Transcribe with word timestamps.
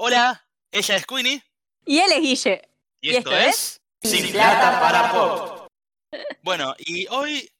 Hola, 0.00 0.48
ella 0.70 0.94
es 0.96 1.04
Queenie. 1.06 1.42
Y 1.84 1.98
él 1.98 2.12
es 2.12 2.20
Guille. 2.20 2.62
Y, 3.00 3.16
esto, 3.16 3.36
es 3.36 3.80
Sin 4.00 4.30
Plata 4.30 4.80
para 4.80 5.12
Pop. 5.12 5.68
Bueno, 6.42 6.74
y 6.78 7.06
hoy. 7.08 7.50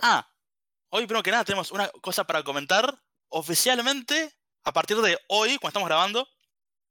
Ah, 0.00 0.26
hoy 0.90 1.04
primero 1.06 1.22
que 1.22 1.30
nada 1.30 1.44
tenemos 1.44 1.70
una 1.70 1.88
cosa 2.00 2.24
para 2.24 2.42
comentar. 2.42 2.98
Oficialmente, 3.28 4.34
a 4.64 4.72
partir 4.72 4.96
de 4.96 5.18
hoy, 5.28 5.58
cuando 5.58 5.68
estamos 5.68 5.88
grabando, 5.88 6.26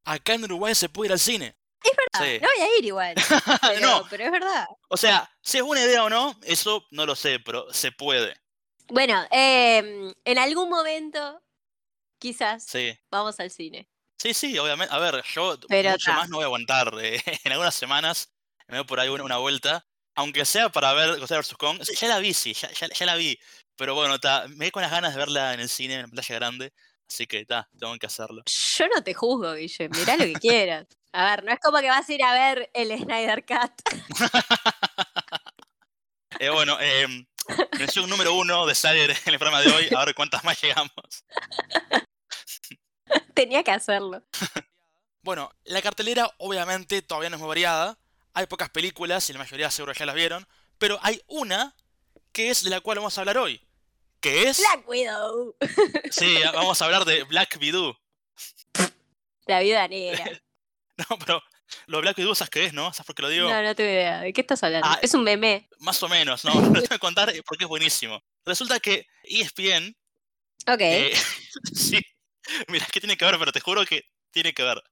acá 0.05 0.35
en 0.35 0.43
Uruguay 0.43 0.75
se 0.75 0.87
puede 0.89 1.07
ir 1.07 1.13
al 1.13 1.19
cine. 1.19 1.57
Es 1.83 1.91
verdad, 1.97 2.39
no 2.41 2.47
voy 2.55 2.65
a 2.67 2.77
ir 2.77 2.85
igual. 2.85 3.15
Pero, 3.61 3.81
No. 3.81 4.07
pero 4.09 4.23
es 4.25 4.31
verdad. 4.31 4.67
O 4.89 4.95
sea, 4.97 5.29
si 5.41 5.57
es 5.57 5.63
buena 5.63 5.83
idea 5.83 6.03
o 6.03 6.09
no, 6.09 6.39
eso 6.43 6.85
no 6.91 7.05
lo 7.07 7.15
sé, 7.15 7.39
pero 7.39 7.71
se 7.73 7.91
puede. 7.91 8.35
Bueno, 8.89 9.25
em, 9.31 10.13
en 10.23 10.37
algún 10.37 10.69
momento, 10.69 11.41
quizás, 12.19 12.63
Sí. 12.65 12.97
vamos 13.09 13.39
al 13.39 13.49
cine. 13.51 13.89
Sí, 14.17 14.33
sí, 14.33 14.57
obviamente. 14.57 14.93
A 14.93 14.99
ver, 14.99 15.23
yo 15.33 15.57
Pero 15.67 15.91
mucho 15.91 16.11
ta. 16.11 16.17
más 16.17 16.29
no 16.29 16.37
voy 16.37 16.43
a 16.43 16.47
aguantar. 16.47 16.91
eh, 17.01 17.21
en 17.43 17.51
algunas 17.51 17.75
semanas 17.75 18.31
me 18.67 18.77
doy 18.77 18.85
por 18.85 18.99
ahí 18.99 19.09
una, 19.09 19.23
una 19.23 19.37
vuelta. 19.37 19.85
Aunque 20.15 20.45
sea 20.45 20.69
para 20.69 20.93
ver 20.93 21.19
Godzilla 21.19 21.39
vs. 21.41 21.53
Kong. 21.59 21.79
Ya 21.83 22.07
la 22.07 22.17
vi, 22.19 22.33
sí, 22.33 22.53
ya, 22.53 22.71
ya- 22.71 22.87
ya 22.89 23.05
la 23.05 23.15
vi. 23.15 23.37
Pero 23.75 23.93
bueno, 23.93 24.15
me 24.49 24.57
quedé 24.57 24.71
con 24.71 24.81
las 24.81 24.89
ganas 24.91 25.13
de 25.13 25.19
verla 25.19 25.53
en 25.53 25.59
el 25.59 25.69
cine, 25.69 25.93
en 25.95 26.01
la 26.01 26.07
pantalla 26.07 26.35
grande. 26.35 26.73
Así 27.07 27.27
que 27.27 27.41
está, 27.41 27.69
tengo 27.79 27.95
que 27.97 28.07
hacerlo. 28.07 28.41
Yo 28.47 28.87
no 28.93 29.03
te 29.03 29.13
juzgo, 29.13 29.53
Guille. 29.53 29.89
Mirá 29.89 30.17
lo 30.17 30.23
que 30.25 30.33
quieras. 30.33 30.87
A 31.13 31.25
ver, 31.29 31.43
no 31.43 31.51
es 31.53 31.59
como 31.59 31.77
que 31.79 31.87
vas 31.87 32.09
a 32.09 32.13
ir 32.13 32.23
a 32.23 32.33
ver 32.33 32.69
el 32.73 32.97
Snyder 32.97 33.45
Cut. 33.45 33.71
Eh, 36.39 36.49
bueno, 36.51 36.77
eh, 36.79 37.07
mención 37.79 38.07
número 38.07 38.33
uno 38.35 38.67
de 38.67 38.75
Sayer 38.75 39.09
en 39.09 39.33
el 39.33 39.39
programa 39.39 39.59
de 39.61 39.71
hoy. 39.71 39.87
A 39.95 40.05
ver 40.05 40.13
cuántas 40.13 40.43
más 40.43 40.61
llegamos. 40.61 40.91
Tenía 43.37 43.63
que 43.63 43.69
hacerlo. 43.69 44.23
Bueno, 45.21 45.51
la 45.65 45.81
cartelera 45.83 46.33
obviamente 46.39 47.03
todavía 47.03 47.29
no 47.29 47.35
es 47.35 47.39
muy 47.39 47.47
variada. 47.47 47.99
Hay 48.33 48.47
pocas 48.47 48.71
películas 48.71 49.29
y 49.29 49.33
la 49.33 49.39
mayoría 49.39 49.69
seguro 49.69 49.93
ya 49.93 50.07
las 50.07 50.15
vieron. 50.15 50.47
Pero 50.79 50.97
hay 51.03 51.21
una 51.27 51.75
que 52.31 52.49
es 52.49 52.63
de 52.63 52.71
la 52.71 52.81
cual 52.81 52.97
vamos 52.97 53.15
a 53.15 53.21
hablar 53.21 53.37
hoy. 53.37 53.61
Que 54.19 54.47
es... 54.49 54.57
Black 54.57 54.89
Widow. 54.89 55.55
Sí, 56.11 56.39
vamos 56.51 56.81
a 56.81 56.85
hablar 56.85 57.05
de 57.05 57.23
Black 57.25 57.57
Widow. 57.61 57.95
La 59.45 59.59
vida 59.59 59.87
negra. 59.87 60.25
No, 60.97 61.19
pero 61.19 61.43
lo 61.85 61.97
de 61.97 62.01
Black 62.01 62.17
Widow, 62.17 62.33
¿sabes 62.33 62.49
qué 62.49 62.65
es, 62.65 62.73
no? 62.73 62.91
¿Sabes 62.91 63.05
por 63.05 63.13
qué 63.13 63.21
lo 63.21 63.29
digo? 63.29 63.47
No, 63.47 63.61
no 63.61 63.75
tengo 63.75 63.91
idea. 63.91 64.21
¿De 64.21 64.33
qué 64.33 64.41
estás 64.41 64.63
hablando? 64.63 64.87
Ah, 64.89 64.97
es 64.99 65.13
un 65.13 65.23
meme. 65.23 65.69
Más 65.77 66.01
o 66.01 66.09
menos, 66.09 66.43
¿no? 66.43 66.55
Lo 66.55 66.73
tengo 66.73 66.87
que 66.87 66.97
contar 66.97 67.31
porque 67.45 67.65
es 67.65 67.69
buenísimo. 67.69 68.19
Resulta 68.45 68.79
que 68.79 69.05
ESPN... 69.25 69.95
Ok. 70.65 70.79
eh, 70.81 71.13
sí, 71.75 71.99
mira, 72.67 72.85
es 72.85 72.91
que 72.91 72.99
tiene 72.99 73.17
que 73.17 73.25
ver, 73.25 73.37
pero 73.39 73.51
te 73.51 73.59
juro 73.59 73.85
que 73.85 74.05
tiene 74.31 74.53
que 74.53 74.63
ver. 74.63 74.83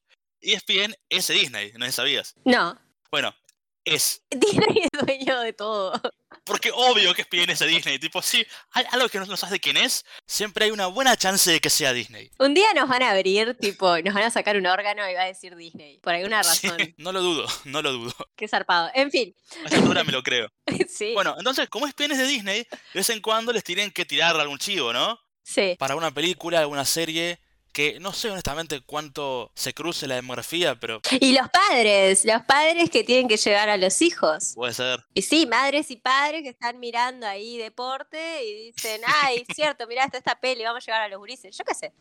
ESPN 0.41 0.95
es 1.09 1.27
Disney, 1.27 1.71
no 1.75 1.91
sabías. 1.91 2.35
No. 2.43 2.79
Bueno, 3.11 3.35
es. 3.83 4.21
Disney 4.31 4.83
es 4.91 5.05
dueño 5.05 5.39
de 5.41 5.53
todo. 5.53 5.99
Porque 6.43 6.69
obvio 6.71 7.13
que 7.15 7.23
ESPN 7.23 7.49
es 7.51 7.59
Disney. 7.59 7.97
Tipo, 7.97 8.21
sí, 8.21 8.45
hay 8.71 8.85
algo 8.91 9.09
que 9.09 9.17
no, 9.17 9.25
no 9.25 9.37
sabes 9.37 9.53
de 9.53 9.59
quién 9.59 9.77
es, 9.77 10.05
siempre 10.27 10.65
hay 10.65 10.71
una 10.71 10.85
buena 10.87 11.15
chance 11.17 11.49
de 11.51 11.59
que 11.59 11.71
sea 11.71 11.91
Disney. 11.93 12.29
Un 12.37 12.53
día 12.53 12.67
nos 12.75 12.87
van 12.87 13.01
a 13.01 13.11
abrir, 13.11 13.55
tipo, 13.59 13.97
nos 13.99 14.13
van 14.13 14.23
a 14.23 14.29
sacar 14.29 14.55
un 14.57 14.67
órgano 14.67 15.09
y 15.09 15.13
va 15.15 15.23
a 15.23 15.25
decir 15.27 15.55
Disney. 15.55 15.99
Por 15.99 16.13
alguna 16.13 16.43
Sí, 16.43 16.67
razón. 16.67 16.93
no 16.97 17.11
lo 17.11 17.21
dudo, 17.21 17.47
no 17.63 17.81
lo 17.81 17.91
dudo. 17.93 18.13
Qué 18.35 18.47
zarpado. 18.47 18.91
En 18.93 19.09
fin. 19.09 19.35
A 19.61 19.65
esta 19.65 19.77
altura 19.77 20.03
me 20.03 20.11
lo 20.11 20.21
creo. 20.21 20.51
sí. 20.89 21.13
Bueno, 21.13 21.35
entonces, 21.39 21.67
como 21.69 21.87
ESPN 21.87 22.11
es 22.11 22.17
de 22.19 22.27
Disney, 22.27 22.59
de 22.69 22.77
vez 22.93 23.09
en 23.09 23.21
cuando 23.21 23.51
les 23.51 23.63
tienen 23.63 23.89
que 23.91 24.05
tirar 24.05 24.39
algún 24.39 24.59
chivo, 24.59 24.93
¿no? 24.93 25.19
Sí. 25.41 25.75
Para 25.79 25.95
una 25.95 26.11
película, 26.11 26.59
alguna 26.59 26.85
serie, 26.85 27.39
que 27.75 27.99
no 27.99 28.13
sé 28.13 28.31
honestamente 28.31 28.79
cuánto 28.79 29.51
se 29.53 29.73
cruce 29.73 30.07
la 30.07 30.15
demografía, 30.15 30.75
pero 30.79 31.01
Y 31.19 31.33
los 31.37 31.49
padres, 31.49 32.23
los 32.23 32.41
padres 32.43 32.89
que 32.89 33.03
tienen 33.03 33.27
que 33.27 33.35
llevar 33.35 33.67
a 33.67 33.75
los 33.75 34.01
hijos. 34.01 34.53
puede 34.55 34.73
ser. 34.73 35.05
Y 35.13 35.23
sí, 35.23 35.45
madres 35.45 35.91
y 35.91 35.97
padres 35.97 36.43
que 36.43 36.49
están 36.49 36.79
mirando 36.79 37.27
ahí 37.27 37.57
deporte 37.57 38.45
y 38.45 38.71
dicen, 38.71 39.01
ay, 39.23 39.45
cierto, 39.53 39.85
mirá, 39.87 40.05
está 40.05 40.17
esta 40.17 40.39
peli, 40.39 40.63
vamos 40.63 40.83
a 40.83 40.85
llevar 40.85 41.01
a 41.01 41.09
los 41.09 41.19
gurises. 41.19 41.55
Yo 41.57 41.65
qué 41.65 41.75
sé, 41.75 41.93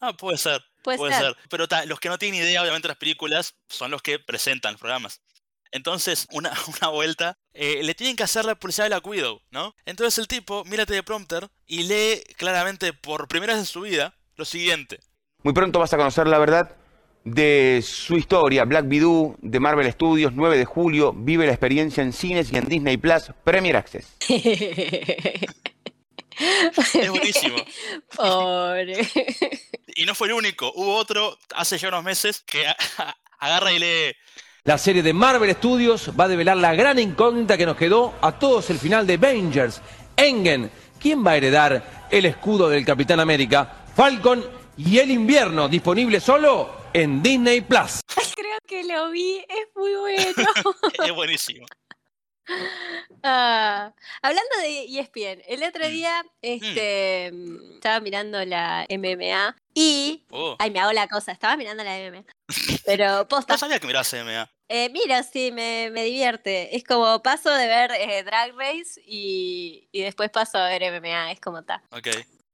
Ah, 0.00 0.14
puede 0.14 0.38
ser, 0.38 0.62
puede, 0.82 0.96
puede 0.96 1.12
ser. 1.12 1.24
ser. 1.24 1.36
Pero 1.50 1.68
ta, 1.68 1.84
los 1.84 2.00
que 2.00 2.08
no 2.08 2.16
tienen 2.16 2.40
idea, 2.40 2.62
obviamente, 2.62 2.88
de 2.88 2.92
las 2.92 2.98
películas 2.98 3.54
son 3.68 3.90
los 3.90 4.00
que 4.00 4.18
presentan 4.18 4.72
los 4.72 4.80
programas. 4.80 5.20
Entonces, 5.72 6.26
una, 6.32 6.52
una 6.80 6.88
vuelta, 6.88 7.38
eh, 7.52 7.82
le 7.82 7.94
tienen 7.94 8.16
que 8.16 8.22
hacer 8.22 8.46
la 8.46 8.54
publicidad 8.54 8.86
de 8.86 8.90
la 8.90 8.98
Widow, 9.04 9.42
¿no? 9.50 9.74
Entonces 9.84 10.16
el 10.18 10.26
tipo 10.26 10.64
mira 10.64 10.82
el 10.84 10.86
teleprompter 10.86 11.48
y 11.66 11.82
lee 11.82 12.22
claramente 12.38 12.94
por 12.94 13.28
primera 13.28 13.52
vez 13.52 13.60
en 13.60 13.66
su 13.66 13.82
vida 13.82 14.14
lo 14.36 14.44
siguiente. 14.44 15.00
Muy 15.42 15.54
pronto 15.54 15.78
vas 15.78 15.92
a 15.92 15.96
conocer 15.96 16.26
la 16.26 16.38
verdad 16.38 16.76
de 17.24 17.82
su 17.84 18.16
historia. 18.16 18.64
Black 18.64 18.86
Widow 18.88 19.36
de 19.40 19.60
Marvel 19.60 19.90
Studios, 19.92 20.32
9 20.34 20.58
de 20.58 20.64
julio. 20.64 21.12
Vive 21.12 21.46
la 21.46 21.52
experiencia 21.52 22.02
en 22.02 22.12
cines 22.12 22.52
y 22.52 22.56
en 22.56 22.66
Disney 22.66 22.96
Plus 22.96 23.32
Premier 23.44 23.76
Access. 23.76 24.16
Es 26.38 27.10
buenísimo. 27.10 27.56
Pobre. 28.14 29.08
Y 29.94 30.04
no 30.04 30.14
fue 30.14 30.28
el 30.28 30.34
único, 30.34 30.70
hubo 30.74 30.94
otro 30.94 31.38
hace 31.54 31.78
ya 31.78 31.88
unos 31.88 32.04
meses 32.04 32.42
que 32.46 32.66
agarra 33.38 33.72
y 33.72 33.78
lee 33.78 34.14
La 34.64 34.76
serie 34.76 35.02
de 35.02 35.14
Marvel 35.14 35.50
Studios 35.54 36.10
va 36.18 36.24
a 36.24 36.28
develar 36.28 36.58
la 36.58 36.74
gran 36.74 36.98
incógnita 36.98 37.56
que 37.56 37.64
nos 37.64 37.78
quedó 37.78 38.14
a 38.20 38.32
todos 38.32 38.68
el 38.68 38.78
final 38.78 39.06
de 39.06 39.14
Avengers. 39.14 39.80
Engen, 40.14 40.70
¿quién 41.00 41.26
va 41.26 41.30
a 41.30 41.36
heredar 41.38 42.08
el 42.10 42.26
escudo 42.26 42.68
del 42.68 42.84
Capitán 42.84 43.20
América? 43.20 43.85
Falcon 43.96 44.44
y 44.76 44.98
el 44.98 45.10
invierno, 45.10 45.68
disponible 45.68 46.20
solo 46.20 46.70
en 46.92 47.22
Disney 47.22 47.62
Plus. 47.62 48.00
Creo 48.36 48.58
que 48.68 48.84
lo 48.84 49.08
vi, 49.10 49.38
es 49.48 49.68
muy 49.74 49.94
bueno. 49.94 50.34
es 51.06 51.12
buenísimo. 51.14 51.66
Ah, 53.22 53.92
hablando 54.20 54.50
de 54.60 54.84
ESPN, 55.00 55.42
el 55.48 55.62
otro 55.64 55.88
Mm. 55.88 55.90
día 55.90 56.24
este, 56.42 57.30
mm, 57.32 57.72
estaba 57.76 58.00
mirando 58.00 58.44
la 58.44 58.86
MMA 58.90 59.56
y... 59.74 60.24
Oh, 60.30 60.56
Ay, 60.58 60.70
me 60.70 60.78
hago 60.80 60.92
la 60.92 61.08
cosa, 61.08 61.32
estaba 61.32 61.56
mirando 61.56 61.82
la 61.82 61.96
MMA. 61.98 62.24
Pero 62.84 63.26
posta, 63.28 63.54
no 63.54 63.58
sabía 63.58 63.80
que 63.80 63.86
mirabas 63.86 64.12
MMA. 64.12 64.48
Eh, 64.68 64.90
mira, 64.90 65.22
sí, 65.22 65.52
me, 65.52 65.88
me 65.90 66.04
divierte. 66.04 66.76
Es 66.76 66.84
como 66.84 67.22
paso 67.22 67.50
de 67.50 67.66
ver 67.66 67.92
eh, 67.92 68.22
Drag 68.24 68.52
Race 68.56 69.00
y, 69.06 69.88
y 69.90 70.02
después 70.02 70.28
paso 70.30 70.58
a 70.58 70.68
ver 70.68 70.82
MMA. 71.00 71.32
Es 71.32 71.40
como 71.40 71.60
está. 71.60 71.82
Ok. 71.92 72.08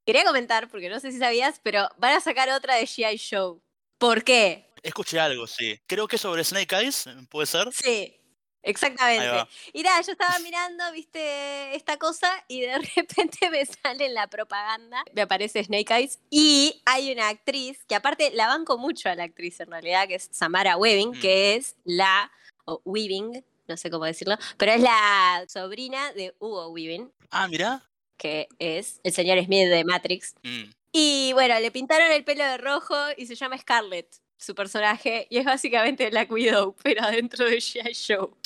Quería 0.04 0.24
comentar, 0.24 0.68
porque 0.68 0.88
no 0.88 0.98
sé 1.00 1.12
si 1.12 1.18
sabías, 1.18 1.60
pero 1.62 1.88
van 1.98 2.16
a 2.16 2.20
sacar 2.20 2.48
otra 2.50 2.74
de 2.76 2.82
G.I. 2.84 3.16
Show. 3.16 3.62
¿Por 3.98 4.24
qué? 4.24 4.68
Escuché 4.82 5.20
algo, 5.20 5.46
sí. 5.46 5.78
Creo 5.86 6.08
que 6.08 6.18
sobre 6.18 6.42
Snake 6.42 6.74
Eyes, 6.74 7.04
¿puede 7.30 7.46
ser? 7.46 7.68
Sí, 7.72 8.18
exactamente. 8.62 9.46
Y 9.72 9.82
nada, 9.84 10.00
yo 10.02 10.10
estaba 10.12 10.36
mirando, 10.40 10.90
viste, 10.90 11.76
esta 11.76 11.96
cosa 11.98 12.28
y 12.48 12.62
de 12.62 12.78
repente 12.96 13.48
me 13.50 13.64
sale 13.64 14.06
en 14.06 14.14
la 14.14 14.26
propaganda, 14.26 15.04
me 15.14 15.22
aparece 15.22 15.62
Snake 15.62 15.94
Eyes 15.94 16.18
y 16.30 16.82
hay 16.84 17.12
una 17.12 17.28
actriz 17.28 17.84
que 17.84 17.94
aparte 17.94 18.32
la 18.34 18.48
banco 18.48 18.76
mucho 18.78 19.08
a 19.08 19.14
la 19.14 19.22
actriz 19.22 19.60
en 19.60 19.70
realidad, 19.70 20.08
que 20.08 20.16
es 20.16 20.28
Samara 20.32 20.76
Weaving, 20.76 21.10
Mm. 21.10 21.20
que 21.20 21.54
es 21.54 21.76
la, 21.84 22.32
o 22.64 22.80
Weaving, 22.84 23.44
no 23.68 23.76
sé 23.76 23.88
cómo 23.88 24.04
decirlo, 24.04 24.36
pero 24.56 24.72
es 24.72 24.80
la 24.80 25.44
sobrina 25.48 26.12
de 26.14 26.34
Hugo 26.40 26.68
Weaving, 26.70 27.12
Ah, 27.30 27.46
mirá. 27.46 27.88
Que 28.22 28.46
es 28.60 29.00
el 29.02 29.12
señor 29.12 29.44
Smith 29.44 29.68
de 29.68 29.84
Matrix. 29.84 30.36
Mm. 30.44 30.70
Y 30.92 31.32
bueno, 31.32 31.58
le 31.58 31.72
pintaron 31.72 32.12
el 32.12 32.22
pelo 32.22 32.44
de 32.44 32.56
rojo 32.56 32.94
y 33.16 33.26
se 33.26 33.34
llama 33.34 33.58
Scarlett, 33.58 34.06
su 34.36 34.54
personaje, 34.54 35.26
y 35.28 35.38
es 35.38 35.44
básicamente 35.44 36.08
Black 36.08 36.30
Widow, 36.30 36.76
pero 36.84 37.02
adentro 37.02 37.44
de 37.44 37.56
G.I. 37.56 37.92
Show. 37.92 38.36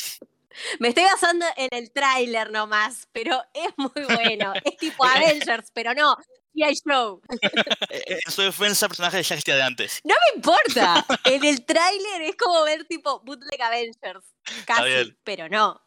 Me 0.78 0.88
estoy 0.88 1.04
basando 1.04 1.44
en 1.58 1.68
el 1.72 1.90
tráiler 1.90 2.50
nomás, 2.50 3.06
pero 3.12 3.38
es 3.52 3.68
muy 3.76 3.90
bueno. 4.16 4.54
Es 4.64 4.78
tipo 4.78 5.04
Avengers, 5.04 5.70
pero 5.74 5.92
no, 5.92 6.16
G.I. 6.56 6.74
Show. 6.88 7.20
Eh, 7.90 8.02
eh, 8.06 8.18
En 8.26 8.32
su 8.32 8.42
defensa, 8.42 8.86
el 8.86 8.90
personaje 8.90 9.22
ya 9.22 9.34
existía 9.34 9.56
de 9.56 9.62
antes. 9.62 10.00
No 10.04 10.14
me 10.14 10.36
importa. 10.36 11.04
En 11.24 11.44
el 11.44 11.64
tráiler 11.64 12.22
es 12.22 12.36
como 12.36 12.62
ver 12.64 12.84
tipo 12.86 13.20
Bootleg 13.20 13.60
Avengers. 13.62 14.24
Casi, 14.66 15.14
pero 15.24 15.48
no. 15.48 15.80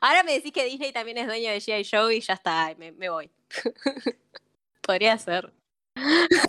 Ahora 0.00 0.22
me 0.22 0.32
decís 0.32 0.52
que 0.52 0.64
Disney 0.64 0.92
también 0.92 1.18
es 1.18 1.26
dueño 1.26 1.50
de 1.50 1.58
G.I. 1.58 1.82
Show 1.84 2.10
y 2.10 2.20
ya 2.20 2.34
está, 2.34 2.74
me, 2.78 2.92
me 2.92 3.08
voy. 3.10 3.30
Podría 4.82 5.18
ser. 5.18 5.52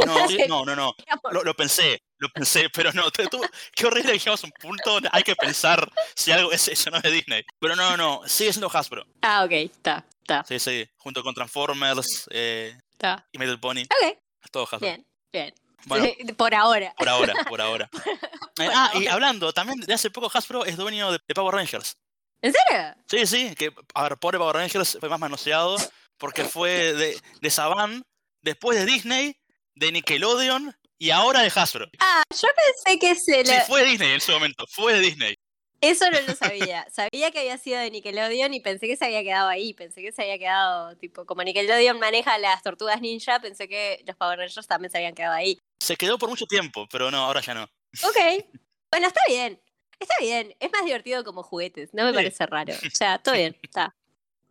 No, 0.05 0.27
no, 0.47 0.65
no, 0.65 0.75
no. 0.75 0.95
Lo, 1.31 1.43
lo 1.43 1.53
pensé, 1.53 2.01
lo 2.17 2.29
pensé, 2.29 2.69
pero 2.69 2.91
no. 2.93 3.11
tú- 3.11 3.41
qué 3.73 3.85
horrible 3.85 4.13
que 4.13 4.19
llegamos 4.19 4.43
a 4.43 4.47
un 4.47 4.53
punto 4.53 4.91
donde 4.93 5.09
hay 5.11 5.23
que 5.23 5.35
pensar 5.35 5.91
si 6.15 6.31
algo 6.31 6.51
es 6.51 6.67
eso, 6.67 6.89
no 6.89 6.97
es 6.97 7.03
de 7.03 7.11
Disney. 7.11 7.43
Pero 7.59 7.75
no, 7.75 7.97
no, 7.97 8.21
sigue 8.25 8.53
siendo 8.53 8.69
Hasbro. 8.75 9.05
Ah, 9.21 9.43
ok, 9.43 9.51
está, 9.51 10.05
está, 10.21 10.43
Sí, 10.47 10.59
sí. 10.59 10.87
Junto 10.97 11.21
con 11.23 11.35
Transformers 11.35 12.25
eh, 12.31 12.75
está. 13.07 13.27
y 13.31 13.37
Metal 13.37 13.59
Pony. 13.59 13.81
Ok, 13.83 14.17
todo 14.51 14.63
Hasbro. 14.63 14.79
bien, 14.79 15.05
bien. 15.31 15.53
Bueno, 15.85 16.05
Por 16.37 16.55
ahora. 16.55 16.93
por 16.97 17.09
ahora, 17.09 17.33
por 17.47 17.61
ahora. 17.61 17.89
Eh, 18.59 18.69
ah, 18.71 18.91
y 18.93 19.07
hablando, 19.07 19.51
también 19.51 19.79
de 19.79 19.91
hace 19.95 20.11
poco 20.11 20.29
Hasbro 20.31 20.63
es 20.63 20.77
dueño 20.77 21.11
de, 21.11 21.17
de 21.27 21.33
Power 21.33 21.55
Rangers. 21.55 21.97
¿En 22.39 22.53
serio? 22.53 22.93
Sí, 23.07 23.25
sí, 23.25 23.55
que, 23.55 23.73
a 23.95 24.03
ver, 24.03 24.17
pobre 24.19 24.37
Power 24.37 24.55
Rangers 24.55 24.95
fue 24.99 25.09
más 25.09 25.19
manoseado 25.19 25.75
porque 26.19 26.43
fue 26.43 26.93
de, 26.93 27.19
de 27.41 27.49
Saban, 27.49 28.03
después 28.43 28.77
de 28.77 28.85
Disney, 28.85 29.35
de 29.73 29.91
Nickelodeon 29.91 30.71
y 30.99 31.09
ahora 31.09 31.41
de 31.41 31.47
Hasbro. 31.53 31.87
Ah, 31.97 32.21
yo 32.29 32.47
pensé 32.55 32.99
que 32.99 33.15
se 33.15 33.43
lo... 33.43 33.51
Sí, 33.51 33.55
fue 33.65 33.81
de 33.81 33.87
Disney 33.87 34.09
en 34.11 34.17
ese 34.17 34.31
momento, 34.31 34.65
fue 34.69 34.93
de 34.93 34.99
Disney. 34.99 35.35
Eso 35.83 36.09
no 36.09 36.19
lo 36.21 36.33
sabía. 36.35 36.87
Sabía 36.89 37.31
que 37.31 37.39
había 37.39 37.57
sido 37.57 37.79
de 37.79 37.91
Nickelodeon 37.91 38.53
y 38.53 38.59
pensé 38.61 38.87
que 38.87 38.95
se 38.95 39.05
había 39.05 39.21
quedado 39.23 39.49
ahí. 39.49 39.73
Pensé 39.73 40.01
que 40.01 40.11
se 40.11 40.21
había 40.23 40.39
quedado, 40.39 40.95
tipo, 40.97 41.25
como 41.25 41.43
Nickelodeon 41.43 41.99
maneja 41.99 42.37
las 42.37 42.61
tortugas 42.63 43.01
ninja, 43.01 43.39
pensé 43.39 43.67
que 43.67 44.03
los 44.07 44.15
Power 44.15 44.39
Rangers 44.39 44.65
también 44.67 44.89
se 44.91 44.97
habían 44.97 45.13
quedado 45.13 45.33
ahí. 45.35 45.59
Se 45.79 45.95
quedó 45.97 46.17
por 46.17 46.29
mucho 46.29 46.45
tiempo, 46.45 46.87
pero 46.91 47.11
no, 47.11 47.17
ahora 47.17 47.41
ya 47.41 47.53
no. 47.53 47.63
Ok. 47.63 48.45
Bueno, 48.91 49.07
está 49.07 49.21
bien. 49.27 49.61
Está 49.99 50.15
bien. 50.19 50.55
Es 50.59 50.71
más 50.71 50.85
divertido 50.85 51.23
como 51.23 51.43
juguetes. 51.43 51.93
No 51.93 52.03
me 52.05 52.09
Sí. 52.11 52.15
parece 52.15 52.45
raro. 52.45 52.73
O 52.73 52.95
sea, 52.95 53.19
todo 53.19 53.35
bien. 53.35 53.57
Está. 53.61 53.93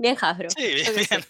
Bien, 0.02 0.18
Hasbro. 0.20 0.50
Sí, 0.50 0.66
bien, 0.66 0.94
bien. 0.96 1.24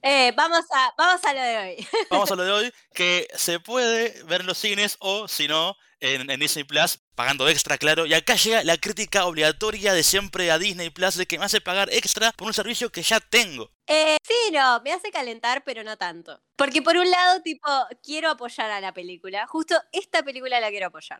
Eh, 0.00 0.32
vamos, 0.34 0.64
a, 0.72 0.94
vamos 0.96 1.22
a 1.22 1.34
lo 1.34 1.40
de 1.42 1.56
hoy. 1.58 1.88
Vamos 2.10 2.30
a 2.30 2.34
lo 2.34 2.44
de 2.44 2.50
hoy, 2.50 2.72
que 2.94 3.28
se 3.34 3.60
puede 3.60 4.22
ver 4.24 4.40
en 4.40 4.46
los 4.46 4.56
cines 4.56 4.96
o, 5.00 5.28
si 5.28 5.48
no, 5.48 5.76
en, 6.00 6.30
en 6.30 6.40
Disney 6.40 6.64
Plus, 6.64 6.98
pagando 7.14 7.46
extra, 7.46 7.76
claro. 7.76 8.06
Y 8.06 8.14
acá 8.14 8.36
llega 8.36 8.64
la 8.64 8.78
crítica 8.78 9.26
obligatoria 9.26 9.92
de 9.92 10.02
siempre 10.02 10.50
a 10.50 10.58
Disney 10.58 10.88
Plus 10.88 11.16
de 11.16 11.26
que 11.26 11.38
me 11.38 11.44
hace 11.44 11.60
pagar 11.60 11.90
extra 11.92 12.32
por 12.32 12.46
un 12.46 12.54
servicio 12.54 12.90
que 12.90 13.02
ya 13.02 13.20
tengo. 13.20 13.70
Eh, 13.86 14.16
sí, 14.26 14.50
no, 14.50 14.80
me 14.80 14.92
hace 14.92 15.10
calentar, 15.10 15.62
pero 15.62 15.84
no 15.84 15.98
tanto. 15.98 16.40
Porque 16.56 16.80
por 16.80 16.96
un 16.96 17.10
lado, 17.10 17.42
tipo, 17.42 17.68
quiero 18.02 18.30
apoyar 18.30 18.70
a 18.70 18.80
la 18.80 18.94
película. 18.94 19.46
Justo 19.46 19.78
esta 19.92 20.22
película 20.22 20.58
la 20.58 20.70
quiero 20.70 20.86
apoyar. 20.86 21.18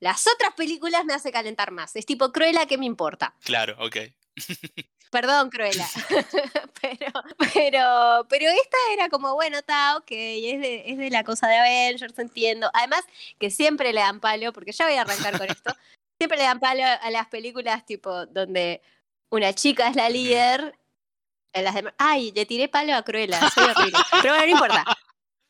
Las 0.00 0.26
otras 0.26 0.54
películas 0.54 1.04
me 1.04 1.12
hace 1.12 1.30
calentar 1.32 1.70
más. 1.70 1.96
Es 1.96 2.06
tipo, 2.06 2.32
Cruella, 2.32 2.64
¿qué 2.64 2.78
me 2.78 2.86
importa? 2.86 3.34
Claro, 3.44 3.76
ok. 3.78 3.96
Perdón, 5.10 5.50
Cruella. 5.50 5.86
pero, 6.80 7.12
pero, 7.52 8.26
pero 8.28 8.48
esta 8.48 8.78
era 8.92 9.08
como, 9.08 9.34
bueno, 9.34 9.58
está, 9.58 9.96
ok, 9.96 10.10
es 10.10 10.60
de, 10.60 10.82
es 10.86 10.98
de 10.98 11.10
la 11.10 11.24
cosa 11.24 11.48
de 11.48 11.58
Avengers, 11.58 12.18
entiendo. 12.18 12.70
Además, 12.72 13.04
que 13.38 13.50
siempre 13.50 13.92
le 13.92 14.00
dan 14.00 14.20
palo, 14.20 14.52
porque 14.52 14.72
ya 14.72 14.86
voy 14.86 14.94
a 14.94 15.02
arrancar 15.02 15.36
con 15.36 15.50
esto, 15.50 15.74
siempre 16.20 16.38
le 16.38 16.44
dan 16.44 16.60
palo 16.60 16.82
a 16.84 17.10
las 17.10 17.26
películas 17.26 17.84
tipo 17.84 18.26
donde 18.26 18.82
una 19.30 19.52
chica 19.52 19.88
es 19.88 19.96
la 19.96 20.08
líder. 20.08 20.76
En 21.52 21.64
las 21.64 21.74
demás, 21.74 21.94
ay, 21.98 22.30
le 22.30 22.46
tiré 22.46 22.68
palo 22.68 22.94
a 22.94 23.02
Cruella, 23.02 23.40
soy 23.50 23.64
horrible. 23.64 23.98
Pero 24.22 24.34
bueno, 24.34 24.46
no 24.46 24.52
importa. 24.52 24.84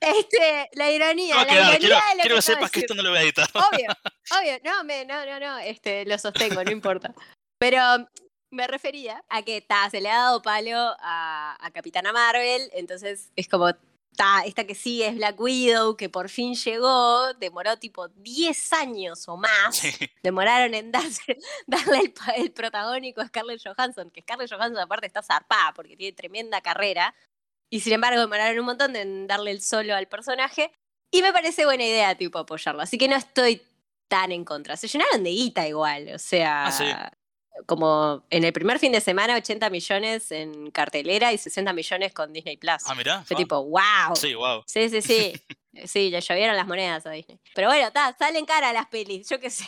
Este, 0.00 0.70
la 0.72 0.90
ironía, 0.90 1.34
No 1.34 1.44
la 1.44 1.52
ironía 1.52 1.78
quiero, 1.78 1.96
de 1.96 2.16
lo 2.16 2.20
quiero 2.22 2.36
que 2.36 2.42
sepas 2.42 2.70
que 2.70 2.80
esto 2.80 2.94
no 2.94 3.02
lo 3.02 3.10
voy 3.10 3.18
a 3.18 3.22
editar. 3.22 3.46
Obvio, 3.52 3.92
obvio. 4.38 4.58
No, 4.64 4.82
me, 4.82 5.04
no, 5.04 5.26
no, 5.26 5.38
no, 5.38 5.58
este, 5.58 6.06
lo 6.06 6.16
sostengo, 6.16 6.64
no 6.64 6.70
importa. 6.70 7.12
Pero 7.58 8.08
me 8.50 8.66
refería 8.66 9.24
a 9.28 9.42
que 9.42 9.60
ta, 9.60 9.88
se 9.90 10.00
le 10.00 10.10
ha 10.10 10.16
dado 10.16 10.42
palo 10.42 10.76
a, 11.00 11.56
a 11.60 11.70
Capitana 11.70 12.12
Marvel, 12.12 12.70
entonces 12.74 13.30
es 13.36 13.48
como, 13.48 13.70
ta, 14.16 14.42
esta 14.44 14.64
que 14.66 14.74
sigue 14.74 15.06
es 15.06 15.14
Black 15.16 15.38
Widow, 15.40 15.96
que 15.96 16.08
por 16.08 16.28
fin 16.28 16.54
llegó, 16.54 17.32
demoró 17.34 17.76
tipo 17.78 18.08
10 18.08 18.72
años 18.72 19.28
o 19.28 19.36
más, 19.36 19.76
Sí. 19.76 19.92
demoraron 20.22 20.74
en 20.74 20.92
darse- 20.92 21.38
darle 21.66 21.98
el, 22.00 22.14
el 22.36 22.52
protagónico 22.52 23.20
a 23.20 23.28
Scarlett 23.28 23.62
Johansson, 23.64 24.10
que 24.10 24.22
Scarlett 24.22 24.50
Johansson 24.52 24.82
aparte 24.82 25.06
está 25.06 25.22
zarpada 25.22 25.72
porque 25.74 25.96
tiene 25.96 26.14
tremenda 26.16 26.60
carrera, 26.60 27.14
y 27.72 27.80
sin 27.80 27.92
embargo 27.92 28.20
demoraron 28.20 28.58
un 28.58 28.66
montón 28.66 28.96
en 28.96 29.28
darle 29.28 29.52
el 29.52 29.62
solo 29.62 29.94
al 29.94 30.08
personaje, 30.08 30.72
y 31.12 31.22
me 31.22 31.32
parece 31.32 31.64
buena 31.64 31.84
idea 31.84 32.16
tipo 32.16 32.38
apoyarlo, 32.38 32.82
así 32.82 32.98
que 32.98 33.06
no 33.08 33.14
estoy 33.16 33.62
tan 34.08 34.32
en 34.32 34.44
contra. 34.44 34.76
Se 34.76 34.88
llenaron 34.88 35.22
de 35.22 35.30
guita 35.30 35.68
igual, 35.68 36.12
o 36.14 36.18
sea, 36.18 36.66
Ah, 36.66 36.72
sí. 36.72 36.84
Como 37.66 38.24
en 38.30 38.44
el 38.44 38.52
primer 38.52 38.78
fin 38.78 38.92
de 38.92 39.00
semana 39.00 39.36
80 39.36 39.70
millones 39.70 40.30
en 40.32 40.70
cartelera 40.70 41.32
y 41.32 41.38
60 41.38 41.72
millones 41.72 42.12
con 42.12 42.32
Disney 42.32 42.56
Plus. 42.56 42.82
Ah, 42.86 42.94
mirá. 42.94 43.22
Fue 43.24 43.36
tipo, 43.36 43.62
wow. 43.64 44.14
Sí, 44.14 44.34
wow. 44.34 44.62
Sí, 44.66 44.88
sí, 44.88 45.02
sí. 45.02 45.32
Sí, 45.84 46.10
le 46.10 46.20
llovieron 46.20 46.56
las 46.56 46.66
monedas 46.66 47.06
a 47.06 47.10
Disney. 47.10 47.38
Pero 47.54 47.68
bueno, 47.68 47.86
está, 47.86 48.14
salen 48.18 48.44
cara 48.44 48.72
las 48.72 48.86
pelis, 48.88 49.28
yo 49.28 49.38
qué 49.38 49.50
sé. 49.50 49.64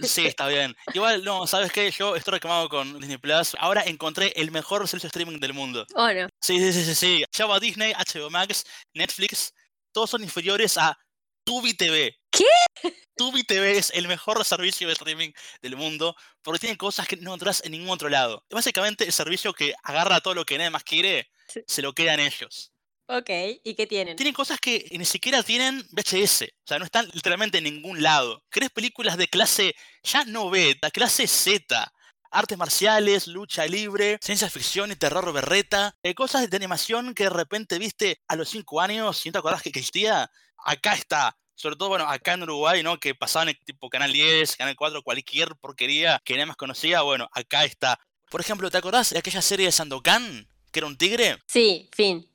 Sí, 0.00 0.26
está 0.26 0.48
bien. 0.48 0.74
Igual, 0.94 1.22
no, 1.22 1.46
¿sabes 1.46 1.70
qué? 1.70 1.90
Yo 1.90 2.16
estoy 2.16 2.32
reclamado 2.32 2.68
con 2.70 2.98
Disney 2.98 3.18
Plus. 3.18 3.54
Ahora 3.58 3.82
encontré 3.84 4.32
el 4.36 4.50
mejor 4.50 4.88
servicio 4.88 5.08
streaming 5.08 5.38
del 5.40 5.52
mundo. 5.52 5.86
¿O 5.94 6.10
no? 6.12 6.28
Sí, 6.40 6.58
sí, 6.58 6.72
sí, 6.72 6.84
sí, 6.84 6.94
sí. 6.94 7.24
Java 7.30 7.60
Disney, 7.60 7.92
HBO 7.92 8.30
Max, 8.30 8.64
Netflix, 8.94 9.52
todos 9.92 10.08
son 10.10 10.22
inferiores 10.22 10.78
a 10.78 10.98
Tubi 11.44 11.74
TV. 11.74 12.16
¿Qué? 12.30 12.92
Tubi 13.16 13.44
TV 13.44 13.78
es 13.78 13.92
el 13.94 14.08
mejor 14.08 14.44
servicio 14.44 14.86
de 14.88 14.94
streaming 14.94 15.30
del 15.62 15.76
mundo 15.76 16.16
porque 16.42 16.58
tiene 16.60 16.76
cosas 16.76 17.06
que 17.06 17.16
no 17.16 17.30
encontrás 17.30 17.62
en 17.64 17.72
ningún 17.72 17.90
otro 17.90 18.08
lado. 18.08 18.44
Es 18.48 18.54
básicamente 18.54 19.04
el 19.04 19.12
servicio 19.12 19.52
que 19.52 19.74
agarra 19.82 20.20
todo 20.20 20.34
lo 20.34 20.44
que 20.44 20.58
nadie 20.58 20.70
más 20.70 20.84
quiere, 20.84 21.30
Sí. 21.46 21.60
se 21.66 21.82
lo 21.82 21.92
quedan 21.92 22.20
ellos. 22.20 22.72
Ok, 23.06 23.28
¿y 23.62 23.74
qué 23.74 23.86
tienen? 23.86 24.16
Tienen 24.16 24.32
cosas 24.34 24.58
que 24.58 24.88
ni 24.92 25.04
siquiera 25.04 25.42
tienen 25.42 25.86
VHS, 25.92 26.42
o 26.44 26.66
sea, 26.66 26.78
no 26.78 26.86
están 26.86 27.06
literalmente 27.12 27.58
en 27.58 27.64
ningún 27.64 28.02
lado. 28.02 28.42
¿Querés 28.50 28.70
películas 28.70 29.18
de 29.18 29.28
clase 29.28 29.76
ya 30.02 30.24
no 30.24 30.48
beta, 30.48 30.90
clase 30.90 31.26
Z? 31.26 31.92
Artes 32.30 32.58
marciales, 32.58 33.26
lucha 33.28 33.66
libre, 33.66 34.18
ciencia 34.22 34.48
ficción 34.48 34.90
y 34.90 34.96
terror 34.96 35.30
berreta. 35.32 35.94
eh, 36.02 36.14
cosas 36.14 36.48
de 36.48 36.56
animación 36.56 37.14
que 37.14 37.24
de 37.24 37.30
repente 37.30 37.78
viste 37.78 38.20
a 38.26 38.34
los 38.36 38.48
5 38.48 38.80
años 38.80 39.24
y 39.24 39.28
no 39.28 39.32
te 39.34 39.38
acordás 39.38 39.62
que 39.62 39.68
existía. 39.68 40.28
Acá 40.64 40.94
está. 40.94 41.36
Sobre 41.54 41.76
todo, 41.76 41.88
bueno, 41.90 42.08
acá 42.08 42.32
en 42.32 42.42
Uruguay, 42.42 42.82
¿no? 42.82 42.98
Que 42.98 43.14
pasaban 43.14 43.48
en 43.50 43.56
tipo 43.64 43.88
Canal 43.88 44.12
10, 44.12 44.56
Canal 44.56 44.74
4, 44.74 45.02
cualquier 45.02 45.54
porquería 45.56 46.20
que 46.24 46.34
nadie 46.34 46.46
más 46.46 46.56
conocía. 46.56 47.02
Bueno, 47.02 47.28
acá 47.32 47.64
está. 47.64 47.98
Por 48.30 48.40
ejemplo, 48.40 48.70
¿te 48.70 48.78
acordás 48.78 49.10
de 49.10 49.18
aquella 49.20 49.40
serie 49.42 49.66
de 49.66 49.72
Sandokan? 49.72 50.48
Que 50.72 50.80
era 50.80 50.86
un 50.88 50.98
tigre. 50.98 51.38
Sí, 51.46 51.88
fin. 51.94 52.28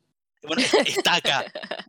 Bueno, 0.43 0.61
está 0.85 1.15
acá. 1.15 1.43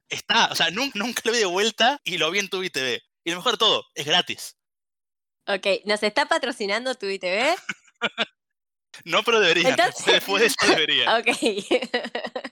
Está. 0.08 0.46
O 0.50 0.56
sea, 0.56 0.70
nunca, 0.70 0.98
nunca 0.98 1.22
lo 1.24 1.30
vi 1.32 1.38
de 1.38 1.44
vuelta 1.44 2.00
y 2.02 2.18
lo 2.18 2.30
vi 2.32 2.40
en 2.40 2.48
tu 2.48 2.68
TV. 2.68 3.00
Y 3.22 3.30
lo 3.30 3.36
mejor 3.36 3.52
de 3.52 3.58
todo, 3.58 3.86
es 3.94 4.04
gratis. 4.06 4.56
Ok, 5.46 5.66
¿nos 5.84 6.02
está 6.02 6.26
patrocinando 6.26 6.94
tu 6.96 7.06
ITV? 7.06 7.54
No, 9.04 9.22
pero 9.22 9.40
deberían. 9.40 9.70
Entonces- 9.72 10.04
Después 10.04 10.40
de 10.40 10.46
eso 10.48 10.56
deberían. 10.66 11.08
Ok. 11.20 11.28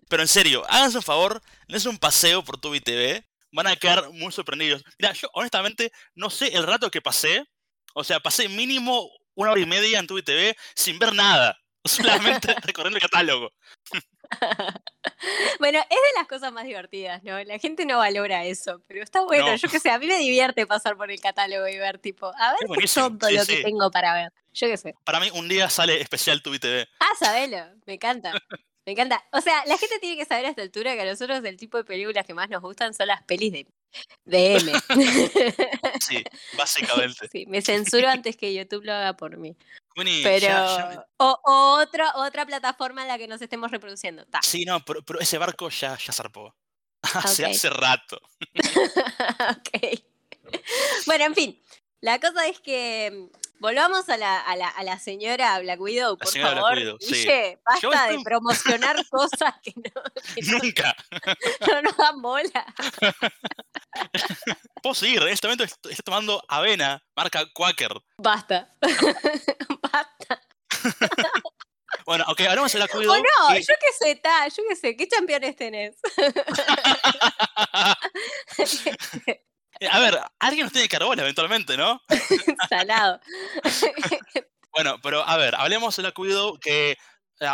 Pero 0.09 0.23
en 0.23 0.29
serio, 0.29 0.65
háganse 0.69 0.99
un 0.99 1.03
favor, 1.03 1.43
dense 1.67 1.89
un 1.89 1.99
paseo 1.99 2.45
por 2.45 2.59
tu 2.59 2.79
TV. 2.81 3.25
Van 3.53 3.67
a 3.67 3.77
quedar 3.77 4.11
muy 4.11 4.33
sorprendidos. 4.33 4.85
Mira, 4.99 5.13
yo 5.13 5.29
honestamente 5.33 5.93
no 6.15 6.31
sé 6.31 6.49
el 6.49 6.65
rato 6.65 6.91
que 6.91 7.01
pasé. 7.01 7.45
O 7.95 8.05
sea, 8.05 8.21
pasé 8.21 8.49
mínimo 8.49 9.11
una 9.35 9.53
hora 9.53 9.61
y 9.61 9.67
media 9.67 9.99
en 9.99 10.07
tu 10.07 10.21
TV 10.23 10.57
sin 10.75 10.99
ver 10.99 11.15
nada. 11.15 11.59
Solamente 11.85 12.55
recorriendo 12.63 12.97
el 12.97 13.03
catálogo. 13.03 13.51
bueno, 15.61 15.79
es 15.79 15.89
de 15.89 16.19
las 16.19 16.29
cosas 16.29 16.53
más 16.53 16.65
divertidas, 16.65 17.23
¿no? 17.23 17.43
La 17.45 17.59
gente 17.59 17.87
no 17.87 17.99
valora 17.99 18.45
eso, 18.45 18.83
pero 18.87 19.03
está 19.03 19.23
bueno. 19.23 19.47
No. 19.47 19.57
Yo 19.57 19.69
qué 19.69 19.81
sé, 19.81 19.91
a 19.91 19.99
mí 19.99 20.07
me 20.07 20.19
divierte 20.19 20.67
pasar 20.67 20.97
por 20.97 21.11
el 21.11 21.21
catálogo 21.21 21.67
y 21.69 21.79
ver, 21.79 21.99
tipo, 21.99 22.27
a 22.27 22.53
ver 22.53 22.79
qué 22.79 22.87
todo 22.89 23.29
sí, 23.29 23.35
lo 23.35 23.45
sí. 23.45 23.57
que 23.57 23.63
tengo 23.63 23.91
para 23.91 24.15
ver. 24.15 24.33
Yo 24.53 24.67
qué 24.67 24.77
sé. 24.77 24.95
Para 25.05 25.21
mí, 25.21 25.31
un 25.33 25.49
día 25.49 25.71
sale 25.71 26.01
especial 26.01 26.43
tu 26.43 26.57
TV. 26.59 26.89
Ah, 27.01 27.13
sabelo, 27.19 27.59
me 27.87 27.95
encanta. 27.95 28.33
Me 28.89 28.93
encanta. 28.93 29.23
O 29.33 29.43
sea, 29.43 29.67
la 29.67 29.77
gente 29.77 29.99
tiene 29.99 30.17
que 30.17 30.25
saber 30.25 30.47
a 30.47 30.49
esta 30.49 30.63
altura 30.63 30.95
que 30.95 31.03
a 31.03 31.05
nosotros 31.05 31.45
el 31.45 31.59
tipo 31.59 31.77
de 31.77 31.85
películas 31.85 32.25
que 32.25 32.33
más 32.33 32.49
nos 32.49 32.63
gustan 32.63 32.95
son 32.95 33.07
las 33.09 33.23
pelis 33.25 33.53
de, 33.53 33.67
de 34.25 34.57
M. 34.57 34.73
Sí, 36.01 36.25
básicamente. 36.57 37.29
sí, 37.31 37.45
me 37.49 37.61
censuro 37.61 38.09
antes 38.09 38.35
que 38.39 38.55
YouTube 38.55 38.85
lo 38.87 38.95
haga 38.95 39.15
por 39.15 39.37
mí. 39.37 39.55
Connie, 39.95 40.23
Pero. 40.23 40.47
ya- 40.47 40.93
ya- 40.95 41.07
O, 41.19 41.39
o 41.45 41.83
otra, 41.83 42.15
otra 42.17 42.47
plataforma 42.47 43.03
en 43.03 43.09
la 43.09 43.19
que 43.19 43.29
nos 43.29 43.43
estemos 43.43 43.71
reproduciendo. 43.71 44.25
Ta. 44.25 44.41
Sí, 44.43 44.65
no, 44.65 44.83
pero, 44.83 45.03
pero 45.03 45.21
ese 45.21 45.37
barco 45.37 45.69
ya, 45.69 45.99
ya 45.99 46.13
zarpó. 46.15 46.55
Hace, 47.03 47.45
hace 47.45 47.69
rato. 47.69 48.19
ok. 48.55 50.01
Bueno, 51.05 51.27
en 51.27 51.35
fin. 51.35 51.63
La 52.01 52.19
cosa 52.21 52.47
es 52.47 52.59
que 52.61 53.29
volvamos 53.61 54.09
a 54.09 54.17
la, 54.17 54.41
a 54.41 54.57
la, 54.57 54.69
a 54.69 54.83
la 54.83 54.99
señora 54.99 55.59
Black 55.61 55.81
Widow, 55.81 56.17
por 56.17 56.33
Black 56.33 56.55
favor. 56.55 56.77
Widow, 56.77 56.97
sí. 57.01 57.15
Guille, 57.15 57.59
basta 57.65 57.81
Yo 57.83 57.91
de 57.91 57.97
estoy- 57.97 58.25
promocionar 58.25 58.97
cosas 59.11 59.55
que 59.63 59.73
no, 59.77 60.03
que 60.35 60.43
no- 60.43 60.59
Nunca. 60.59 60.97
no 61.73 61.83
nos 61.83 61.97
dan 61.97 62.23
bola. 62.23 62.75
Puedo 64.83 64.95
seguir. 64.95 65.23
En 65.23 65.29
este 65.29 65.47
momento 65.47 65.65
estoy, 65.65 65.93
estoy 65.93 66.03
tomando 66.05 66.43
avena, 66.49 67.03
marca 67.17 67.45
Quaker. 67.53 67.93
Basta. 68.19 68.75
Basta. 69.83 70.41
Bueno, 72.05 72.25
ok, 72.29 72.41
hablamos 72.43 72.73
de 72.73 72.79
la 72.79 72.85
O 72.85 72.89
cuido. 72.89 73.15
no, 73.17 73.57
y- 73.57 73.61
yo 73.63 73.75
qué 73.81 73.93
sé, 74.07 74.15
ta, 74.17 74.47
yo 74.49 74.63
qué 74.69 74.77
sé, 74.77 74.97
¿qué 74.97 75.09
campeones 75.09 75.57
tenés? 75.57 75.97
A 79.91 80.01
ver, 80.01 80.19
alguien 80.39 80.65
nos 80.65 80.73
tiene 80.73 81.05
bola 81.05 81.23
eventualmente, 81.23 81.77
¿no? 81.77 82.03
Salado. 82.69 83.21
Bueno, 84.71 85.01
pero 85.03 85.27
a 85.27 85.37
ver, 85.37 85.57
hablemos 85.57 85.97
de 85.97 86.05
la 86.05 86.13
cuido 86.13 86.57
que 86.61 86.97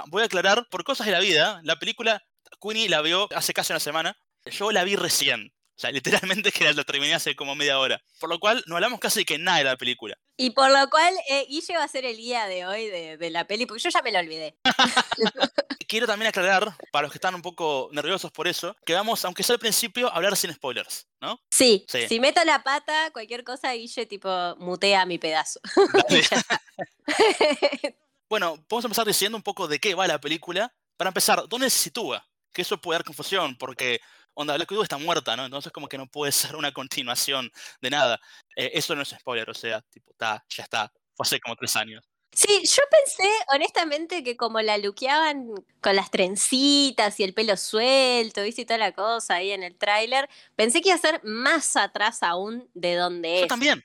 voy 0.08 0.22
a 0.22 0.26
aclarar 0.26 0.68
por 0.68 0.84
cosas 0.84 1.06
de 1.06 1.12
la 1.12 1.20
vida. 1.20 1.60
La 1.62 1.78
película 1.78 2.22
Queenie 2.60 2.88
la 2.90 3.00
vio 3.00 3.28
hace 3.34 3.54
casi 3.54 3.72
una 3.72 3.80
semana. 3.80 4.18
Yo 4.44 4.70
la 4.72 4.84
vi 4.84 4.96
recién. 4.96 5.54
O 5.76 5.80
sea, 5.80 5.90
literalmente 5.90 6.52
que 6.52 6.72
la 6.72 6.84
terminé 6.84 7.14
hace 7.14 7.34
como 7.34 7.54
media 7.54 7.78
hora. 7.78 8.02
Por 8.20 8.28
lo 8.28 8.38
cual 8.38 8.62
no 8.66 8.76
hablamos 8.76 9.00
casi 9.00 9.24
que 9.24 9.38
nada 9.38 9.58
de 9.58 9.64
la 9.64 9.76
película. 9.76 10.18
Y 10.36 10.50
por 10.50 10.70
lo 10.70 10.88
cual, 10.90 11.14
eh, 11.30 11.46
Guille 11.48 11.76
va 11.76 11.84
a 11.84 11.88
ser 11.88 12.04
el 12.04 12.16
guía 12.16 12.46
de 12.46 12.66
hoy 12.66 12.86
de, 12.86 13.16
de 13.16 13.30
la 13.30 13.46
peli, 13.46 13.66
porque 13.66 13.82
yo 13.82 13.90
ya 13.90 14.02
me 14.02 14.12
lo 14.12 14.18
olvidé. 14.18 14.56
quiero 15.86 16.06
también 16.06 16.28
aclarar, 16.28 16.76
para 16.92 17.02
los 17.04 17.12
que 17.12 17.18
están 17.18 17.34
un 17.34 17.42
poco 17.42 17.88
nerviosos 17.92 18.30
por 18.32 18.46
eso, 18.48 18.76
que 18.84 18.94
vamos, 18.94 19.24
aunque 19.24 19.42
sea 19.42 19.54
al 19.54 19.60
principio, 19.60 20.08
a 20.08 20.16
hablar 20.16 20.36
sin 20.36 20.52
spoilers, 20.52 21.06
¿no? 21.20 21.40
Sí, 21.50 21.84
Sí. 21.88 22.08
si 22.08 22.20
meto 22.20 22.42
la 22.44 22.62
pata, 22.62 23.10
cualquier 23.12 23.44
cosa, 23.44 23.72
Guille, 23.72 24.06
tipo, 24.06 24.28
mutea 24.58 25.04
mi 25.06 25.18
pedazo. 25.18 25.60
Bueno, 28.28 28.56
podemos 28.66 28.86
empezar 28.86 29.06
diciendo 29.06 29.36
un 29.36 29.42
poco 29.42 29.68
de 29.68 29.78
qué 29.78 29.94
va 29.94 30.06
la 30.06 30.18
película. 30.20 30.74
Para 30.96 31.08
empezar, 31.08 31.46
¿dónde 31.48 31.70
se 31.70 31.78
sitúa? 31.78 32.26
Que 32.52 32.62
eso 32.62 32.80
puede 32.80 32.98
dar 32.98 33.04
confusión, 33.04 33.56
porque 33.56 34.00
Onda 34.32 34.54
Black 34.56 34.70
Widow 34.70 34.82
está 34.82 34.96
muerta, 34.98 35.36
¿no? 35.36 35.44
Entonces 35.44 35.70
como 35.70 35.88
que 35.88 35.98
no 35.98 36.06
puede 36.06 36.32
ser 36.54 36.56
una 36.56 36.72
continuación 36.72 37.52
de 37.80 37.90
nada. 37.90 38.20
Eh, 38.56 38.70
eso 38.74 38.94
no 38.96 39.02
es 39.02 39.10
spoiler, 39.10 39.48
o 39.50 39.54
sea, 39.54 39.82
tipo, 39.82 40.10
está, 40.12 40.44
ya 40.48 40.62
está. 40.64 40.90
Fue 41.14 41.24
hace 41.24 41.38
como 41.38 41.54
tres 41.54 41.76
años. 41.76 42.02
Sí, 42.34 42.62
yo 42.64 42.82
pensé 42.90 43.28
honestamente 43.54 44.22
que 44.24 44.36
como 44.36 44.60
la 44.60 44.76
luqueaban 44.78 45.50
con 45.80 45.96
las 45.96 46.10
trencitas 46.10 47.18
y 47.20 47.24
el 47.24 47.34
pelo 47.34 47.56
suelto, 47.56 48.42
¿viste? 48.42 48.62
Y 48.62 48.64
toda 48.64 48.78
la 48.78 48.92
cosa 48.92 49.36
ahí 49.36 49.52
en 49.52 49.62
el 49.62 49.76
tráiler, 49.76 50.28
pensé 50.56 50.80
que 50.80 50.88
iba 50.88 50.96
a 50.96 51.00
ser 51.00 51.20
más 51.24 51.76
atrás 51.76 52.22
aún 52.22 52.68
de 52.74 52.94
donde 52.96 53.36
Yo 53.38 53.42
es. 53.44 53.48
también. 53.48 53.84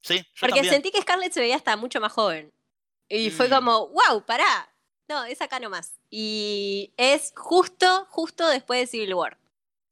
Sí, 0.00 0.16
yo 0.18 0.24
Porque 0.40 0.54
también. 0.56 0.74
sentí 0.74 0.90
que 0.90 1.00
Scarlett 1.02 1.32
se 1.32 1.40
veía 1.40 1.56
hasta 1.56 1.76
mucho 1.76 2.00
más 2.00 2.12
joven. 2.12 2.52
Y 3.08 3.30
fue 3.30 3.48
Mm. 3.48 3.50
como, 3.50 3.88
wow, 3.88 4.24
pará. 4.26 4.68
No, 5.08 5.24
es 5.24 5.40
acá 5.42 5.60
nomás. 5.60 5.92
Y 6.08 6.92
es 6.96 7.32
justo, 7.36 8.06
justo 8.10 8.48
después 8.48 8.80
de 8.80 8.86
Civil 8.86 9.14
War. 9.14 9.38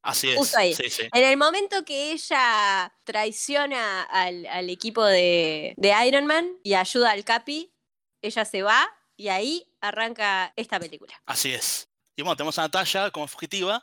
Así 0.03 0.31
es. 0.31 0.37
justo 0.39 0.57
ahí. 0.57 0.75
Sí, 0.75 0.89
sí. 0.89 1.03
En 1.13 1.23
el 1.25 1.37
momento 1.37 1.85
que 1.85 2.13
ella 2.13 2.91
traiciona 3.05 4.03
al, 4.05 4.47
al 4.47 4.71
equipo 4.71 5.05
de, 5.05 5.75
de 5.77 6.07
Iron 6.07 6.25
Man 6.25 6.51
y 6.63 6.73
ayuda 6.73 7.11
al 7.11 7.23
Capi, 7.25 7.70
ella 8.23 8.45
se 8.45 8.63
va 8.63 8.89
y 9.17 9.29
ahí 9.29 9.67
arranca 9.81 10.53
esta 10.57 10.81
película. 10.81 11.21
Así 11.27 11.53
es. 11.53 11.89
Y 12.17 12.23
bueno, 12.23 12.37
tenemos 12.37 12.59
a 12.59 12.63
Natalia 12.63 13.11
como 13.11 13.27
fugitiva. 13.27 13.83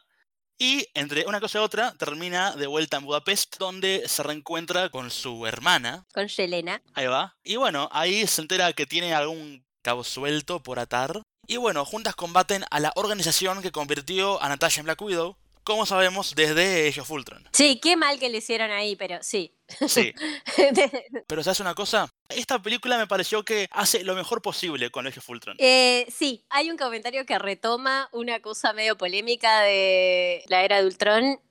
Y 0.60 0.88
entre 0.96 1.26
una 1.28 1.40
cosa 1.40 1.60
y 1.60 1.62
otra, 1.62 1.94
termina 1.94 2.56
de 2.56 2.66
vuelta 2.66 2.98
en 2.98 3.06
Budapest, 3.06 3.58
donde 3.58 4.08
se 4.08 4.24
reencuentra 4.24 4.90
con 4.90 5.12
su 5.12 5.46
hermana. 5.46 6.08
Con 6.14 6.28
Yelena. 6.28 6.82
Ahí 6.96 7.06
va. 7.06 7.38
Y 7.44 7.58
bueno, 7.58 7.90
ahí 7.92 8.26
se 8.26 8.42
entera 8.42 8.74
que 8.74 8.88
tiene 8.88 9.14
algún 9.14 9.64
cabo 9.84 10.04
suelto 10.04 10.64
por 10.64 10.80
atar. 10.80 11.22
Y 11.46 11.58
bueno, 11.58 11.86
juntas 11.86 12.16
combaten 12.16 12.66
a 12.72 12.80
la 12.80 12.92
organización 12.96 13.62
que 13.62 13.72
convirtió 13.72 14.42
a 14.42 14.50
Natasha 14.50 14.82
en 14.82 14.86
Black 14.86 15.02
Widow, 15.02 15.38
como 15.68 15.86
sabemos 15.86 16.34
desde 16.34 16.88
Age 16.88 17.02
of 17.02 17.12
Ultron. 17.12 17.44
Sí, 17.52 17.78
qué 17.84 17.98
mal 17.98 18.18
que 18.20 18.30
le 18.30 18.38
hicieron 18.38 18.72
ahí, 18.72 18.96
pero 18.96 19.18
sí. 19.22 19.54
Sí. 19.86 20.14
Pero 21.28 21.44
¿sabes 21.44 21.60
una 21.60 21.76
cosa? 21.76 22.08
Esta 22.30 22.62
película 22.62 22.98
me 22.98 23.06
pareció 23.06 23.44
que 23.44 23.68
hace 23.72 24.06
lo 24.06 24.16
mejor 24.16 24.42
posible 24.42 24.90
con 24.92 25.06
Age 25.06 25.20
of 25.20 25.30
Ultron. 25.30 25.58
Eh, 25.60 26.08
sí, 26.10 26.46
hay 26.50 26.72
un 26.72 26.78
comentario 26.78 27.26
que 27.26 27.38
retoma 27.38 28.08
una 28.14 28.40
cosa 28.40 28.72
medio 28.72 28.98
polémica 28.98 29.60
de 29.64 30.46
la 30.48 30.64
era 30.64 30.80
de 30.80 30.88
Ultron 30.88 31.42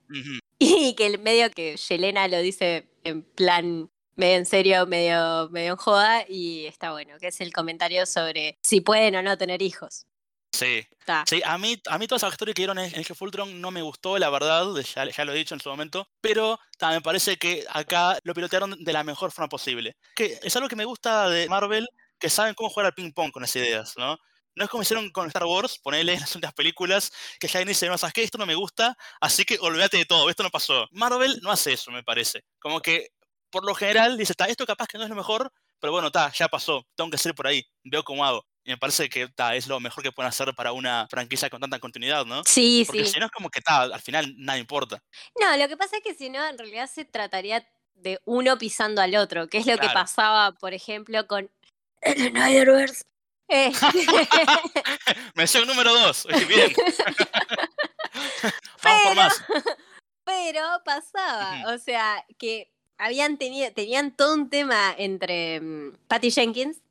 y 0.57 0.95
que 0.95 1.05
el 1.05 1.19
medio 1.19 1.51
que 1.51 1.77
Yelena 1.77 2.27
lo 2.27 2.39
dice 2.39 2.89
en 3.03 3.21
plan 3.21 3.91
medio 4.15 4.37
en 4.37 4.47
serio, 4.47 4.87
medio, 4.87 5.47
medio 5.51 5.73
en 5.73 5.77
joda 5.77 6.25
y 6.27 6.65
está 6.65 6.91
bueno, 6.91 7.19
que 7.19 7.27
es 7.27 7.39
el 7.39 7.53
comentario 7.53 8.07
sobre 8.07 8.57
si 8.63 8.81
pueden 8.81 9.15
o 9.15 9.21
no 9.21 9.37
tener 9.37 9.61
hijos. 9.61 10.07
Sí. 10.51 10.87
Sí, 11.25 11.41
a 11.45 11.57
mí, 11.57 11.81
a 11.87 11.97
mí 11.97 12.07
toda 12.07 12.17
esa 12.17 12.27
historia 12.27 12.53
que 12.53 12.61
dieron 12.61 12.79
en 12.79 12.93
Age 12.99 13.13
of 13.13 13.21
Ultron 13.21 13.61
no 13.61 13.71
me 13.71 13.81
gustó, 13.81 14.17
la 14.17 14.29
verdad, 14.29 14.65
ya, 14.75 15.05
ya 15.09 15.25
lo 15.25 15.31
he 15.31 15.37
dicho 15.37 15.53
en 15.53 15.61
su 15.61 15.69
momento, 15.69 16.09
pero 16.19 16.59
ta, 16.77 16.89
me 16.89 17.01
parece 17.01 17.37
que 17.37 17.65
acá 17.69 18.17
lo 18.23 18.33
pilotearon 18.33 18.75
de 18.83 18.93
la 18.93 19.03
mejor 19.03 19.31
forma 19.31 19.47
posible. 19.47 19.95
Que 20.15 20.39
es 20.41 20.55
algo 20.55 20.67
que 20.67 20.75
me 20.75 20.85
gusta 20.85 21.29
de 21.29 21.47
Marvel, 21.47 21.87
que 22.19 22.29
saben 22.29 22.55
cómo 22.55 22.69
jugar 22.69 22.87
al 22.87 22.93
ping-pong 22.93 23.31
con 23.31 23.43
esas 23.43 23.57
ideas, 23.57 23.93
¿no? 23.97 24.17
No 24.55 24.63
es 24.63 24.69
como 24.71 24.81
hicieron 24.81 25.11
con 25.11 25.27
Star 25.27 25.45
Wars, 25.45 25.77
ponele 25.77 26.15
en 26.15 26.21
las 26.21 26.33
últimas 26.33 26.55
películas, 26.55 27.11
que 27.39 27.47
ya 27.47 27.63
dice, 27.63 27.87
no 27.87 27.97
sabes 27.97 28.13
qué, 28.13 28.23
esto 28.23 28.39
no 28.39 28.47
me 28.47 28.55
gusta, 28.55 28.97
así 29.21 29.45
que 29.45 29.59
olvídate 29.61 29.97
de 29.97 30.05
todo, 30.05 30.29
esto 30.29 30.41
no 30.41 30.49
pasó. 30.49 30.87
Marvel 30.91 31.39
no 31.43 31.51
hace 31.51 31.73
eso, 31.73 31.91
me 31.91 32.03
parece. 32.03 32.43
Como 32.59 32.81
que, 32.81 33.09
por 33.51 33.63
lo 33.63 33.75
general, 33.75 34.17
dice, 34.17 34.33
está, 34.33 34.45
esto 34.45 34.65
capaz 34.65 34.87
que 34.87 34.97
no 34.97 35.03
es 35.03 35.09
lo 35.09 35.15
mejor, 35.15 35.51
pero 35.79 35.93
bueno, 35.93 36.07
está, 36.07 36.31
ya 36.33 36.47
pasó, 36.47 36.85
tengo 36.95 37.11
que 37.11 37.17
hacer 37.17 37.35
por 37.35 37.45
ahí, 37.45 37.63
veo 37.83 38.03
cómo 38.03 38.25
hago. 38.25 38.45
Y 38.67 38.71
me 38.71 38.77
parece 38.77 39.07
que 39.07 39.29
ta, 39.29 39.55
es 39.55 39.67
lo 39.67 39.79
mejor 39.79 40.03
que 40.03 40.11
pueden 40.11 40.27
hacer 40.27 40.53
para 40.53 40.73
una 40.73 41.07
franquicia 41.09 41.49
con 41.49 41.61
tanta 41.61 41.79
continuidad, 41.79 42.25
¿no? 42.25 42.43
Sí, 42.43 42.83
Porque 42.85 43.05
sí. 43.05 43.13
si 43.13 43.19
no 43.19 43.27
es 43.27 43.31
como 43.31 43.49
que 43.49 43.61
ta, 43.61 43.83
al 43.83 44.01
final 44.01 44.35
nada 44.37 44.59
importa. 44.59 45.01
No, 45.39 45.55
lo 45.55 45.69
que 45.69 45.77
pasa 45.77 45.95
es 45.95 46.03
que 46.03 46.13
si 46.13 46.29
no, 46.29 46.45
en 46.45 46.57
realidad 46.57 46.89
se 46.93 47.05
trataría 47.05 47.65
de 47.95 48.19
uno 48.25 48.57
pisando 48.57 49.01
al 49.01 49.15
otro, 49.15 49.47
que 49.47 49.59
es 49.59 49.65
lo 49.65 49.77
que 49.77 49.87
pasaba, 49.87 50.51
por 50.51 50.73
ejemplo, 50.73 51.25
con 51.27 51.49
el 52.01 52.31
Snyderverse. 52.31 53.03
Eh, 53.47 53.71
Mención 55.35 55.65
número 55.65 55.93
dos. 55.93 56.27
Bien. 56.49 56.73
Vamos 58.83 59.01
por 59.01 59.15
más. 59.15 59.45
Pero 60.25 60.61
pasaba, 60.83 61.73
o 61.73 61.77
sea, 61.77 62.25
que 62.37 62.69
habían 62.97 63.37
tenido, 63.37 63.71
tenían 63.71 64.13
todo 64.13 64.33
un 64.33 64.49
tema 64.49 64.93
entre 64.97 65.61
mm, 65.61 65.99
Patty 66.09 66.31
Jenkins 66.31 66.81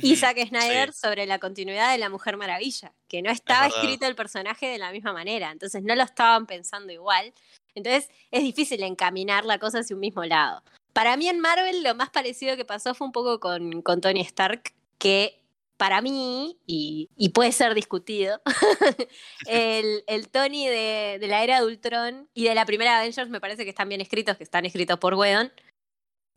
y 0.00 0.16
Zack 0.16 0.38
Snyder 0.48 0.92
sí. 0.92 1.00
sobre 1.00 1.26
la 1.26 1.38
continuidad 1.38 1.92
de 1.92 1.98
la 1.98 2.08
Mujer 2.08 2.36
Maravilla, 2.36 2.92
que 3.08 3.22
no 3.22 3.30
estaba 3.30 3.66
escrito 3.66 4.06
el 4.06 4.14
personaje 4.14 4.66
de 4.66 4.78
la 4.78 4.92
misma 4.92 5.12
manera, 5.12 5.50
entonces 5.50 5.82
no 5.82 5.94
lo 5.94 6.02
estaban 6.02 6.46
pensando 6.46 6.92
igual. 6.92 7.32
Entonces 7.74 8.10
es 8.30 8.42
difícil 8.42 8.82
encaminar 8.82 9.44
la 9.44 9.58
cosa 9.58 9.80
hacia 9.80 9.96
un 9.96 10.00
mismo 10.00 10.24
lado. 10.24 10.62
Para 10.92 11.16
mí 11.16 11.28
en 11.28 11.40
Marvel 11.40 11.82
lo 11.82 11.94
más 11.94 12.10
parecido 12.10 12.56
que 12.56 12.64
pasó 12.64 12.94
fue 12.94 13.06
un 13.06 13.12
poco 13.12 13.40
con, 13.40 13.82
con 13.82 14.00
Tony 14.00 14.20
Stark, 14.20 14.74
que 14.98 15.42
para 15.82 16.00
mí, 16.00 16.58
y, 16.64 17.10
y 17.16 17.30
puede 17.30 17.50
ser 17.50 17.74
discutido, 17.74 18.40
el, 19.48 20.04
el 20.06 20.28
Tony 20.28 20.68
de, 20.68 21.18
de 21.20 21.26
la 21.26 21.42
era 21.42 21.60
de 21.60 21.66
Ultron 21.66 22.28
y 22.34 22.44
de 22.44 22.54
la 22.54 22.66
primera 22.66 22.98
Avengers 22.98 23.30
me 23.30 23.40
parece 23.40 23.64
que 23.64 23.70
están 23.70 23.88
bien 23.88 24.00
escritos, 24.00 24.36
que 24.36 24.44
están 24.44 24.64
escritos 24.64 24.98
por 24.98 25.14
Whedon. 25.14 25.50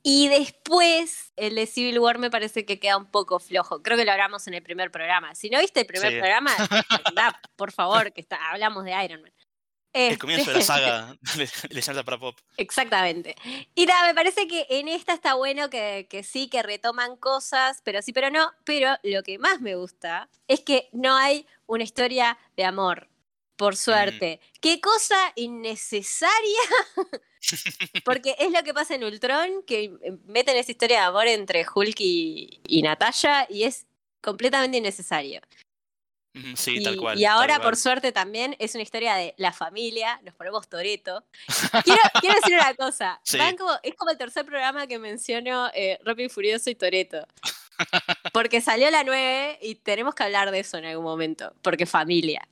Y 0.08 0.28
después, 0.28 1.34
el 1.36 1.56
de 1.56 1.66
Civil 1.66 1.98
War 1.98 2.20
me 2.20 2.30
parece 2.30 2.64
que 2.64 2.80
queda 2.80 2.96
un 2.96 3.10
poco 3.10 3.40
flojo. 3.40 3.82
Creo 3.82 3.98
que 3.98 4.06
lo 4.06 4.12
hablamos 4.12 4.46
en 4.46 4.54
el 4.54 4.62
primer 4.62 4.92
programa. 4.92 5.34
Si 5.34 5.50
no 5.50 5.60
viste 5.60 5.80
el 5.80 5.88
primer 5.88 6.12
Sí. 6.12 6.20
programa, 6.20 6.52
da, 7.16 7.42
por 7.56 7.72
favor, 7.72 8.14
que 8.14 8.22
está, 8.22 8.38
hablamos 8.52 8.86
de 8.86 8.92
Iron 9.04 9.24
Man. 9.24 9.34
El 9.94 10.20
comienzo 10.20 10.52
de 10.52 10.58
la 10.58 10.60
Este, 10.60 10.74
saga 10.74 11.18
de 11.38 11.50
Leyenda 11.70 12.04
para 12.04 12.20
Pop. 12.20 12.38
Exactamente. 12.58 13.34
Y 13.74 13.88
nada, 13.88 14.06
me 14.06 14.14
parece 14.14 14.48
que 14.48 14.68
en 14.70 14.90
esta 14.90 15.14
está 15.14 15.34
bueno 15.34 15.72
que, 15.72 16.06
que 16.08 16.22
sí, 16.22 16.50
que 16.50 16.62
retoman 16.62 17.16
cosas, 17.18 17.82
pero 17.84 18.04
sí, 18.04 18.14
pero 18.14 18.30
no. 18.30 18.52
Pero 18.64 18.96
lo 19.02 19.24
que 19.24 19.40
más 19.40 19.60
me 19.60 19.74
gusta 19.76 20.30
es 20.48 20.60
que 20.60 20.88
no 20.92 21.16
hay 21.18 21.48
una 21.66 21.84
historia 21.84 22.38
de 22.56 22.66
amor, 22.66 23.10
por 23.56 23.76
suerte. 23.76 24.40
¿Qué 24.62 24.80
cosa 24.82 25.18
innecesaria? 25.36 26.60
Porque 28.04 28.36
es 28.40 28.52
lo 28.52 28.64
que 28.64 28.74
pasa 28.74 28.96
en 28.96 29.04
Ultron, 29.04 29.64
que 29.66 29.92
meten 30.25 30.56
esa 30.58 30.72
historia 30.72 31.00
de 31.00 31.06
amor 31.06 31.28
entre 31.28 31.66
Hulk 31.74 31.96
y, 32.00 32.62
y 32.68 32.82
Natalia 32.82 33.48
y 33.50 33.64
es 33.64 33.86
completamente 34.22 34.78
innecesario. 34.78 35.42
Sí, 36.56 36.80
y, 36.80 36.84
tal 36.84 36.98
cual. 36.98 37.18
y 37.18 37.24
ahora, 37.24 37.62
por 37.62 37.78
suerte, 37.78 38.12
también 38.12 38.58
es 38.60 38.75
una 38.75 38.84
historia 38.84 39.16
de 39.16 39.34
la 39.38 39.54
familia, 39.54 40.20
nos 40.24 40.36
ponemos 40.36 40.68
Toreto. 40.68 41.24
Quiero, 41.86 42.02
quiero 42.20 42.36
decir 42.36 42.56
una 42.56 42.74
cosa, 42.74 43.22
Sí. 43.24 43.38
van 43.38 43.56
como- 43.56 43.80
es 43.84 43.96
como 43.96 44.12
el 44.12 44.18
tercer 44.18 44.46
programa 44.46 44.86
que 44.86 45.00
menciono 45.00 45.70
eh, 45.74 45.98
Rápido 46.04 46.25
y 46.25 46.30
Furioso 46.30 46.70
y 46.70 46.75
Toreto. 46.75 47.25
Porque 48.34 48.60
salió 48.60 48.90
la 48.92 49.06
9 49.06 49.60
y 49.62 49.75
tenemos 49.75 50.14
que 50.14 50.24
hablar 50.24 50.52
de 50.52 50.60
eso 50.60 50.78
en 50.78 50.86
algún 50.86 51.06
momento, 51.06 51.54
porque 51.62 51.86
familia. 51.86 52.46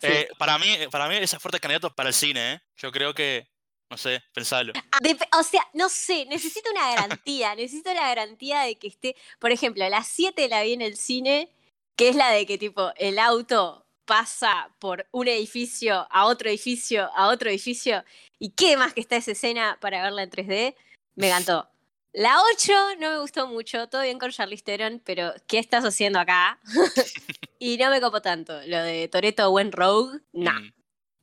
Sí. 0.00 0.06
Eh, 0.08 0.28
para, 0.38 0.58
mí, 0.58 0.66
para 0.90 1.08
mí 1.08 1.16
ese 1.16 1.36
es 1.36 1.42
fuerte 1.42 1.60
candidato 1.60 1.94
para 1.94 2.08
el 2.08 2.14
cine, 2.14 2.54
¿eh? 2.54 2.60
Yo 2.76 2.90
creo 2.90 3.14
que, 3.14 3.48
no 3.90 3.96
sé, 3.96 4.22
pensalo. 4.32 4.72
Ah, 4.92 4.98
dep- 5.00 5.28
o 5.38 5.42
sea, 5.42 5.66
no 5.74 5.88
sé, 5.88 6.26
necesito 6.26 6.70
una 6.70 6.94
garantía, 6.94 7.54
necesito 7.56 7.92
la 7.94 8.08
garantía 8.08 8.60
de 8.62 8.76
que 8.76 8.88
esté, 8.88 9.16
por 9.38 9.50
ejemplo, 9.50 9.84
a 9.84 9.88
las 9.88 10.06
7 10.08 10.48
la 10.48 10.62
vi 10.62 10.72
en 10.74 10.82
el 10.82 10.96
cine, 10.96 11.48
que 11.96 12.08
es 12.10 12.16
la 12.16 12.30
de 12.30 12.46
que 12.46 12.58
tipo 12.58 12.92
el 12.96 13.18
auto 13.18 13.84
pasa 14.04 14.70
por 14.78 15.06
un 15.10 15.28
edificio 15.28 16.06
a 16.10 16.24
otro 16.26 16.48
edificio 16.48 17.10
a 17.14 17.28
otro 17.28 17.50
edificio 17.50 18.04
y 18.38 18.50
qué 18.50 18.76
más 18.78 18.94
que 18.94 19.00
está 19.02 19.16
esa 19.16 19.32
escena 19.32 19.76
para 19.82 20.02
verla 20.02 20.22
en 20.22 20.30
3D, 20.30 20.74
me 21.16 21.28
encantó. 21.28 21.68
La 22.14 22.40
8 22.54 22.72
no 23.00 23.10
me 23.10 23.18
gustó 23.18 23.46
mucho, 23.48 23.86
todo 23.88 24.02
bien 24.02 24.18
con 24.18 24.30
Charlize 24.30 24.64
Theron, 24.64 25.02
pero 25.04 25.34
¿qué 25.46 25.58
estás 25.58 25.84
haciendo 25.84 26.18
acá? 26.18 26.58
y 27.58 27.76
no 27.76 27.90
me 27.90 28.00
copó 28.00 28.22
tanto, 28.22 28.54
lo 28.66 28.82
de 28.82 29.08
Toreto 29.08 29.50
Buen 29.50 29.72
Rogue, 29.72 30.20
no. 30.32 30.52
Mm, 30.52 30.72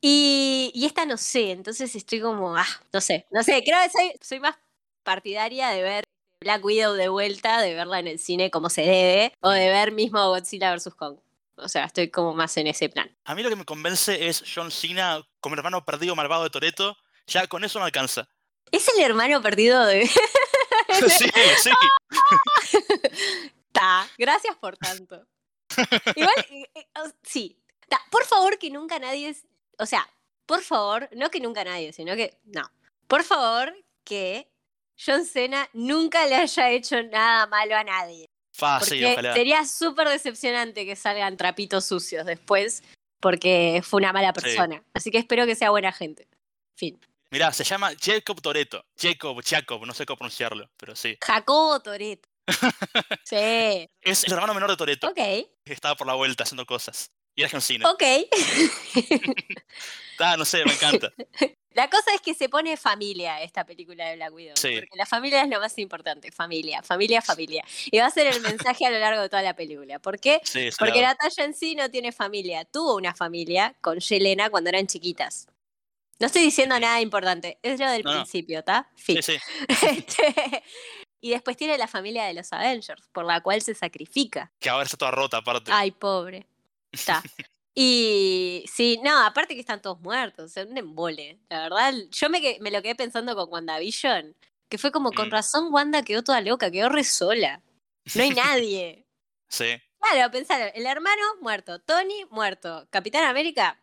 Y, 0.07 0.69
y 0.75 0.85
esta 0.85 1.07
no 1.07 1.17
sé, 1.17 1.49
entonces 1.49 1.95
estoy 1.95 2.21
como, 2.21 2.55
ah, 2.55 2.67
no 2.93 3.01
sé, 3.01 3.25
no 3.31 3.41
sé, 3.41 3.63
creo 3.65 3.81
que 3.81 3.89
soy, 3.89 4.13
soy 4.21 4.39
más 4.39 4.55
partidaria 5.01 5.69
de 5.69 5.81
ver 5.81 6.03
Black 6.39 6.63
Widow 6.63 6.93
de 6.93 7.09
vuelta, 7.09 7.59
de 7.59 7.73
verla 7.73 7.97
en 7.97 8.09
el 8.09 8.19
cine 8.19 8.51
como 8.51 8.69
se 8.69 8.83
debe, 8.83 9.33
o 9.41 9.49
de 9.49 9.67
ver 9.69 9.91
mismo 9.91 10.29
Godzilla 10.29 10.75
vs. 10.75 10.93
Kong. 10.93 11.17
O 11.55 11.67
sea, 11.67 11.85
estoy 11.85 12.11
como 12.11 12.35
más 12.35 12.55
en 12.57 12.67
ese 12.67 12.87
plan. 12.87 13.17
A 13.23 13.33
mí 13.33 13.41
lo 13.41 13.49
que 13.49 13.55
me 13.55 13.65
convence 13.65 14.27
es 14.27 14.43
John 14.53 14.69
Cena 14.69 15.27
como 15.39 15.55
hermano 15.55 15.83
perdido 15.83 16.15
malvado 16.15 16.43
de 16.43 16.51
Toreto. 16.51 16.95
Ya 17.25 17.47
con 17.47 17.63
eso 17.63 17.79
me 17.79 17.85
alcanza. 17.85 18.29
Es 18.71 18.87
el 18.89 19.03
hermano 19.03 19.41
perdido 19.41 19.83
de... 19.87 20.05
sí, 21.17 21.31
sí. 21.63 21.71
Ta, 23.71 24.07
gracias 24.19 24.55
por 24.57 24.77
tanto. 24.77 25.25
Igual, 26.15 26.45
eh, 26.51 26.69
eh, 26.75 26.83
sí, 27.23 27.57
Ta, 27.89 27.99
por 28.11 28.23
favor, 28.25 28.59
que 28.59 28.69
nunca 28.69 28.99
nadie. 28.99 29.35
O 29.79 29.85
sea, 29.85 30.07
por 30.45 30.61
favor, 30.61 31.09
no 31.13 31.29
que 31.29 31.39
nunca 31.39 31.63
nadie, 31.63 31.91
sino 31.93 32.15
que. 32.15 32.37
No. 32.45 32.69
Por 33.07 33.23
favor, 33.23 33.75
que 34.03 34.47
John 35.03 35.25
Cena 35.25 35.67
nunca 35.73 36.25
le 36.27 36.35
haya 36.35 36.69
hecho 36.71 37.01
nada 37.03 37.47
malo 37.47 37.75
a 37.75 37.83
nadie. 37.83 38.29
Fácil, 38.53 38.99
Porque 39.01 39.13
ojalá. 39.13 39.33
sería 39.33 39.65
súper 39.65 40.07
decepcionante 40.07 40.85
que 40.85 40.95
salgan 40.95 41.35
trapitos 41.35 41.85
sucios 41.85 42.25
después, 42.25 42.83
porque 43.19 43.81
fue 43.83 43.99
una 43.99 44.13
mala 44.13 44.31
Sí. 44.35 44.41
persona. 44.41 44.83
Así 44.93 45.11
que 45.11 45.17
espero 45.17 45.45
que 45.45 45.55
sea 45.55 45.71
buena 45.71 45.91
gente. 45.91 46.27
Fin. 46.77 46.99
Mirá, 47.31 47.51
se 47.51 47.63
llama 47.65 47.91
Jacob 48.01 48.41
Toreto. 48.41 48.85
Jacob, 48.97 49.41
Jacob, 49.43 49.85
no 49.85 49.93
sé 49.93 50.05
cómo 50.05 50.17
pronunciarlo, 50.17 50.69
pero 50.77 50.95
sí. 50.95 51.17
Jacobo 51.21 51.79
Toreto. 51.81 52.29
sí. 53.23 53.89
Es 54.01 54.23
el 54.25 54.33
hermano 54.33 54.53
menor 54.53 54.69
de 54.69 54.77
Toreto, 54.77 55.07
Ok. 55.09 55.15
que 55.15 55.49
estaba 55.73 55.95
por 55.95 56.07
la 56.07 56.13
vuelta 56.13 56.43
haciendo 56.43 56.65
cosas. 56.65 57.11
Y 57.35 57.41
era 57.41 57.49
John 57.51 57.61
Cena. 57.61 57.89
Ok. 57.89 58.03
Ah, 60.17 60.37
no 60.37 60.45
sé, 60.45 60.63
me 60.63 60.71
encanta. 60.71 61.11
La 61.73 61.89
cosa 61.89 62.13
es 62.13 62.21
que 62.21 62.33
se 62.33 62.47
pone 62.47 62.77
familia 62.77 63.41
esta 63.41 63.65
película 63.65 64.07
de 64.07 64.15
Black 64.15 64.33
Widow. 64.33 64.55
Sí. 64.55 64.77
Porque 64.79 64.95
la 64.95 65.05
familia 65.05 65.41
es 65.41 65.49
lo 65.49 65.59
más 65.59 65.77
importante. 65.77 66.31
Familia, 66.31 66.81
familia, 66.83 67.21
familia. 67.21 67.65
Y 67.91 67.99
va 67.99 68.05
a 68.05 68.11
ser 68.11 68.27
el 68.27 68.39
mensaje 68.39 68.85
a 68.85 68.91
lo 68.91 68.99
largo 68.99 69.21
de 69.21 69.27
toda 69.27 69.41
la 69.41 69.57
película. 69.57 69.99
¿Por 69.99 70.17
qué? 70.17 70.39
Sí, 70.45 70.69
Porque. 70.79 71.01
Natalia 71.01 71.43
en 71.43 71.53
sí 71.53 71.75
no 71.75 71.91
tiene 71.91 72.13
familia. 72.13 72.63
Tuvo 72.63 72.95
una 72.95 73.13
familia 73.13 73.75
con 73.81 73.99
Yelena 73.99 74.49
cuando 74.49 74.69
eran 74.69 74.87
chiquitas. 74.87 75.47
No 76.17 76.27
estoy 76.27 76.43
diciendo 76.43 76.79
nada 76.79 77.01
importante. 77.01 77.59
Es 77.61 77.77
lo 77.77 77.89
del 77.91 78.03
No, 78.03 78.13
principio, 78.13 78.59
¿está? 78.59 78.89
Sí, 78.95 79.21
sí. 79.21 79.35
Este, 79.67 80.63
y 81.19 81.31
después 81.31 81.57
tiene 81.57 81.77
la 81.77 81.89
familia 81.89 82.23
de 82.23 82.35
los 82.35 82.53
Avengers, 82.53 83.09
por 83.11 83.25
la 83.25 83.41
cual 83.41 83.61
se 83.61 83.73
sacrifica. 83.73 84.49
Que 84.61 84.69
ahora 84.69 84.85
está 84.85 84.95
toda 84.95 85.11
rota, 85.11 85.37
aparte. 85.37 85.71
Ay, 85.73 85.91
pobre. 85.91 86.47
Está. 86.95 87.21
Y 87.73 88.63
sí, 88.71 88.99
no, 89.03 89.17
aparte 89.25 89.53
que 89.53 89.59
están 89.59 89.81
todos 89.81 89.99
muertos, 89.99 90.45
o 90.45 90.47
sea, 90.47 90.63
un 90.63 90.77
embole. 90.77 91.39
La 91.49 91.59
verdad, 91.63 91.93
yo 92.09 92.29
me, 92.29 92.39
que- 92.41 92.57
me 92.61 92.71
lo 92.71 92.81
quedé 92.81 92.95
pensando 92.95 93.35
con 93.35 93.51
WandaVision, 93.51 94.33
que 94.69 94.77
fue 94.77 94.91
como, 94.91 95.11
con 95.11 95.27
Mm. 95.27 95.31
razón 95.31 95.73
Wanda 95.73 96.01
quedó 96.03 96.23
toda 96.23 96.39
loca, 96.41 96.71
quedó 96.71 96.89
re 96.89 97.03
sola. 97.03 97.61
No 98.13 98.23
hay 98.23 98.29
nadie. 98.31 99.01
Sí. 99.47 99.79
Claro, 99.99 100.31
pensaron, 100.31 100.69
el 100.73 100.85
hermano 100.87 101.21
muerto, 101.41 101.79
Tony 101.79 102.25
muerto, 102.31 102.87
Capitán 102.89 103.25
América, 103.25 103.79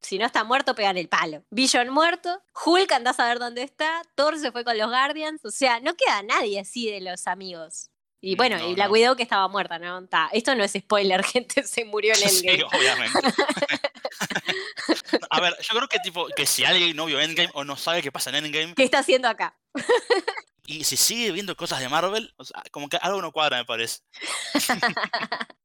si 0.00 0.18
no 0.18 0.24
está 0.26 0.44
muerto, 0.44 0.74
pegan 0.74 0.96
el 0.96 1.08
palo. 1.08 1.44
Vision 1.50 1.88
muerto, 1.90 2.42
Hulk 2.64 2.90
andás 2.92 3.18
a 3.20 3.26
ver 3.26 3.38
dónde 3.40 3.62
está, 3.62 4.02
Thor 4.14 4.38
se 4.38 4.52
fue 4.52 4.64
con 4.64 4.78
los 4.78 4.88
Guardians, 4.88 5.44
o 5.44 5.50
sea, 5.50 5.80
no 5.80 5.94
queda 5.96 6.22
nadie 6.22 6.60
así 6.60 6.88
de 6.90 7.00
los 7.00 7.26
amigos. 7.26 7.90
Y 8.22 8.36
bueno, 8.36 8.58
No, 8.58 8.68
y 8.68 8.76
la 8.76 8.86
no. 8.86 8.92
Widow 8.92 9.16
que 9.16 9.22
estaba 9.22 9.48
muerta, 9.48 9.78
¿no? 9.78 10.06
Ta, 10.06 10.28
Esto 10.32 10.54
no 10.54 10.62
es 10.62 10.72
spoiler, 10.72 11.24
gente, 11.24 11.62
se 11.62 11.84
murió 11.84 12.12
en 12.14 12.28
Sí, 12.28 12.46
Endgame. 12.46 12.64
obviamente. 12.78 13.18
A 15.30 15.40
ver, 15.40 15.56
yo 15.60 15.74
creo 15.76 15.88
que 15.88 15.98
tipo 16.00 16.26
que 16.36 16.46
si 16.46 16.64
alguien 16.64 16.96
no 16.96 17.06
vio 17.06 17.20
Endgame 17.20 17.50
o 17.54 17.64
no 17.64 17.76
sabe 17.76 18.02
qué 18.02 18.12
pasa 18.12 18.30
en 18.30 18.36
Endgame 18.44 18.74
¿Qué 18.74 18.82
está 18.84 18.98
haciendo 18.98 19.28
acá? 19.28 19.56
y 20.66 20.84
si 20.84 20.96
sigue 20.96 21.32
viendo 21.32 21.56
cosas 21.56 21.80
de 21.80 21.88
Marvel, 21.88 22.32
o 22.36 22.44
sea, 22.44 22.62
como 22.70 22.88
que 22.88 22.96
algo 22.98 23.20
no 23.22 23.32
cuadra, 23.32 23.56
me 23.58 23.64
parece. 23.64 24.00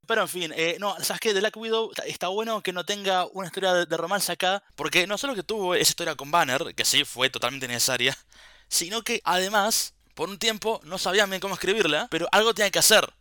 Pero 0.07 0.21
en 0.21 0.27
fin, 0.27 0.53
eh, 0.55 0.77
no, 0.79 0.95
¿sabes 1.03 1.19
qué? 1.19 1.33
The 1.33 1.39
Black 1.39 1.57
Widow 1.57 1.89
está- 1.91 2.05
está 2.05 2.27
bueno 2.29 2.61
que 2.61 2.73
no 2.73 2.85
tenga 2.85 3.25
una 3.33 3.47
historia 3.47 3.73
de, 3.73 3.85
de 3.85 3.97
romance 3.97 4.31
acá, 4.31 4.63
porque 4.75 5.05
no 5.07 5.17
solo 5.17 5.35
que 5.35 5.43
tuvo 5.43 5.75
esa 5.75 5.89
historia 5.91 6.15
con 6.15 6.31
Banner, 6.31 6.73
que 6.75 6.85
sí 6.85 7.03
fue 7.05 7.29
totalmente 7.29 7.67
necesaria, 7.67 8.17
sino 8.67 9.03
que 9.03 9.21
además, 9.25 9.93
por 10.15 10.29
un 10.29 10.39
tiempo, 10.39 10.81
no 10.83 10.97
sabían 10.97 11.29
bien 11.29 11.39
cómo 11.39 11.53
escribirla, 11.53 12.07
pero 12.09 12.27
algo 12.31 12.53
tenía 12.53 12.71
que 12.71 12.79
hacer. 12.79 13.13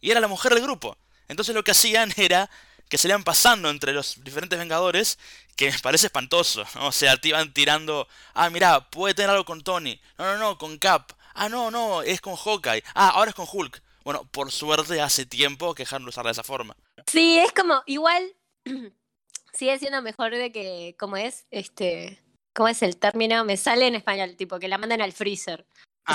Y 0.00 0.10
era 0.10 0.20
la 0.20 0.28
mujer 0.28 0.52
del 0.52 0.62
grupo. 0.62 0.96
Entonces 1.28 1.54
lo 1.54 1.64
que 1.64 1.70
hacían 1.70 2.12
era 2.16 2.50
que 2.88 2.98
se 2.98 3.06
le 3.06 3.12
iban 3.12 3.22
pasando 3.22 3.70
entre 3.70 3.92
los 3.92 4.22
diferentes 4.24 4.58
Vengadores, 4.58 5.18
que 5.56 5.70
me 5.70 5.78
parece 5.78 6.06
espantoso. 6.06 6.64
O 6.80 6.92
sea, 6.92 7.16
te 7.16 7.28
iban 7.28 7.54
tirando, 7.54 8.08
ah, 8.34 8.50
mira, 8.50 8.90
puede 8.90 9.14
tener 9.14 9.30
algo 9.30 9.44
con 9.44 9.62
Tony. 9.62 10.00
No, 10.18 10.24
no, 10.24 10.38
no, 10.38 10.58
con 10.58 10.76
Cap. 10.76 11.12
Ah, 11.34 11.48
no, 11.48 11.70
no, 11.70 12.02
es 12.02 12.20
con 12.20 12.34
Hawkeye. 12.34 12.82
Ah, 12.94 13.10
ahora 13.10 13.30
es 13.30 13.36
con 13.36 13.46
Hulk. 13.50 13.80
Bueno, 14.02 14.28
por 14.32 14.50
suerte 14.50 15.00
hace 15.00 15.24
tiempo 15.24 15.74
que 15.74 15.84
dejaron 15.84 16.04
de 16.04 16.08
usarla 16.08 16.30
de 16.30 16.32
esa 16.32 16.42
forma. 16.42 16.76
Sí, 17.06 17.38
es 17.38 17.52
como, 17.52 17.82
igual, 17.86 18.34
sigue 19.52 19.78
siendo 19.78 20.02
mejor 20.02 20.34
de 20.34 20.50
que, 20.50 20.96
como 20.98 21.16
es, 21.16 21.46
este, 21.52 22.20
¿cómo 22.52 22.68
es 22.68 22.82
el 22.82 22.96
término? 22.96 23.44
Me 23.44 23.56
sale 23.56 23.86
en 23.86 23.94
español, 23.94 24.34
tipo, 24.36 24.58
que 24.58 24.68
la 24.68 24.78
manden 24.78 25.00
al 25.00 25.12
freezer. 25.12 25.64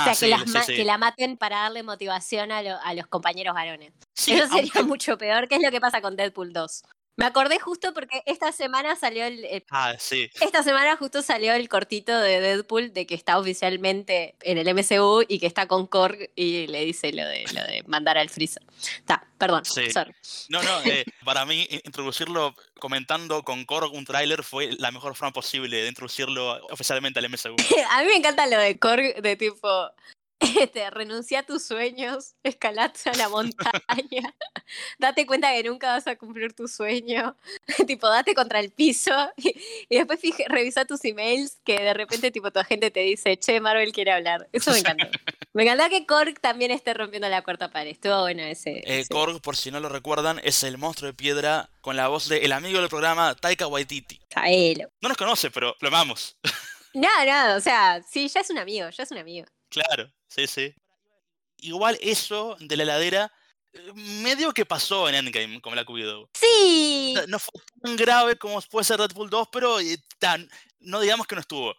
O 0.00 0.04
sea, 0.04 0.14
sí, 0.14 0.26
que, 0.26 0.30
las 0.30 0.66
sí, 0.66 0.74
que 0.76 0.84
la 0.84 0.98
maten 0.98 1.36
para 1.36 1.60
darle 1.62 1.82
motivación 1.82 2.52
a, 2.52 2.62
lo- 2.62 2.80
a 2.82 2.94
los 2.94 3.06
compañeros 3.06 3.54
varones. 3.54 3.92
Eso 4.16 4.48
sería 4.48 4.48
aunque- 4.50 4.82
mucho 4.84 5.16
peor, 5.18 5.48
que 5.48 5.56
es 5.56 5.62
lo 5.62 5.70
que 5.70 5.80
pasa 5.80 6.00
con 6.00 6.16
Deadpool 6.16 6.52
2. 6.52 6.82
Me 7.18 7.24
acordé 7.24 7.58
justo 7.58 7.94
porque 7.94 8.22
esta 8.26 8.52
semana 8.52 8.94
salió 8.94 9.24
el, 9.24 9.42
el- 9.46 9.64
Ah, 9.70 9.94
sí. 9.98 10.30
esta 10.42 10.62
semana 10.62 10.96
justo 10.96 11.22
salió 11.22 11.54
el 11.54 11.66
cortito 11.68 12.16
de 12.18 12.40
Deadpool 12.42 12.92
de 12.92 13.06
que 13.06 13.14
está 13.14 13.38
oficialmente 13.38 14.34
en 14.42 14.58
el 14.58 14.68
MCU 14.68 15.24
y 15.26 15.38
que 15.38 15.46
está 15.46 15.66
con 15.66 15.86
Korg 15.86 16.30
y 16.36 16.66
le 16.66 16.84
dice 16.84 17.12
lo 17.12 17.26
de 17.26 17.44
lo 17.54 17.62
de 17.64 17.82
mandar 17.86 18.18
al 18.18 18.28
freezer. 18.28 18.62
Está, 18.98 19.26
perdón, 19.38 19.64
Sí. 19.64 19.90
sorry. 19.90 20.12
No, 20.50 20.62
no, 20.62 20.82
eh, 20.82 21.04
para 21.24 21.46
mí 21.46 21.62
i- 21.70 21.80
introducirlo 21.84 22.54
comentando 22.78 23.42
con 23.44 23.64
Korg 23.64 23.92
un 23.94 24.04
tráiler 24.04 24.42
fue 24.44 24.72
la 24.78 24.90
mejor 24.92 25.16
forma 25.16 25.32
posible 25.32 25.78
de 25.82 25.88
introducirlo 25.88 26.66
oficialmente 26.70 27.18
al 27.18 27.30
MCU. 27.30 27.56
A 27.92 28.02
mí 28.02 28.08
me 28.08 28.16
encanta 28.16 28.46
lo 28.46 28.58
de 28.58 28.78
Korg, 28.78 29.22
de 29.22 29.36
tipo, 29.36 29.90
este, 30.58 30.88
renuncia 30.90 31.40
a 31.40 31.42
tus 31.42 31.64
sueños, 31.64 32.34
escalate 32.42 33.10
a 33.10 33.14
la 33.14 33.28
montaña, 33.28 34.34
date 34.98 35.26
cuenta 35.26 35.52
que 35.52 35.62
nunca 35.64 35.88
vas 35.92 36.06
a 36.06 36.16
cumplir 36.16 36.52
tu 36.52 36.68
sueño, 36.68 37.36
tipo, 37.86 38.08
date 38.08 38.34
contra 38.34 38.60
el 38.60 38.70
piso 38.70 39.12
y, 39.36 39.54
y 39.88 39.96
después 39.96 40.20
fije, 40.20 40.44
revisa 40.48 40.84
tus 40.84 41.04
emails 41.04 41.58
que 41.64 41.80
de 41.80 41.94
repente, 41.94 42.30
tipo, 42.30 42.50
tu 42.50 42.58
agente 42.58 42.90
te 42.90 43.00
dice, 43.00 43.36
che, 43.38 43.60
Marvel 43.60 43.92
quiere 43.92 44.12
hablar. 44.12 44.48
Eso 44.52 44.70
me 44.72 44.78
encantó. 44.78 45.06
Me 45.52 45.62
encanta 45.62 45.88
que 45.88 46.04
Korg 46.06 46.38
también 46.40 46.70
esté 46.70 46.92
rompiendo 46.92 47.28
la 47.28 47.42
cuarta 47.42 47.70
pared. 47.70 47.90
Estuvo 47.92 48.20
bueno 48.20 48.42
ese. 48.42 48.72
Eh, 48.80 49.00
ese- 49.00 49.08
Korg, 49.14 49.40
por 49.40 49.56
si 49.56 49.70
no 49.70 49.80
lo 49.80 49.88
recuerdan, 49.88 50.38
es 50.44 50.62
el 50.62 50.76
monstruo 50.76 51.10
de 51.10 51.14
piedra 51.14 51.70
con 51.80 51.96
la 51.96 52.08
voz 52.08 52.28
del 52.28 52.52
amigo 52.52 52.80
del 52.80 52.88
programa 52.90 53.34
Taika 53.34 53.66
Waititi. 53.66 54.20
No 55.00 55.08
nos 55.08 55.16
conoce, 55.16 55.50
pero 55.50 55.74
lo 55.80 55.88
amamos. 55.88 56.36
No, 56.92 57.08
no, 57.26 57.56
o 57.56 57.60
sea, 57.60 58.02
sí, 58.08 58.28
ya 58.28 58.40
es 58.40 58.50
un 58.50 58.58
amigo, 58.58 58.88
ya 58.90 59.02
es 59.02 59.10
un 59.10 59.18
amigo. 59.18 59.46
Claro, 59.68 60.10
sí, 60.28 60.46
sí. 60.46 60.74
Igual 61.58 61.98
eso 62.00 62.56
de 62.60 62.76
la 62.76 62.82
heladera, 62.82 63.32
eh, 63.72 63.92
medio 63.94 64.52
que 64.52 64.66
pasó 64.66 65.08
en 65.08 65.14
Endgame 65.14 65.60
con 65.60 65.72
Black 65.72 65.88
Widow. 65.88 66.28
Sí. 66.34 67.14
No 67.28 67.38
fue 67.38 67.60
tan 67.82 67.96
grave 67.96 68.36
como 68.36 68.60
puede 68.62 68.84
ser 68.84 68.98
Deadpool 68.98 69.30
2, 69.30 69.48
pero 69.50 69.80
eh, 69.80 69.98
tan, 70.18 70.48
no 70.80 71.00
digamos 71.00 71.26
que 71.26 71.34
no 71.34 71.40
estuvo. 71.40 71.74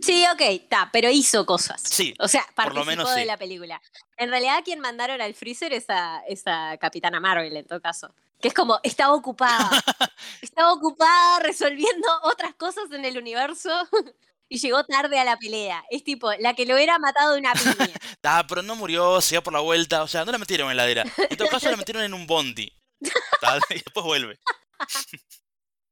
Sí, 0.00 0.24
ok, 0.32 0.40
está, 0.40 0.90
pero 0.92 1.08
hizo 1.10 1.46
cosas. 1.46 1.82
Sí, 1.82 2.14
O 2.18 2.28
sea, 2.28 2.42
por 2.42 2.54
participó 2.54 2.80
lo 2.80 2.84
menos 2.84 3.14
de 3.14 3.22
sí. 3.22 3.26
la 3.26 3.38
película. 3.38 3.80
En 4.16 4.30
realidad, 4.30 4.62
quien 4.64 4.80
mandaron 4.80 5.20
al 5.20 5.34
freezer 5.34 5.72
es 5.72 5.86
a, 5.88 6.22
es 6.28 6.42
a 6.46 6.76
Capitana 6.78 7.18
Marvel, 7.18 7.56
en 7.56 7.66
todo 7.66 7.80
caso. 7.80 8.14
Que 8.40 8.48
es 8.48 8.54
como, 8.54 8.78
estaba 8.82 9.14
ocupada. 9.14 9.70
estaba 10.42 10.72
ocupada 10.72 11.40
resolviendo 11.40 12.08
otras 12.24 12.54
cosas 12.54 12.90
en 12.92 13.04
el 13.04 13.16
universo 13.16 13.70
y 14.48 14.58
llegó 14.58 14.84
tarde 14.84 15.18
a 15.18 15.24
la 15.24 15.36
pelea. 15.36 15.84
Es 15.90 16.04
tipo, 16.04 16.32
la 16.38 16.54
que 16.54 16.66
lo 16.66 16.74
hubiera 16.74 16.98
matado 16.98 17.32
de 17.34 17.40
una 17.40 17.52
piña. 17.54 17.74
Ah, 18.26 18.44
pero 18.48 18.62
no 18.62 18.74
murió, 18.74 19.20
se 19.20 19.34
iba 19.34 19.42
por 19.42 19.52
la 19.52 19.60
vuelta, 19.60 20.02
o 20.02 20.08
sea, 20.08 20.24
no 20.24 20.32
la 20.32 20.38
metieron 20.38 20.70
en 20.70 20.76
la 20.78 20.84
heladera. 20.84 21.04
En 21.28 21.36
todo 21.36 21.48
caso, 21.48 21.70
la 21.70 21.76
metieron 21.76 22.02
en 22.02 22.14
un 22.14 22.26
bondi. 22.26 22.72
Y 23.70 23.74
después 23.74 24.04
vuelve. 24.04 24.38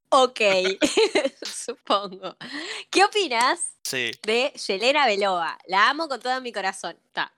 ok, 0.09 0.41
supongo. 1.43 2.37
¿Qué 2.91 3.05
opinas 3.05 3.77
Sí. 3.85 4.12
de 4.23 4.53
Yelena 4.67 5.07
Belova? 5.07 5.59
La 5.67 5.91
amo 5.91 6.09
con 6.09 6.21
todo 6.21 6.41
mi 6.41 6.53
corazón. 6.53 6.99
Ta. 7.12 7.33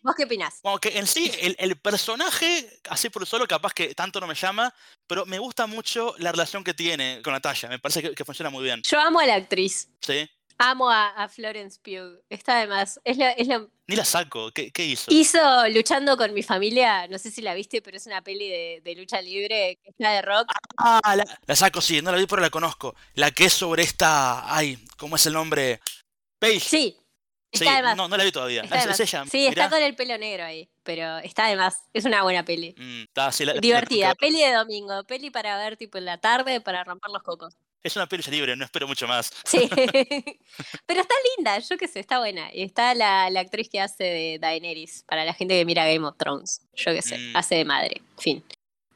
¿Vos 0.00 0.16
qué 0.16 0.24
opinás? 0.24 0.58
Como 0.62 0.78
que 0.80 0.98
en 0.98 1.06
sí, 1.06 1.30
el, 1.40 1.54
el 1.60 1.76
personaje, 1.76 2.80
así 2.90 3.08
por 3.08 3.24
solo, 3.24 3.46
capaz 3.46 3.72
que 3.72 3.94
tanto 3.94 4.18
no 4.20 4.26
me 4.26 4.34
llama, 4.34 4.74
pero 5.06 5.24
me 5.26 5.38
gusta 5.38 5.68
mucho 5.68 6.16
la 6.18 6.32
relación 6.32 6.64
que 6.64 6.74
tiene 6.74 7.20
con 7.22 7.32
Natalia. 7.32 7.68
Me 7.68 7.78
parece 7.78 8.02
que, 8.02 8.12
que 8.12 8.24
funciona 8.24 8.50
muy 8.50 8.64
bien. 8.64 8.82
Yo 8.82 8.98
amo 9.00 9.20
a 9.20 9.26
la 9.26 9.36
actriz. 9.36 9.88
¿Sí? 10.00 10.28
Amo 10.62 10.90
a, 10.90 11.08
a 11.10 11.28
Florence 11.28 11.78
Pugh. 11.82 12.20
Está 12.30 12.58
además. 12.58 13.00
Es 13.04 13.16
lo, 13.18 13.24
es 13.26 13.48
lo- 13.48 13.70
Ni 13.86 13.96
la 13.96 14.04
saco. 14.04 14.50
¿Qué, 14.52 14.70
qué 14.70 14.84
hizo? 14.86 15.10
Hizo 15.12 15.68
Luchando 15.68 16.16
con 16.16 16.32
mi 16.34 16.42
familia. 16.42 17.06
No 17.08 17.18
sé 17.18 17.30
si 17.30 17.42
la 17.42 17.54
viste, 17.54 17.82
pero 17.82 17.96
es 17.96 18.06
una 18.06 18.22
peli 18.22 18.48
de, 18.48 18.80
de 18.84 18.94
lucha 18.94 19.20
libre 19.20 19.78
que 19.82 19.90
es 19.90 19.94
la 19.98 20.12
de 20.12 20.22
rock. 20.22 20.50
Ah, 20.78 21.00
la, 21.16 21.24
la 21.46 21.56
saco, 21.56 21.80
sí, 21.80 22.00
no 22.02 22.12
la 22.12 22.18
vi, 22.18 22.26
pero 22.26 22.40
la 22.42 22.50
conozco. 22.50 22.94
La 23.14 23.30
que 23.30 23.46
es 23.46 23.52
sobre 23.52 23.82
esta. 23.82 24.54
Ay, 24.54 24.78
¿cómo 24.96 25.16
es 25.16 25.26
el 25.26 25.32
nombre? 25.32 25.80
Paige. 26.38 26.60
Sí. 26.68 26.96
Está 27.50 27.76
de 27.76 27.82
más. 27.82 27.96
no, 27.98 28.08
no 28.08 28.16
la 28.16 28.24
vi 28.24 28.32
todavía. 28.32 28.62
está 28.62 28.78
Es, 28.78 29.00
ella. 29.00 29.24
Sí, 29.30 29.46
está 29.46 29.68
con 29.68 29.82
el 29.82 29.94
pelo 29.94 30.16
negro 30.16 30.44
ahí. 30.44 30.70
Pero 30.82 31.18
está 31.18 31.48
de 31.48 31.56
más. 31.56 31.76
Es 31.92 32.06
una 32.06 32.22
buena 32.22 32.44
peli. 32.46 32.74
Mm, 32.78 33.02
está, 33.02 33.30
sí, 33.30 33.44
la- 33.44 33.52
la- 33.52 33.56
la 33.56 33.60
Divertida. 33.60 34.14
Peli 34.14 34.40
de 34.40 34.52
domingo. 34.52 35.04
Peli 35.04 35.28
para 35.30 35.58
ver 35.58 35.76
tipo 35.76 35.98
en 35.98 36.06
la 36.06 36.18
tarde 36.18 36.62
para 36.62 36.82
romper 36.82 37.10
los 37.12 37.22
cocos. 37.22 37.54
Es 37.84 37.96
una 37.96 38.06
peli 38.06 38.22
libre, 38.30 38.54
no 38.54 38.64
espero 38.64 38.86
mucho 38.86 39.08
más. 39.08 39.30
Sí. 39.44 39.68
pero 40.86 41.00
está 41.00 41.14
linda. 41.36 41.58
Yo 41.58 41.76
qué 41.76 41.88
sé, 41.88 42.00
está 42.00 42.18
buena. 42.18 42.48
Y 42.54 42.62
está 42.62 42.94
la, 42.94 43.28
la 43.30 43.40
actriz 43.40 43.68
que 43.68 43.80
hace 43.80 44.04
de 44.04 44.38
Daenerys. 44.40 45.04
Para 45.08 45.24
la 45.24 45.34
gente 45.34 45.58
que 45.58 45.64
mira 45.64 45.86
Game 45.86 46.06
of 46.06 46.16
Thrones. 46.16 46.60
Yo 46.74 46.92
qué 46.92 47.02
sé. 47.02 47.18
Mm. 47.18 47.36
Hace 47.36 47.56
de 47.56 47.64
madre. 47.64 48.02
Fin. 48.18 48.44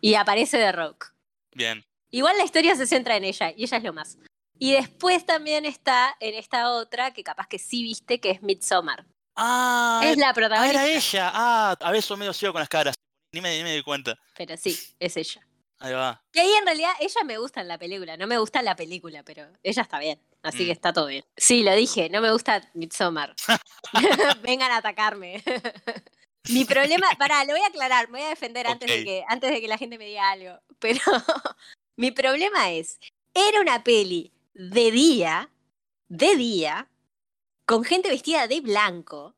Y 0.00 0.14
aparece 0.14 0.58
de 0.58 0.70
rock. 0.70 1.12
Bien. 1.52 1.84
Igual 2.10 2.38
la 2.38 2.44
historia 2.44 2.76
se 2.76 2.86
centra 2.86 3.16
en 3.16 3.24
ella 3.24 3.52
y 3.56 3.64
ella 3.64 3.78
es 3.78 3.82
lo 3.82 3.92
más. 3.92 4.18
Y 4.58 4.72
después 4.72 5.26
también 5.26 5.66
está 5.66 6.16
en 6.20 6.34
esta 6.34 6.70
otra 6.70 7.12
que 7.12 7.24
capaz 7.24 7.46
que 7.48 7.58
sí 7.58 7.82
viste, 7.82 8.20
que 8.20 8.30
es 8.30 8.42
Midsommar. 8.42 9.04
Ah, 9.34 10.00
Es 10.04 10.16
la 10.16 10.30
ah, 10.30 10.34
protagonista. 10.34 10.82
era 10.82 10.96
ella. 10.96 11.30
Ah, 11.34 11.76
a 11.78 11.90
veces 11.90 12.16
medio 12.16 12.32
ciego 12.32 12.52
con 12.52 12.60
las 12.60 12.68
caras. 12.68 12.94
Ni 13.32 13.40
me, 13.40 13.56
ni 13.58 13.64
me 13.64 13.74
di 13.74 13.82
cuenta. 13.82 14.18
Pero 14.36 14.56
sí, 14.56 14.78
es 14.98 15.16
ella. 15.16 15.45
Ahí 15.78 15.92
va. 15.92 16.22
Y 16.32 16.38
ahí 16.38 16.52
en 16.52 16.64
realidad 16.64 16.92
ella 17.00 17.20
me 17.24 17.38
gusta 17.38 17.60
en 17.60 17.68
la 17.68 17.78
película. 17.78 18.16
No 18.16 18.26
me 18.26 18.38
gusta 18.38 18.62
la 18.62 18.76
película, 18.76 19.22
pero 19.22 19.46
ella 19.62 19.82
está 19.82 19.98
bien. 19.98 20.20
Así 20.42 20.62
Mm. 20.62 20.66
que 20.66 20.72
está 20.72 20.92
todo 20.92 21.06
bien. 21.06 21.24
Sí, 21.36 21.62
lo 21.62 21.74
dije, 21.74 22.08
no 22.08 22.20
me 22.20 22.30
gusta 22.32 22.62
Midsommar. 22.74 23.34
Vengan 24.42 24.70
a 24.72 24.78
atacarme. 24.78 25.42
Mi 26.48 26.64
problema, 26.64 27.08
pará, 27.18 27.44
lo 27.44 27.52
voy 27.52 27.60
a 27.60 27.66
aclarar, 27.66 28.08
me 28.08 28.18
voy 28.20 28.26
a 28.26 28.30
defender 28.30 28.66
antes, 28.68 28.88
de 28.88 29.04
que, 29.04 29.24
antes 29.28 29.50
de 29.50 29.60
que 29.60 29.66
la 29.68 29.78
gente 29.78 29.98
me 29.98 30.06
diga 30.06 30.30
algo. 30.30 30.60
Pero 30.78 31.00
mi 31.96 32.12
problema 32.12 32.70
es, 32.70 33.00
era 33.34 33.60
una 33.60 33.82
peli 33.82 34.32
de 34.54 34.92
día, 34.92 35.50
de 36.08 36.36
día, 36.36 36.88
con 37.64 37.82
gente 37.82 38.08
vestida 38.10 38.46
de 38.46 38.60
blanco, 38.60 39.34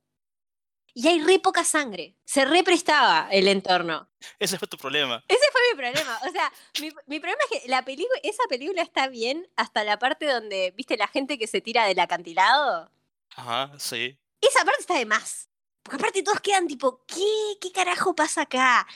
y 0.92 1.08
hay 1.08 1.22
re 1.22 1.38
poca 1.38 1.64
sangre. 1.64 2.14
Se 2.26 2.44
represtaba 2.44 3.28
el 3.30 3.48
entorno. 3.48 4.07
Ese 4.38 4.58
fue 4.58 4.68
tu 4.68 4.76
problema. 4.76 5.24
Ese 5.28 5.44
fue 5.52 5.60
mi 5.70 5.76
problema. 5.78 6.18
O 6.26 6.30
sea, 6.30 6.52
mi, 6.80 6.90
mi 7.06 7.20
problema 7.20 7.40
es 7.50 7.62
que 7.62 7.68
la 7.68 7.84
película, 7.84 8.18
esa 8.22 8.42
película 8.48 8.82
está 8.82 9.08
bien 9.08 9.48
hasta 9.56 9.84
la 9.84 9.98
parte 9.98 10.26
donde, 10.26 10.72
viste, 10.76 10.96
la 10.96 11.08
gente 11.08 11.38
que 11.38 11.46
se 11.46 11.60
tira 11.60 11.86
del 11.86 11.98
acantilado. 12.00 12.90
Ajá, 13.36 13.72
sí. 13.78 14.18
Esa 14.40 14.64
parte 14.64 14.80
está 14.80 14.98
de 14.98 15.06
más. 15.06 15.48
Porque 15.82 15.96
aparte 15.96 16.22
todos 16.22 16.40
quedan 16.40 16.66
tipo, 16.66 17.04
¿qué? 17.06 17.56
¿Qué 17.60 17.72
carajo 17.72 18.14
pasa 18.14 18.42
acá? 18.42 18.86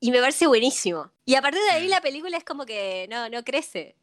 Y 0.00 0.10
me 0.10 0.20
parece 0.20 0.46
buenísimo. 0.46 1.10
Y 1.24 1.34
a 1.34 1.42
partir 1.42 1.62
de 1.62 1.70
ahí 1.70 1.88
la 1.88 2.00
película 2.00 2.36
es 2.36 2.44
como 2.44 2.66
que 2.66 3.06
no, 3.10 3.28
no 3.28 3.42
crece. 3.44 3.96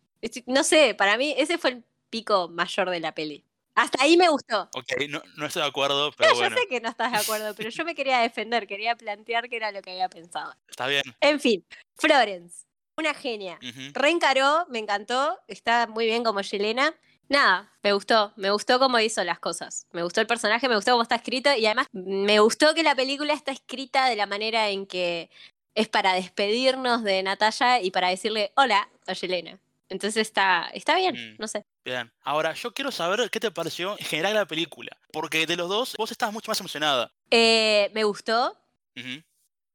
No 0.47 0.63
sé, 0.63 0.95
para 0.95 1.17
mí 1.17 1.35
ese 1.37 1.57
fue 1.57 1.69
el 1.71 1.83
pico 2.09 2.49
mayor 2.49 2.89
de 2.89 2.99
la 2.99 3.13
peli. 3.13 3.44
Hasta 3.75 4.03
ahí 4.03 4.15
me 4.15 4.29
gustó. 4.29 4.69
Ok, 4.73 4.93
no, 5.09 5.21
no 5.35 5.45
estoy 5.45 5.61
de 5.61 5.67
acuerdo, 5.67 6.11
pero 6.13 6.31
Yo 6.31 6.35
bueno, 6.37 6.55
sé 6.57 6.67
que 6.67 6.79
no 6.79 6.89
estás 6.89 7.11
de 7.11 7.17
acuerdo, 7.17 7.53
pero 7.55 7.69
yo 7.69 7.83
me 7.83 7.93
quería 7.93 8.19
defender, 8.19 8.67
quería 8.67 8.95
plantear 8.95 9.49
que 9.49 9.57
era 9.57 9.71
lo 9.71 9.81
que 9.81 9.91
había 9.91 10.09
pensado. 10.09 10.53
está 10.69 10.87
bien. 10.87 11.03
En 11.19 11.39
fin, 11.41 11.65
Florence, 11.97 12.65
una 12.97 13.13
genia. 13.13 13.59
Ujú. 13.61 13.91
Reencaró, 13.93 14.65
me 14.69 14.79
encantó, 14.79 15.37
está 15.47 15.87
muy 15.87 16.05
bien 16.05 16.23
como 16.23 16.39
Yelena. 16.39 16.95
Nada, 17.27 17.73
me 17.81 17.91
gustó, 17.91 18.33
me 18.37 18.51
gustó 18.51 18.79
cómo 18.79 18.99
hizo 18.99 19.23
las 19.23 19.39
cosas. 19.39 19.87
Me 19.91 20.03
gustó 20.03 20.21
el 20.21 20.27
personaje, 20.27 20.69
me 20.69 20.75
gustó 20.75 20.91
cómo 20.91 21.03
está 21.03 21.15
escrito 21.15 21.53
y 21.53 21.65
además 21.65 21.87
me 21.91 22.39
gustó 22.39 22.73
que 22.75 22.83
la 22.83 22.95
película 22.95 23.33
está 23.33 23.51
escrita 23.51 24.07
de 24.07 24.15
la 24.15 24.27
manera 24.27 24.69
en 24.69 24.85
que 24.85 25.29
es 25.73 25.89
para 25.89 26.13
despedirnos 26.13 27.03
de 27.03 27.23
Natalia 27.23 27.81
y 27.81 27.91
para 27.91 28.09
decirle 28.09 28.53
hola 28.55 28.89
a 29.07 29.13
Yelena. 29.13 29.59
Entonces 29.89 30.17
está, 30.27 30.69
está 30.73 30.95
bien, 30.95 31.13
Mm. 31.15 31.35
no 31.39 31.47
sé. 31.47 31.63
Bien. 31.83 32.11
Ahora, 32.21 32.53
yo 32.53 32.73
quiero 32.73 32.91
saber 32.91 33.29
qué 33.29 33.39
te 33.39 33.51
pareció 33.51 33.91
en 33.99 34.05
general 34.05 34.33
la 34.33 34.45
película. 34.45 34.97
Porque 35.11 35.45
de 35.45 35.55
los 35.55 35.69
dos, 35.69 35.95
vos 35.97 36.11
estabas 36.11 36.33
mucho 36.33 36.49
más 36.49 36.59
emocionada. 36.59 37.11
Eh, 37.29 37.91
me 37.93 38.03
gustó, 38.03 38.57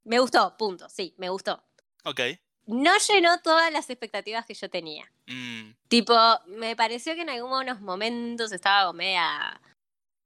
me 0.05 0.18
gustó, 0.18 0.57
punto, 0.57 0.88
sí, 0.88 1.14
me 1.18 1.29
gustó. 1.29 1.62
Ok. 2.05 2.20
No 2.66 2.92
llenó 3.09 3.40
todas 3.40 3.73
las 3.73 3.88
expectativas 3.90 4.46
que 4.46 4.55
yo 4.55 4.68
tenía. 4.70 5.11
Mm, 5.27 5.73
Tipo, 5.88 6.14
me 6.46 6.77
pareció 6.77 7.14
que 7.14 7.23
en 7.23 7.31
algunos 7.31 7.81
momentos 7.81 8.53
estaba 8.53 8.87
como 8.87 8.99
media, 8.99 9.61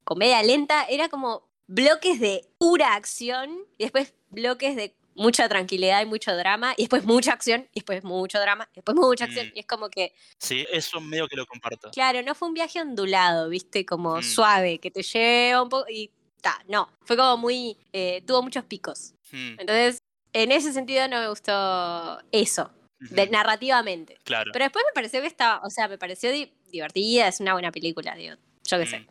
como 0.05 0.18
media 0.18 0.42
lenta. 0.42 0.85
Era 0.85 1.09
como 1.09 1.49
bloques 1.66 2.20
de 2.20 2.47
pura 2.59 2.94
acción 2.94 3.66
y 3.79 3.85
después 3.85 4.14
bloques 4.29 4.77
de 4.77 4.94
mucha 5.14 5.48
tranquilidad 5.48 6.03
y 6.03 6.07
mucho 6.07 6.37
drama 6.37 6.74
y 6.77 6.83
después 6.83 7.05
mucha 7.05 7.33
acción 7.33 7.68
y 7.72 7.81
después 7.81 8.03
mucho 8.05 8.38
drama 8.40 8.68
y 8.72 8.77
después 8.77 8.96
mucha 8.96 9.24
acción. 9.24 9.46
Mm. 9.48 9.53
Y 9.55 9.61
es 9.61 9.66
como 9.66 9.88
que, 9.90 10.14
sí, 10.38 10.66
eso 10.72 11.00
medio 11.00 11.29
que 11.29 11.37
lo 11.37 11.46
comparto. 11.46 11.90
claro, 11.92 12.22
no 12.22 12.35
fue 12.35 12.48
un 12.48 12.55
viaje 12.55 12.81
ondulado, 12.81 13.48
viste, 13.48 13.85
como 13.87 14.16
Mm. 14.18 14.22
suave, 14.22 14.79
que 14.79 14.90
te 14.90 15.03
lleva 15.03 15.62
un 15.62 15.68
poco 15.68 15.87
y 15.90 16.11
ta, 16.40 16.62
no. 16.68 16.88
Fue 17.03 17.16
como 17.16 17.37
muy, 17.37 17.77
eh, 17.92 18.22
tuvo 18.27 18.42
muchos 18.42 18.64
picos. 18.64 19.14
Mm, 19.33 19.61
Entonces, 19.61 19.98
en 20.33 20.53
ese 20.53 20.72
sentido 20.72 21.07
no 21.09 21.20
me 21.20 21.29
gustó 21.29 22.20
eso, 22.33 22.70
de, 22.98 23.29
narrativamente. 23.29 24.18
Claro. 24.24 24.50
Pero 24.53 24.64
después 24.64 24.85
me 24.88 24.92
pareció 24.94 25.20
que 25.20 25.27
estaba, 25.27 25.61
o 25.64 25.70
sea, 25.70 25.88
me 25.88 25.96
pareció 25.98 26.31
di- 26.33 26.53
divertida, 26.70 27.29
es 27.29 27.40
una 27.40 27.53
buena 27.53 27.70
película, 27.70 28.14
digo, 28.16 28.35
yo 28.64 28.79
qué 28.79 28.87
sé. 28.87 29.07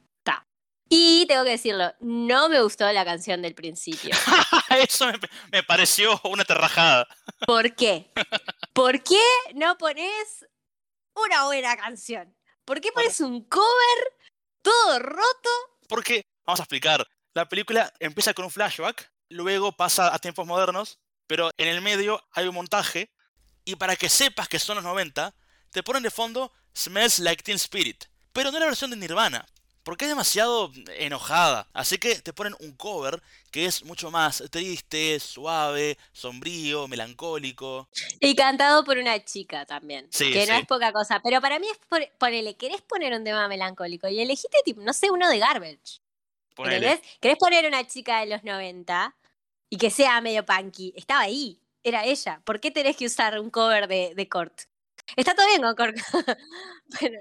Y 0.96 1.26
tengo 1.26 1.44
que 1.44 1.50
decirlo, 1.50 1.92
no 2.02 2.50
me 2.50 2.62
gustó 2.62 2.92
la 2.92 3.04
canción 3.04 3.42
del 3.42 3.56
principio. 3.56 4.16
eso 4.70 5.08
me, 5.08 5.20
me 5.52 5.64
pareció 5.64 6.22
una 6.24 6.46
terrajada. 6.46 7.08
¿Por 7.48 7.74
qué? 7.74 8.12
¿Por 8.74 9.02
qué 9.02 9.24
no 9.56 9.76
pones 9.80 10.46
una 11.16 11.46
buena 11.46 11.76
canción? 11.78 12.38
¿Por 12.64 12.80
qué 12.80 12.92
pones 12.92 13.20
un 13.22 13.44
cover 13.46 14.14
todo 14.62 15.00
roto? 15.00 15.50
Porque, 15.90 16.28
vamos 16.46 16.60
a 16.60 16.64
explicar, 16.64 17.08
la 17.34 17.50
película 17.50 17.92
empieza 18.00 18.36
con 18.36 18.46
un 18.46 18.52
flashback, 18.52 19.12
luego 19.30 19.72
pasa 19.72 20.14
a 20.14 20.20
tiempos 20.20 20.46
modernos, 20.46 21.00
pero 21.26 21.50
en 21.58 21.70
el 21.70 21.82
medio 21.82 22.24
hay 22.34 22.48
un 22.48 22.54
montaje, 22.54 23.12
y 23.66 23.78
para 23.78 23.96
que 23.96 24.10
sepas 24.10 24.48
que 24.48 24.60
son 24.60 24.76
los 24.76 24.84
90, 24.84 25.34
te 25.72 25.82
ponen 25.82 26.04
de 26.04 26.12
fondo 26.12 26.54
Smells 26.78 27.18
Like 27.18 27.42
Teen 27.42 27.56
Spirit, 27.56 28.06
pero 28.32 28.52
no 28.52 28.60
la 28.60 28.68
versión 28.68 28.92
de 28.92 28.98
Nirvana, 28.98 29.44
porque 29.84 30.06
es 30.06 30.10
demasiado 30.10 30.72
enojada, 30.98 31.68
así 31.74 31.98
que 31.98 32.16
te 32.22 32.34
ponen 32.34 32.56
un 32.60 32.72
cover 32.76 33.22
que 33.52 33.66
es 33.66 33.84
mucho 33.84 34.10
más 34.10 34.44
triste, 34.50 35.20
suave, 35.20 35.98
sombrío, 36.12 36.88
melancólico. 36.88 37.90
Y 38.20 38.36
cantado 38.36 38.84
por 38.84 38.98
una 38.98 39.24
chica 39.24 39.66
también, 39.66 40.08
Sí, 40.12 40.32
que 40.32 40.46
no 40.48 40.54
es 40.54 40.66
poca 40.66 40.92
cosa. 40.92 41.20
Pero 41.22 41.40
para 41.42 41.60
mí 41.60 41.68
es, 41.70 41.78
por- 41.88 42.10
ponele, 42.18 42.56
querés 42.56 42.82
poner 42.82 43.14
un 43.14 43.24
tema 43.24 43.48
melancólico 43.48 44.08
y 44.08 44.20
elegiste, 44.20 44.58
tipo, 44.66 44.82
no 44.82 44.94
sé, 44.94 45.12
uno 45.12 45.30
de 45.30 45.38
Garbage. 45.40 46.00
Ponele. 46.56 47.02
¿Querés 47.20 47.38
poner 47.38 47.66
una 47.68 47.86
chica 47.86 48.20
de 48.22 48.28
los 48.28 48.44
90 48.44 49.16
y 49.70 49.78
que 49.78 49.90
sea 49.90 50.22
medio 50.22 50.46
punky? 50.46 50.94
Estaba 50.96 51.22
ahí, 51.22 51.60
era 51.84 52.06
ella. 52.06 52.42
¿Por 52.46 52.60
qué 52.60 52.72
tenés 52.72 52.96
que 52.96 53.06
usar 53.06 53.40
un 53.40 53.50
cover 53.50 53.88
de, 53.88 54.14
de 54.16 54.30
Kurt? 54.30 54.62
Está 55.16 55.36
todo 55.36 55.46
bien 55.48 55.62
con 55.62 55.76
Kurt, 55.76 55.96
pero, 57.00 57.20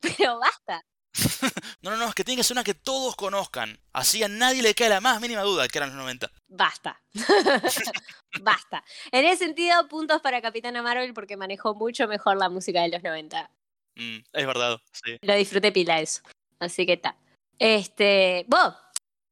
pero 0.00 0.38
basta. 0.38 0.84
No, 1.82 1.90
no, 1.90 1.96
no, 1.98 2.08
es 2.08 2.14
que 2.14 2.24
tiene 2.24 2.38
que 2.38 2.44
ser 2.44 2.54
una 2.54 2.64
que 2.64 2.74
todos 2.74 3.14
conozcan, 3.14 3.78
así 3.92 4.22
a 4.22 4.28
nadie 4.28 4.62
le 4.62 4.74
cae 4.74 4.88
la 4.88 5.00
más 5.00 5.20
mínima 5.20 5.42
duda 5.42 5.68
que 5.68 5.78
eran 5.78 5.90
los 5.90 5.98
90. 5.98 6.30
Basta. 6.48 7.00
basta. 8.40 8.82
En 9.12 9.24
ese 9.26 9.44
sentido, 9.44 9.86
puntos 9.88 10.22
para 10.22 10.40
Capitana 10.40 10.82
Marvel 10.82 11.12
porque 11.12 11.36
manejó 11.36 11.74
mucho 11.74 12.08
mejor 12.08 12.38
la 12.38 12.48
música 12.48 12.82
de 12.82 12.88
los 12.88 13.02
90. 13.02 13.50
Mm, 13.96 14.18
es 14.32 14.46
verdad, 14.46 14.80
sí. 14.92 15.18
Lo 15.20 15.34
disfruté 15.34 15.72
pila 15.72 16.00
eso. 16.00 16.22
Así 16.58 16.86
que 16.86 16.94
está. 16.94 17.16
Este, 17.58 18.44
vos, 18.48 18.74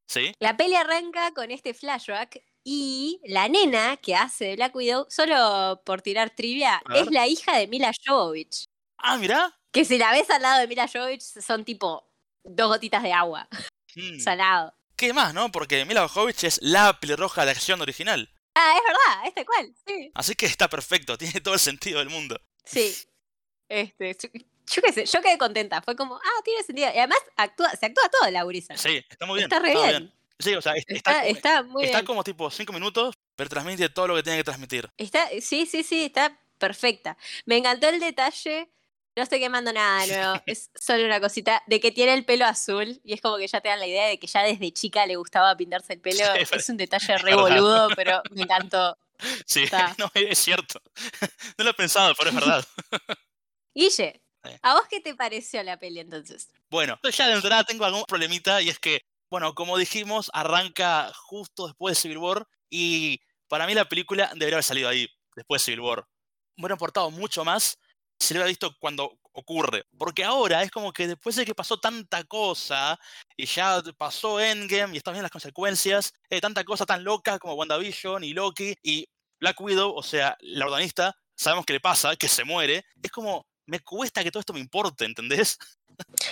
¿Sí? 0.06 0.34
la 0.38 0.56
peli 0.56 0.74
arranca 0.74 1.32
con 1.32 1.50
este 1.50 1.74
flashback 1.74 2.42
y 2.64 3.20
la 3.24 3.48
nena 3.48 3.96
que 3.96 4.14
hace 4.14 4.44
de 4.44 4.56
Black 4.56 4.76
Widow, 4.76 5.06
solo 5.08 5.82
por 5.84 6.02
tirar 6.02 6.30
trivia, 6.30 6.80
es 6.94 7.10
la 7.10 7.26
hija 7.26 7.56
de 7.56 7.66
Mila 7.66 7.92
Jovovich. 8.06 8.66
Ah, 8.98 9.16
mirá. 9.16 9.58
Que 9.72 9.84
si 9.84 9.98
la 9.98 10.12
ves 10.12 10.28
al 10.30 10.42
lado 10.42 10.60
de 10.60 10.68
Mila 10.68 10.86
Jovovich 10.86 11.22
son 11.22 11.64
tipo 11.64 12.08
dos 12.44 12.68
gotitas 12.68 13.02
de 13.02 13.12
agua, 13.12 13.48
Mm. 13.94 14.20
salado. 14.20 14.74
¿Qué 14.96 15.12
más, 15.12 15.34
no? 15.34 15.50
Porque 15.50 15.84
Mila 15.84 16.06
Jovovich 16.08 16.44
es 16.44 16.58
la 16.62 16.98
pelirroja 17.00 17.44
de 17.44 17.50
acción 17.50 17.80
original. 17.80 18.30
Ah, 18.54 18.74
es 18.76 18.82
verdad, 18.86 19.26
es 19.28 19.34
tal 19.34 19.46
cual, 19.46 19.74
sí. 19.86 20.10
Así 20.14 20.34
que 20.34 20.46
está 20.46 20.68
perfecto, 20.68 21.16
tiene 21.18 21.40
todo 21.40 21.54
el 21.54 21.60
sentido 21.60 21.98
del 21.98 22.10
mundo. 22.10 22.40
Sí. 22.64 22.94
Este, 23.68 24.14
yo, 24.20 24.28
yo 24.74 24.82
qué 24.82 24.92
sé, 24.92 25.06
yo 25.06 25.20
quedé 25.22 25.38
contenta. 25.38 25.80
Fue 25.82 25.96
como, 25.96 26.16
ah, 26.16 26.42
tiene 26.44 26.62
sentido. 26.62 26.88
Y 26.94 26.98
además 26.98 27.18
actúa, 27.36 27.70
se 27.70 27.86
actúa 27.86 28.08
todo 28.10 28.30
la 28.30 28.42
gurisa. 28.42 28.76
Sí, 28.76 29.02
está 29.08 29.24
muy 29.26 29.38
bien. 29.38 29.44
Está 29.50 29.58
re 29.58 29.72
bien. 29.74 30.12
Sí, 30.38 30.54
o 30.54 30.60
sea, 30.60 30.74
es- 30.74 30.84
está, 30.88 31.24
Está, 31.24 31.24
como, 31.24 31.36
está 31.36 31.62
muy 31.62 31.84
está 31.84 31.98
bien. 31.98 32.06
como 32.06 32.24
tipo 32.24 32.50
5 32.50 32.72
minutos, 32.72 33.14
pero 33.36 33.48
transmite 33.48 33.88
todo 33.88 34.08
lo 34.08 34.16
que 34.16 34.22
tiene 34.22 34.38
que 34.38 34.44
transmitir. 34.44 34.90
Está, 34.98 35.28
sí, 35.40 35.66
sí, 35.66 35.82
sí, 35.82 36.04
está 36.04 36.38
perfecta. 36.58 37.16
Me 37.46 37.56
encantó 37.56 37.88
el 37.88 38.00
detalle. 38.00 38.70
No 39.14 39.22
estoy 39.22 39.40
quemando 39.40 39.72
nada 39.72 40.06
de 40.06 40.16
nuevo. 40.16 40.42
Es 40.46 40.70
solo 40.74 41.04
una 41.04 41.20
cosita 41.20 41.62
de 41.66 41.80
que 41.80 41.92
tiene 41.92 42.14
el 42.14 42.24
pelo 42.24 42.46
azul. 42.46 43.00
Y 43.04 43.12
es 43.12 43.20
como 43.20 43.36
que 43.36 43.46
ya 43.46 43.60
te 43.60 43.68
dan 43.68 43.80
la 43.80 43.86
idea 43.86 44.06
de 44.06 44.18
que 44.18 44.26
ya 44.26 44.42
desde 44.42 44.72
chica 44.72 45.06
le 45.06 45.16
gustaba 45.16 45.56
pintarse 45.56 45.92
el 45.94 46.00
pelo. 46.00 46.24
Sí, 46.46 46.56
es 46.56 46.68
un 46.68 46.76
detalle 46.76 47.18
re 47.18 47.34
boludo, 47.34 47.88
pero 47.94 48.22
me 48.30 48.42
encantó. 48.42 48.96
Sí, 49.46 49.62
Está. 49.62 49.94
no, 49.98 50.10
es 50.14 50.36
cierto. 50.36 50.82
No 51.56 51.62
lo 51.62 51.70
he 51.70 51.74
pensado, 51.74 52.12
pero 52.18 52.30
es 52.30 52.34
verdad. 52.34 52.64
Guille. 53.72 54.20
¿a 54.62 54.74
vos 54.74 54.82
qué 54.90 54.98
te 54.98 55.14
pareció 55.14 55.62
la 55.62 55.78
peli 55.78 56.00
entonces? 56.00 56.48
Bueno, 56.68 56.98
yo 57.04 57.10
ya 57.10 57.28
de 57.28 57.34
entrada 57.34 57.62
tengo 57.62 57.84
algún 57.84 58.02
problemita 58.04 58.60
y 58.60 58.68
es 58.68 58.80
que, 58.80 59.02
bueno, 59.30 59.54
como 59.54 59.78
dijimos, 59.78 60.28
arranca 60.34 61.12
justo 61.14 61.68
después 61.68 61.96
de 61.96 62.00
Civil 62.02 62.18
War 62.18 62.48
y 62.68 63.20
para 63.46 63.68
mí 63.68 63.74
la 63.74 63.88
película 63.88 64.30
debería 64.34 64.56
haber 64.56 64.64
salido 64.64 64.88
ahí, 64.88 65.08
después 65.36 65.62
de 65.62 65.66
Civil 65.66 65.82
War. 65.82 66.08
Me 66.56 66.62
hubiera 66.62 66.74
importado 66.74 67.08
mucho 67.12 67.44
más 67.44 67.78
si 68.22 68.34
lo 68.34 68.38
hubiera 68.38 68.48
visto 68.48 68.76
cuando 68.78 69.18
ocurre. 69.32 69.84
Porque 69.98 70.24
ahora 70.24 70.62
es 70.62 70.70
como 70.70 70.92
que 70.92 71.08
después 71.08 71.36
de 71.36 71.44
que 71.44 71.54
pasó 71.54 71.78
tanta 71.78 72.24
cosa 72.24 72.98
y 73.36 73.46
ya 73.46 73.82
pasó 73.96 74.40
Endgame 74.40 74.94
y 74.94 74.98
están 74.98 75.12
viendo 75.12 75.24
las 75.24 75.32
consecuencias, 75.32 76.12
eh, 76.30 76.40
tanta 76.40 76.64
cosa 76.64 76.86
tan 76.86 77.04
loca 77.04 77.38
como 77.38 77.54
WandaVision 77.54 78.24
y 78.24 78.32
Loki 78.32 78.74
y 78.82 79.08
Black 79.40 79.60
Widow, 79.60 79.92
o 79.92 80.02
sea, 80.02 80.36
la 80.40 80.64
protagonista, 80.66 81.16
sabemos 81.34 81.66
que 81.66 81.72
le 81.72 81.80
pasa, 81.80 82.14
que 82.16 82.28
se 82.28 82.44
muere, 82.44 82.84
es 83.02 83.10
como, 83.10 83.46
me 83.66 83.80
cuesta 83.80 84.22
que 84.22 84.30
todo 84.30 84.40
esto 84.40 84.52
me 84.52 84.60
importe, 84.60 85.04
¿entendés? 85.04 85.58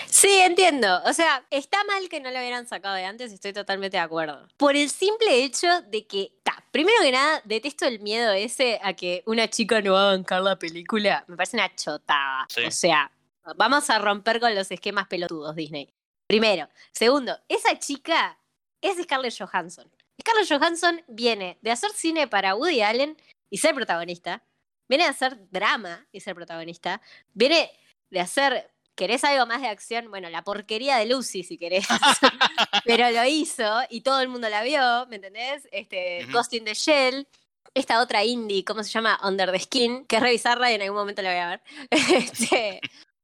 Sí, 0.06 0.40
entiendo. 0.40 1.02
O 1.04 1.12
sea, 1.12 1.46
está 1.50 1.82
mal 1.84 2.08
que 2.08 2.20
no 2.20 2.30
lo 2.30 2.38
hubieran 2.38 2.66
sacado 2.66 2.94
de 2.94 3.04
antes, 3.04 3.32
estoy 3.32 3.52
totalmente 3.52 3.96
de 3.96 4.02
acuerdo. 4.02 4.46
Por 4.56 4.76
el 4.76 4.90
simple 4.90 5.44
hecho 5.44 5.82
de 5.82 6.06
que, 6.06 6.32
ta, 6.42 6.64
primero 6.70 6.98
que 7.02 7.12
nada, 7.12 7.40
detesto 7.44 7.86
el 7.86 8.00
miedo 8.00 8.32
ese 8.32 8.80
a 8.82 8.94
que 8.94 9.22
una 9.26 9.48
chica 9.48 9.80
no 9.80 9.92
va 9.94 10.10
a 10.10 10.16
bancar 10.16 10.42
la 10.42 10.58
película. 10.58 11.24
Me 11.28 11.36
parece 11.36 11.56
una 11.56 11.74
chotada. 11.74 12.46
Sí. 12.48 12.64
O 12.64 12.70
sea, 12.70 13.10
vamos 13.56 13.88
a 13.90 13.98
romper 13.98 14.40
con 14.40 14.54
los 14.54 14.70
esquemas 14.70 15.06
pelotudos, 15.08 15.54
Disney. 15.54 15.92
Primero. 16.26 16.68
Segundo, 16.92 17.38
esa 17.48 17.78
chica 17.78 18.38
es 18.80 19.02
Scarlett 19.02 19.36
Johansson. 19.36 19.90
Scarlett 20.20 20.48
Johansson 20.48 21.02
viene 21.08 21.58
de 21.62 21.70
hacer 21.70 21.90
cine 21.92 22.28
para 22.28 22.54
Woody 22.54 22.82
Allen 22.82 23.16
y 23.50 23.58
ser 23.58 23.74
protagonista. 23.74 24.42
Viene 24.90 25.04
de 25.04 25.10
hacer 25.10 25.38
drama 25.52 26.04
y 26.10 26.18
ser 26.18 26.34
protagonista. 26.34 27.00
Viene 27.32 27.70
de 28.10 28.18
hacer 28.18 28.72
¿Querés 28.96 29.24
algo 29.24 29.46
más 29.46 29.62
de 29.62 29.68
acción? 29.68 30.10
Bueno, 30.10 30.28
la 30.28 30.44
porquería 30.44 30.98
de 30.98 31.06
Lucy, 31.06 31.42
si 31.42 31.56
querés. 31.56 31.86
Pero 32.84 33.08
lo 33.10 33.24
hizo 33.24 33.64
y 33.88 34.02
todo 34.02 34.20
el 34.20 34.28
mundo 34.28 34.50
la 34.50 34.62
vio, 34.62 35.06
¿me 35.06 35.16
entendés? 35.16 35.66
Este, 35.72 36.24
Ujú. 36.24 36.32
Ghost 36.32 36.52
in 36.52 36.64
the 36.66 36.74
Shell. 36.74 37.26
Esta 37.72 38.02
otra 38.02 38.24
indie, 38.24 38.62
¿cómo 38.62 38.82
se 38.82 38.90
llama? 38.90 39.18
Under 39.22 39.52
the 39.52 39.60
Skin, 39.60 40.04
que 40.04 40.16
es 40.16 40.22
revisarla 40.22 40.70
y 40.70 40.74
en 40.74 40.82
algún 40.82 40.98
momento 40.98 41.22
la 41.22 41.30
voy 41.30 41.38
a 41.38 41.48
ver. 41.48 41.62
Este, 42.14 42.80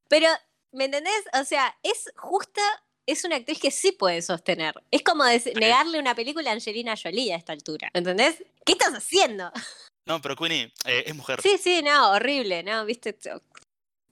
pero, 0.09 0.29
¿me 0.73 0.85
entendés? 0.85 1.25
O 1.39 1.45
sea, 1.45 1.77
es 1.83 2.11
justa, 2.17 2.63
es 3.05 3.25
una 3.25 3.37
actriz 3.37 3.59
que 3.59 3.73
sí 3.73 3.93
puede 3.93 4.23
sostener. 4.23 4.83
Es 4.91 5.03
como 5.03 5.25
negarle 5.25 5.99
una 5.99 6.15
película 6.15 6.51
a 6.51 6.55
Angelina 6.55 6.95
Jolie 6.97 7.35
a 7.35 7.37
esta 7.37 7.53
altura. 7.53 7.91
¿Entendés? 7.93 8.43
¿Qué 8.65 8.73
estás 8.73 8.95
haciendo? 8.95 9.53
No, 10.07 10.23
pero 10.23 10.37
Queenie 10.37 10.73
eh, 10.85 11.05
es 11.07 11.15
mujer. 11.15 11.41
Sí, 11.43 11.59
sí, 11.63 11.83
no, 11.83 12.13
horrible, 12.13 12.63
¿no? 12.63 12.85
¿Viste? 12.87 13.17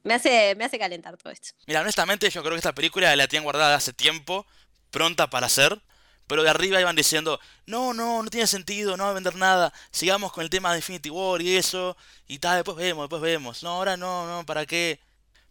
Me 0.03 0.15
hace, 0.15 0.55
me 0.57 0.65
hace 0.65 0.79
calentar 0.79 1.17
todo 1.17 1.33
esto. 1.33 1.51
Mira, 1.67 1.81
honestamente, 1.81 2.29
yo 2.29 2.43
creo 2.43 2.53
que 2.53 2.59
esta 2.59 2.75
película 2.75 3.15
la 3.17 3.29
tienen 3.29 3.45
guardada 3.45 3.77
hace 3.77 3.93
tiempo, 3.93 4.45
pronta 4.91 5.31
para 5.31 5.47
hacer, 5.47 5.81
pero 6.27 6.43
de 6.43 6.51
arriba 6.51 6.81
iban 6.81 6.97
diciendo, 6.97 7.39
no, 7.67 7.95
no, 7.95 8.23
no 8.23 8.31
tiene 8.31 8.47
sentido, 8.47 8.97
no 8.97 9.05
va 9.05 9.11
a 9.11 9.15
vender 9.15 9.37
nada, 9.37 9.73
sigamos 9.91 10.33
con 10.33 10.43
el 10.43 10.51
tema 10.51 10.73
de 10.73 10.79
Infinity 10.79 11.11
War 11.11 11.41
y 11.41 11.57
eso, 11.57 11.97
y 12.27 12.39
tal, 12.39 12.57
después 12.57 12.77
vemos, 12.77 13.05
después 13.05 13.23
vemos. 13.23 13.63
No, 13.63 13.71
ahora 13.71 13.97
no, 13.97 14.27
no, 14.27 14.45
¿para 14.45 14.67
qué? 14.67 15.01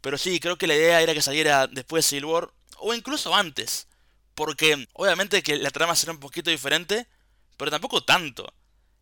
Pero 0.02 0.18
sí, 0.18 0.40
creo 0.40 0.58
que 0.58 0.68
la 0.68 0.76
idea 0.76 1.02
era 1.02 1.14
que 1.14 1.22
saliera 1.22 1.68
después 1.68 2.04
de 2.06 2.10
Civil 2.10 2.26
War, 2.26 2.50
o 2.78 2.94
incluso 2.94 3.34
antes, 3.34 3.88
porque 4.36 4.88
obviamente 4.94 5.42
que 5.42 5.58
la 5.58 5.72
trama 5.72 5.96
será 5.96 6.12
un 6.12 6.20
poquito 6.20 6.50
diferente, 6.50 7.08
pero 7.56 7.72
tampoco 7.72 8.04
tanto. 8.04 8.54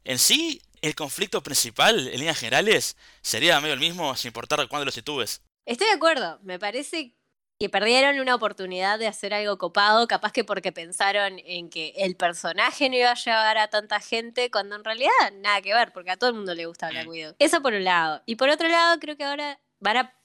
En 0.04 0.18
sí, 0.20 0.62
el 0.82 0.96
conflicto 0.96 1.44
principal, 1.44 2.08
en 2.08 2.20
líneas 2.20 2.40
generales, 2.40 2.98
sería 3.22 3.60
medio 3.60 3.74
el 3.74 3.80
mismo 3.80 4.16
sin 4.16 4.30
importar 4.30 4.68
cuándo 4.68 4.86
lo 4.86 4.92
sitúes. 4.92 5.42
Estoy 5.66 5.88
de 5.88 5.94
acuerdo, 5.94 6.40
me 6.42 6.58
parece 6.58 7.16
que 7.60 7.70
perdieron 7.70 8.20
una 8.20 8.34
oportunidad 8.34 8.98
de 8.98 9.06
hacer 9.06 9.36
algo 9.36 9.60
copado, 9.60 10.08
capaz 10.08 10.32
que 10.32 10.44
porque 10.44 10.72
pensaron 10.72 11.38
en 11.46 11.70
que 11.70 11.94
el 11.98 12.16
personaje 12.16 12.90
no 12.90 12.96
iba 12.96 13.12
a 13.12 13.16
llevar 13.16 13.60
a 13.60 13.68
tanta 13.68 14.00
gente, 14.00 14.50
cuando 14.50 14.76
en 14.76 14.84
realidad 14.84 15.12
nada 15.34 15.62
que 15.62 15.72
ver, 15.72 15.94
porque 15.94 16.10
a 16.10 16.18
todo 16.18 16.32
el 16.32 16.36
mundo 16.36 16.56
le 16.56 16.66
gusta 16.66 16.90
Black 16.90 17.06
Mm. 17.06 17.10
Widow. 17.10 17.36
Eso 17.38 17.62
por 17.62 17.74
un 17.74 17.84
lado. 17.84 18.24
Y 18.26 18.36
por 18.38 18.50
otro 18.50 18.68
lado, 18.68 19.00
creo 19.00 19.16
que 19.16 19.26
ahora 19.26 19.60
van 19.80 19.98
a, 19.98 20.20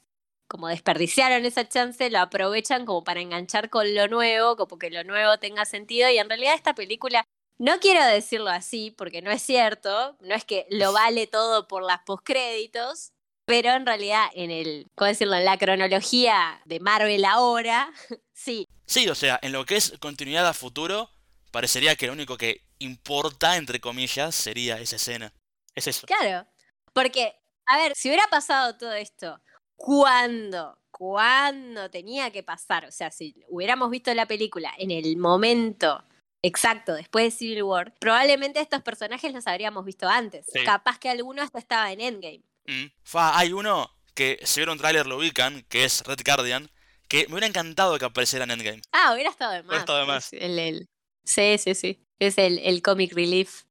como 0.49 0.69
desperdiciaron 0.69 1.45
esa 1.45 1.69
chance, 1.69 2.09
lo 2.09 2.21
aprovechan 2.21 2.87
como 2.87 3.05
para 3.05 3.21
enganchar 3.21 3.69
con 3.69 3.95
lo 3.95 4.09
nuevo, 4.09 4.57
como 4.57 4.79
que 4.79 4.89
lo 4.89 5.05
nuevo 5.05 5.39
tenga 5.39 5.67
sentido, 5.67 6.09
y 6.09 6.17
en 6.17 6.31
realidad 6.31 6.55
esta 6.55 6.75
película... 6.75 7.23
No 7.59 7.79
quiero 7.81 8.05
decirlo 8.05 8.51
así, 8.51 8.91
porque 8.91 9.23
no 9.23 9.31
es 9.31 9.43
cierto, 9.43 10.17
no 10.21 10.35
es 10.35 10.45
que 10.45 10.67
lo 10.71 10.93
vale 10.93 11.27
todo 11.27 11.67
por 11.67 11.83
las 11.83 12.01
postcréditos, 12.01 13.13
pero 13.47 13.71
en 13.71 13.87
realidad, 13.87 14.27
en 14.35 14.51
el, 14.51 14.91
¿cómo 14.95 15.09
decirlo? 15.09 15.37
En 15.37 15.45
la 15.45 15.57
cronología 15.57 16.61
de 16.67 16.81
Marvel 16.81 17.25
ahora, 17.25 17.93
sí. 18.35 18.67
Sí, 18.85 19.09
o 19.09 19.15
sea, 19.15 19.39
en 19.43 19.53
lo 19.53 19.65
que 19.65 19.77
es 19.77 19.95
continuidad 20.01 20.47
a 20.47 20.53
futuro, 20.53 21.11
parecería 21.51 21.97
que 21.97 22.07
lo 22.07 22.13
único 22.13 22.37
que 22.37 22.63
importa, 22.79 23.57
entre 23.57 23.81
comillas, 23.81 24.35
sería 24.35 24.79
esa 24.79 24.97
escena. 24.97 25.33
Es 25.75 25.87
eso. 25.87 26.07
Claro. 26.07 26.47
Porque, 26.93 27.35
a 27.67 27.79
ver, 27.79 27.93
si 27.95 28.09
hubiera 28.09 28.27
pasado 28.29 28.77
todo 28.77 28.93
esto, 28.93 29.41
¿cuándo? 29.77 30.79
¿Cuándo 30.91 31.91
tenía 31.91 32.31
que 32.31 32.43
pasar? 32.43 32.85
O 32.87 32.93
sea, 32.93 33.11
si 33.11 33.35
hubiéramos 33.49 33.91
visto 33.91 34.13
la 34.13 34.27
película 34.27 34.73
en 34.77 34.91
el 34.91 35.17
momento 35.17 36.03
exacto 36.47 36.95
después 36.95 37.25
de 37.25 37.31
Civil 37.39 37.63
War, 37.65 37.95
probablemente 37.99 38.61
estos 38.61 38.83
personajes 38.83 39.33
los 39.33 39.47
habríamos 39.47 39.85
visto 39.85 40.09
antes. 40.09 40.47
Sí. 40.53 40.65
Capaz 40.65 40.99
que 40.99 41.09
alguno 41.11 41.43
hasta 41.43 41.59
estaba 41.59 41.93
en 41.93 42.01
Endgame. 42.01 42.43
Mm. 42.67 42.87
Fa, 43.03 43.39
hay 43.39 43.53
uno 43.53 43.91
que 44.15 44.39
si 44.45 44.61
vieron 44.61 44.75
un 44.75 44.79
tráiler 44.79 45.07
lo 45.07 45.19
ubican, 45.19 45.63
que 45.69 45.85
es 45.85 46.03
Red 46.07 46.21
Guardian, 46.25 46.71
que 47.09 47.27
me 47.29 47.35
hubiera 47.35 47.47
encantado 47.47 47.99
que 47.99 48.05
apareciera 48.05 48.45
en 48.45 48.51
Endgame. 48.53 48.83
Ah, 48.93 49.13
hubiera 49.15 49.31
estado 49.31 49.53
de 49.53 49.63
más. 49.63 49.69
Hubiera 49.69 49.81
estado 49.81 49.99
de 50.01 50.07
más. 50.07 50.33
El- 50.33 50.59
el- 50.59 50.89
Sí, 51.25 51.59
sí, 51.59 51.75
sí. 51.75 52.01
Es 52.19 52.39
el, 52.39 52.59
el 52.61 52.83
comic 52.83 53.13
relief. 53.13 53.65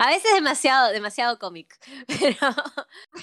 A 0.00 0.08
veces 0.10 0.32
demasiado, 0.34 0.92
demasiado 0.92 1.38
cómic. 1.40 1.76
Pero, 2.06 2.36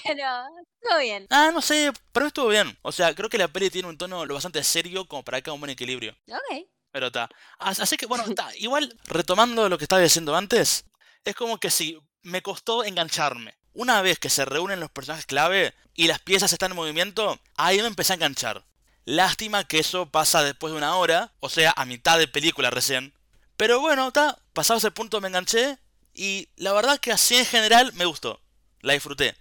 pero 0.04 0.44
todo 0.82 0.98
bien. 1.00 1.26
Ah, 1.30 1.50
no 1.52 1.62
sé, 1.62 1.90
pero 2.12 2.26
estuvo 2.26 2.48
bien. 2.48 2.76
O 2.82 2.92
sea, 2.92 3.14
creo 3.14 3.30
que 3.30 3.38
la 3.38 3.48
peli 3.48 3.70
tiene 3.70 3.88
un 3.88 3.96
tono 3.96 4.26
lo 4.26 4.34
bastante 4.34 4.62
serio 4.62 5.06
como 5.06 5.22
para 5.24 5.40
que 5.40 5.48
haga 5.50 5.54
un 5.54 5.60
buen 5.60 5.70
equilibrio. 5.70 6.14
Ok. 6.28 6.66
Pero 6.96 7.08
está. 7.08 7.28
As- 7.58 7.78
Así 7.80 7.98
que 7.98 8.06
bueno, 8.06 8.24
está. 8.26 8.48
Igual, 8.56 8.98
retomando 9.04 9.68
lo 9.68 9.76
que 9.76 9.84
estaba 9.84 10.00
diciendo 10.00 10.34
antes, 10.34 10.86
es 11.26 11.34
como 11.34 11.58
que 11.60 11.70
sí, 11.70 11.98
me 12.22 12.40
costó 12.40 12.84
engancharme. 12.84 13.54
Una 13.74 14.00
vez 14.00 14.18
que 14.18 14.30
se 14.30 14.46
reúnen 14.46 14.80
los 14.80 14.90
personajes 14.90 15.26
clave 15.26 15.74
y 15.92 16.06
las 16.06 16.20
piezas 16.20 16.54
están 16.54 16.70
en 16.70 16.76
movimiento, 16.76 17.38
ahí 17.54 17.82
me 17.82 17.86
empecé 17.86 18.14
a 18.14 18.16
enganchar. 18.16 18.64
Lástima 19.04 19.64
que 19.64 19.78
eso 19.78 20.10
pasa 20.10 20.42
después 20.42 20.72
de 20.72 20.78
una 20.78 20.96
hora, 20.96 21.34
o 21.40 21.50
sea, 21.50 21.74
a 21.76 21.84
mitad 21.84 22.18
de 22.18 22.28
película 22.28 22.70
recién. 22.70 23.12
Pero 23.58 23.78
bueno, 23.80 24.08
está, 24.08 24.38
pasado 24.54 24.78
ese 24.78 24.90
punto 24.90 25.20
me 25.20 25.28
enganché 25.28 25.76
y 26.14 26.48
la 26.56 26.72
verdad 26.72 26.98
que 26.98 27.12
así 27.12 27.36
en 27.36 27.44
general 27.44 27.92
me 27.92 28.06
gustó. 28.06 28.40
La 28.80 28.94
disfruté. 28.94 29.36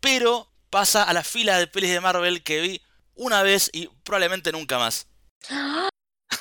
Pero 0.00 0.52
pasa 0.68 1.04
a 1.04 1.14
la 1.14 1.24
fila 1.24 1.56
de 1.56 1.68
pelis 1.68 1.90
de 1.92 2.02
Marvel 2.02 2.42
que 2.42 2.60
vi 2.60 2.82
una 3.14 3.42
vez 3.42 3.70
y 3.72 3.86
probablemente 4.04 4.52
nunca 4.52 4.78
más. 4.78 5.06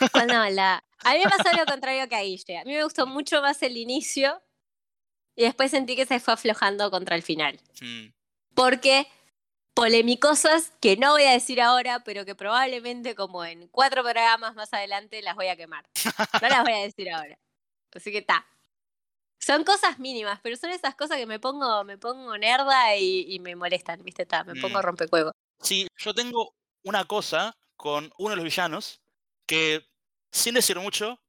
Cuando 0.11 0.33
la... 0.49 0.83
A 1.03 1.13
mí 1.13 1.19
me 1.19 1.29
pasó 1.29 1.55
lo 1.57 1.65
contrario 1.65 2.07
que 2.07 2.15
a 2.15 2.21
Guille. 2.21 2.57
A 2.59 2.63
mí 2.63 2.73
me 2.73 2.83
gustó 2.83 3.07
mucho 3.07 3.41
más 3.41 3.61
el 3.63 3.77
inicio 3.77 4.41
y 5.35 5.43
después 5.43 5.71
sentí 5.71 5.95
que 5.95 6.05
se 6.05 6.19
fue 6.19 6.33
aflojando 6.35 6.91
contra 6.91 7.15
el 7.15 7.23
final. 7.23 7.59
Hmm. 7.81 8.07
Porque 8.53 9.07
polemicosas 9.73 10.71
que 10.81 10.97
no 10.97 11.11
voy 11.13 11.23
a 11.23 11.31
decir 11.31 11.61
ahora, 11.61 12.03
pero 12.03 12.25
que 12.25 12.35
probablemente 12.35 13.15
como 13.15 13.43
en 13.45 13.67
cuatro 13.69 14.03
programas 14.03 14.53
más 14.55 14.71
adelante 14.73 15.21
las 15.21 15.35
voy 15.35 15.47
a 15.47 15.55
quemar. 15.55 15.87
No 16.41 16.49
las 16.49 16.63
voy 16.63 16.73
a 16.73 16.77
decir 16.83 17.09
ahora. 17.11 17.37
Así 17.95 18.11
que 18.11 18.19
está. 18.19 18.45
Son 19.39 19.63
cosas 19.63 19.97
mínimas, 19.97 20.39
pero 20.43 20.55
son 20.55 20.69
esas 20.69 20.93
cosas 20.95 21.17
que 21.17 21.25
me 21.25 21.39
pongo, 21.39 21.83
me 21.83 21.97
pongo 21.97 22.37
nerda 22.37 22.95
y, 22.95 23.25
y 23.33 23.39
me 23.39 23.55
molestan, 23.55 24.03
¿viste? 24.03 24.25
Ta, 24.27 24.43
me 24.43 24.53
pongo 24.61 24.79
Mm. 24.79 24.83
rompecuevo. 24.83 25.31
Sí, 25.61 25.87
yo 25.97 26.13
tengo 26.13 26.53
una 26.83 27.05
cosa 27.05 27.55
con 27.75 28.11
uno 28.19 28.29
de 28.31 28.35
los 28.35 28.45
villanos 28.45 29.01
que, 29.47 29.87
sin 30.31 30.53
decir 30.55 30.79
mucho, 30.79 31.19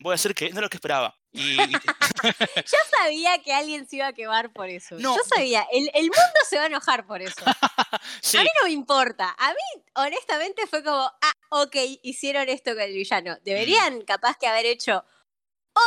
voy 0.00 0.12
a 0.12 0.14
decir 0.14 0.34
que 0.34 0.50
no 0.50 0.56
es 0.56 0.62
lo 0.62 0.68
que 0.68 0.76
esperaba. 0.76 1.18
Y, 1.32 1.56
Yo 2.56 2.78
sabía 2.98 3.38
que 3.42 3.52
alguien 3.52 3.88
se 3.88 3.96
iba 3.96 4.08
a 4.08 4.12
quemar 4.12 4.52
por 4.52 4.68
eso. 4.68 4.96
No. 4.98 5.16
Yo 5.16 5.22
sabía, 5.24 5.66
el, 5.72 5.90
el 5.94 6.04
mundo 6.04 6.40
se 6.48 6.56
va 6.56 6.64
a 6.64 6.66
enojar 6.66 7.06
por 7.06 7.22
eso. 7.22 7.40
sí, 8.22 8.38
A 8.38 8.42
mí 8.42 8.48
no 8.60 8.66
me 8.66 8.72
importa. 8.72 9.34
A 9.38 9.50
mí, 9.50 9.82
honestamente, 9.94 10.66
fue 10.66 10.82
como, 10.82 11.00
ah, 11.00 11.32
ok, 11.50 11.76
hicieron 12.02 12.48
esto 12.48 12.72
con 12.72 12.82
el 12.82 12.94
villano. 12.94 13.34
Mm. 13.34 13.44
Deberían 13.44 14.02
capaz 14.02 14.36
que 14.38 14.46
haber 14.46 14.66
hecho 14.66 15.04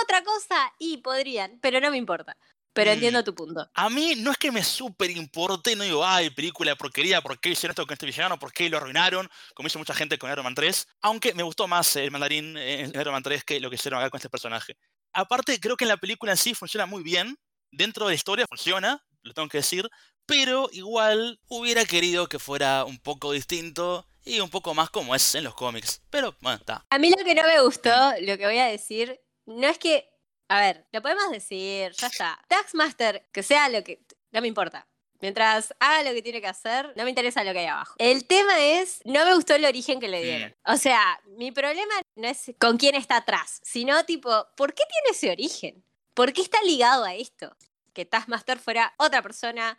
otra 0.04 0.24
cosa 0.24 0.74
y 0.80 0.98
podrían, 0.98 1.60
pero 1.62 1.80
no 1.80 1.92
me 1.92 1.98
importa. 1.98 2.38
Pero 2.74 2.92
entiendo 2.92 3.24
tu 3.24 3.36
punto. 3.36 3.70
a 3.74 3.90
mí 3.90 4.14
no 4.18 4.32
es 4.32 4.38
que 4.38 4.52
me 4.52 4.64
súper 4.64 5.12
importe, 5.12 5.76
no 5.76 5.84
digo, 5.84 6.06
ay, 6.06 6.30
película 6.30 6.72
de 6.72 6.76
porquería, 6.78 7.22
¿por 7.22 7.40
qué 7.40 7.50
hicieron 7.50 7.72
esto 7.72 7.86
con 7.86 7.94
este 7.94 8.06
villano? 8.06 8.40
¿Por 8.40 8.54
qué 8.54 8.70
lo 8.70 8.78
arruinaron? 8.78 9.30
Como 9.54 9.68
hizo 9.68 9.78
mucha 9.80 9.94
gente 9.94 10.18
con 10.18 10.32
Iron 10.32 10.44
Man 10.44 10.56
3. 10.56 10.88
Aunque 11.02 11.34
me 11.34 11.44
gustó 11.44 11.68
más 11.68 11.96
el 11.98 12.12
mandarín 12.12 12.56
en 12.58 12.90
Iron 12.90 13.14
Man 13.14 13.24
3 13.24 13.44
que 13.44 13.60
lo 13.60 13.70
que 13.70 13.76
hicieron 13.76 14.00
acá 14.00 14.10
con 14.10 14.18
este 14.20 14.30
personaje. 14.30 14.78
Aparte, 15.14 15.60
creo 15.60 15.76
que 15.76 15.84
en 15.84 15.90
la 15.90 15.98
película 15.98 16.32
en 16.32 16.38
sí 16.38 16.54
funciona 16.54 16.86
muy 16.86 17.04
bien. 17.04 17.38
Dentro 17.72 18.06
de 18.06 18.12
la 18.12 18.16
historia 18.16 18.46
funciona, 18.48 19.04
lo 19.24 19.34
tengo 19.34 19.50
que 19.50 19.58
decir. 19.58 19.90
Pero 20.26 20.70
igual 20.72 21.40
hubiera 21.48 21.84
querido 21.86 22.28
que 22.28 22.40
fuera 22.40 22.86
un 22.86 23.00
poco 23.00 23.32
distinto 23.34 24.08
y 24.24 24.40
un 24.40 24.50
poco 24.50 24.74
más 24.74 24.90
como 24.90 25.16
es 25.16 25.36
en 25.36 25.44
los 25.44 25.56
cómics. 25.56 26.02
Pero 26.10 26.36
bueno, 26.42 26.58
está. 26.58 26.86
A 26.90 27.00
mí 27.00 27.10
lo 27.10 27.24
que 27.24 27.36
no 27.36 27.44
me 27.44 27.62
gustó, 27.62 27.92
lo 28.22 28.38
que 28.38 28.46
voy 28.46 28.60
a 28.60 28.66
decir, 28.68 29.20
no 29.46 29.68
es 29.68 29.78
que, 29.78 30.08
a 30.52 30.60
ver, 30.60 30.86
lo 30.92 31.02
podemos 31.02 31.32
decir, 31.32 31.94
ya 31.94 32.08
está. 32.08 32.38
Taxmaster, 32.50 33.26
que 33.32 33.42
sea 33.42 33.70
lo 33.70 33.86
que, 33.86 34.02
no 34.34 34.42
me 34.42 34.50
importa. 34.50 34.86
Mientras 35.22 35.74
haga 35.80 36.04
lo 36.04 36.14
que 36.14 36.22
tiene 36.22 36.42
que 36.42 36.48
hacer, 36.48 36.92
no 36.98 37.06
me 37.06 37.10
interesa 37.10 37.46
lo 37.46 37.54
que 37.54 37.60
hay 37.60 37.68
abajo. 37.68 37.96
El 38.00 38.28
tema 38.28 38.60
es, 38.60 39.00
no 39.06 39.24
me 39.24 39.34
gustó 39.34 39.56
el 39.56 39.64
origen 39.64 40.02
que 40.02 40.10
le 40.10 40.22
dieron. 40.22 40.54
O 40.66 40.76
sea, 40.76 41.22
mi 41.38 41.54
problema 41.54 41.94
no 42.18 42.28
es 42.28 42.52
con 42.60 42.76
quién 42.76 42.96
está 42.96 43.18
atrás, 43.18 43.62
sino 43.64 44.04
tipo, 44.04 44.30
¿por 44.58 44.74
qué 44.74 44.84
tiene 44.92 45.16
ese 45.16 45.32
origen? 45.32 45.86
¿Por 46.14 46.34
qué 46.34 46.42
está 46.42 46.62
ligado 46.64 47.06
a 47.06 47.16
esto? 47.16 47.56
Que 47.94 48.04
Taskmaster 48.04 48.60
fuera 48.60 48.94
otra 48.98 49.22
persona, 49.22 49.78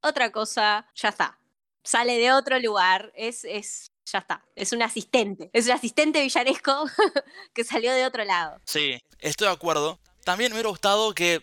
otra 0.00 0.32
cosa, 0.32 0.88
ya 0.94 1.10
está. 1.10 1.38
Sale 1.82 2.16
de 2.16 2.32
otro 2.32 2.58
lugar, 2.60 3.12
es, 3.14 3.44
es, 3.44 3.92
ya 4.06 4.20
está. 4.20 4.42
Es 4.54 4.72
un 4.72 4.80
asistente. 4.80 5.50
Es 5.52 5.66
un 5.66 5.72
asistente 5.72 6.22
villanesco 6.22 6.86
que 7.52 7.62
salió 7.62 7.92
de 7.92 8.06
otro 8.06 8.24
lado. 8.24 8.58
Sí, 8.64 8.98
estoy 9.18 9.48
de 9.48 9.52
acuerdo. 9.52 10.00
También 10.24 10.50
me 10.50 10.56
hubiera 10.56 10.70
gustado 10.70 11.14
que, 11.14 11.42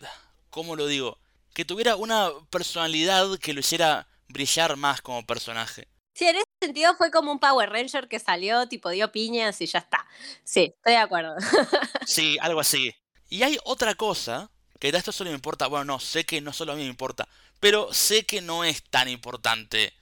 ¿cómo 0.50 0.76
lo 0.76 0.88
digo? 0.88 1.20
Que 1.54 1.66
tuviera 1.66 1.96
una 1.96 2.30
personalidad 2.50 3.38
que 3.38 3.54
lo 3.54 3.60
hiciera 3.60 4.08
brillar 4.28 4.76
más 4.76 5.02
como 5.02 5.26
personaje. 5.26 5.88
Sí, 6.14 6.26
en 6.26 6.38
ese 6.38 6.46
sentido 6.62 6.96
fue 6.96 7.12
como 7.12 7.32
un 7.32 7.40
Power 7.40 7.70
Ranger 7.70 8.08
que 8.08 8.20
salió, 8.20 8.68
tipo 8.68 8.90
dio 8.90 9.12
piñas 9.12 9.62
y 9.62 9.68
ya 9.68 9.80
está. 9.80 10.06
Sí, 10.44 10.74
estoy 10.76 10.94
de 10.94 10.98
acuerdo. 10.98 11.36
Sí, 12.06 12.38
algo 12.42 12.60
así. 12.60 12.94
Y 13.30 13.44
hay 13.44 13.58
otra 13.64 13.96
cosa, 13.96 14.50
que 14.80 14.92
de 14.92 14.98
esto 14.98 15.12
solo 15.12 15.30
me 15.30 15.36
importa, 15.36 15.68
bueno, 15.68 15.86
no, 15.86 16.00
sé 16.00 16.26
que 16.26 16.42
no 16.42 16.52
solo 16.52 16.74
a 16.74 16.76
mí 16.76 16.82
me 16.82 16.90
importa, 16.90 17.28
pero 17.60 17.94
sé 17.94 18.26
que 18.26 18.42
no 18.42 18.64
es 18.64 18.84
tan 18.84 19.08
importante. 19.08 19.94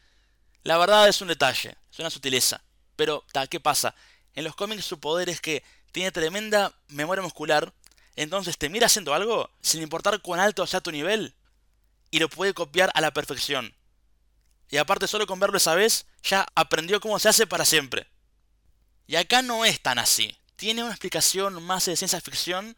La 0.64 0.78
verdad 0.78 1.08
es 1.08 1.22
un 1.22 1.28
detalle, 1.28 1.76
es 1.92 2.00
una 2.00 2.10
sutileza. 2.10 2.64
Pero, 2.96 3.26
ta, 3.32 3.46
¿qué 3.48 3.60
pasa? 3.60 3.94
En 4.34 4.46
los 4.46 4.56
cómics 4.56 4.86
su 4.86 5.00
poder 5.00 5.30
es 5.30 5.42
que 5.42 5.64
tiene 5.92 6.12
tremenda 6.12 6.74
memoria 6.88 7.22
muscular, 7.22 7.74
entonces 8.22 8.58
te 8.58 8.70
mira 8.70 8.88
haciendo 8.88 9.14
algo, 9.14 9.50
sin 9.62 9.82
importar 9.82 10.22
cuán 10.22 10.42
alto 10.42 10.68
sea 10.68 10.82
tu 10.82 10.92
nivel, 10.92 11.34
y 12.12 12.20
lo 12.20 12.30
puede 12.30 12.54
copiar 12.54 12.92
a 12.94 13.02
la 13.02 13.12
perfección. 13.12 13.74
Y 14.70 14.78
aparte 14.78 15.08
solo 15.08 15.26
con 15.26 15.40
verlo 15.40 15.58
esa 15.58 15.74
vez, 15.74 16.06
ya 16.22 16.46
aprendió 16.54 17.00
cómo 17.00 17.18
se 17.18 17.30
hace 17.30 17.48
para 17.48 17.64
siempre. 17.64 18.08
Y 19.08 19.16
acá 19.16 19.42
no 19.42 19.64
es 19.64 19.82
tan 19.82 20.00
así. 20.00 20.38
Tiene 20.58 20.84
una 20.84 20.92
explicación 20.92 21.64
más 21.64 21.86
de 21.86 21.96
ciencia 21.96 22.20
ficción 22.20 22.76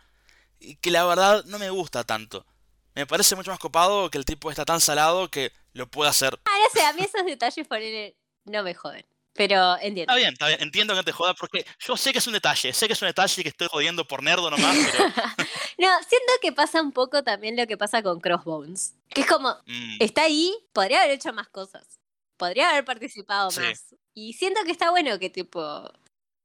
que 0.80 0.92
la 0.92 1.04
verdad 1.06 1.44
no 1.46 1.58
me 1.58 1.72
gusta 1.72 2.04
tanto. 2.04 2.46
Me 2.94 3.08
parece 3.08 3.36
mucho 3.36 3.50
más 3.50 3.60
copado 3.60 4.12
que 4.12 4.20
el 4.20 4.26
tipo 4.26 4.52
está 4.52 4.64
tan 4.64 4.80
salado 4.80 5.32
que 5.32 5.52
lo 5.74 5.88
puede 5.88 6.12
hacer. 6.12 6.40
Ah, 6.46 6.58
no 6.76 6.88
a 6.88 6.94
mí 6.94 7.02
esos 7.02 7.26
detalles 7.26 7.68
por 7.68 7.80
él 7.80 8.16
no 8.46 8.62
me 8.64 8.76
joden. 8.76 9.06
Pero 9.34 9.76
entiendo. 9.78 10.02
Está 10.12 10.15
bien, 10.15 10.34
está 10.34 10.48
bien, 10.48 10.62
entiendo 10.62 10.94
que 10.94 10.98
no 10.98 11.04
te 11.04 11.12
joda 11.13 11.34
porque 11.34 11.65
yo 11.80 11.96
sé 11.96 12.12
que 12.12 12.20
es 12.20 12.28
un 12.28 12.34
detalle, 12.34 12.74
sé 12.74 12.88
que 12.88 12.94
es 12.94 13.02
un 13.02 13.08
detalle 13.08 13.34
y 13.39 13.44
que 13.44 13.50
estoy 13.50 13.67
jodiendo 13.72 14.06
por 14.08 14.22
nerdo 14.24 14.50
nomás, 14.52 14.76
pero... 14.91 15.06
No, 15.78 15.88
siento 16.08 16.34
que 16.41 16.52
pasa 16.52 16.82
un 16.82 16.91
poco 16.91 17.24
también 17.24 17.56
lo 17.56 17.65
que 17.65 17.78
pasa 17.78 18.04
con 18.04 18.20
Crossbones. 18.20 18.94
Que 19.10 19.22
es 19.22 19.28
como, 19.28 19.56
mm, 19.65 19.98
está 20.00 20.24
ahí, 20.24 20.54
podría 20.74 21.02
haber 21.02 21.15
hecho 21.15 21.32
más 21.34 21.48
cosas. 21.48 22.00
Podría 22.38 22.70
haber 22.72 22.86
participado 22.86 23.50
Sí. 23.52 23.62
más. 23.62 23.96
Y 24.13 24.34
siento 24.34 24.62
que 24.65 24.72
está 24.72 24.91
bueno 24.91 25.17
que 25.17 25.30
tipo, 25.30 25.89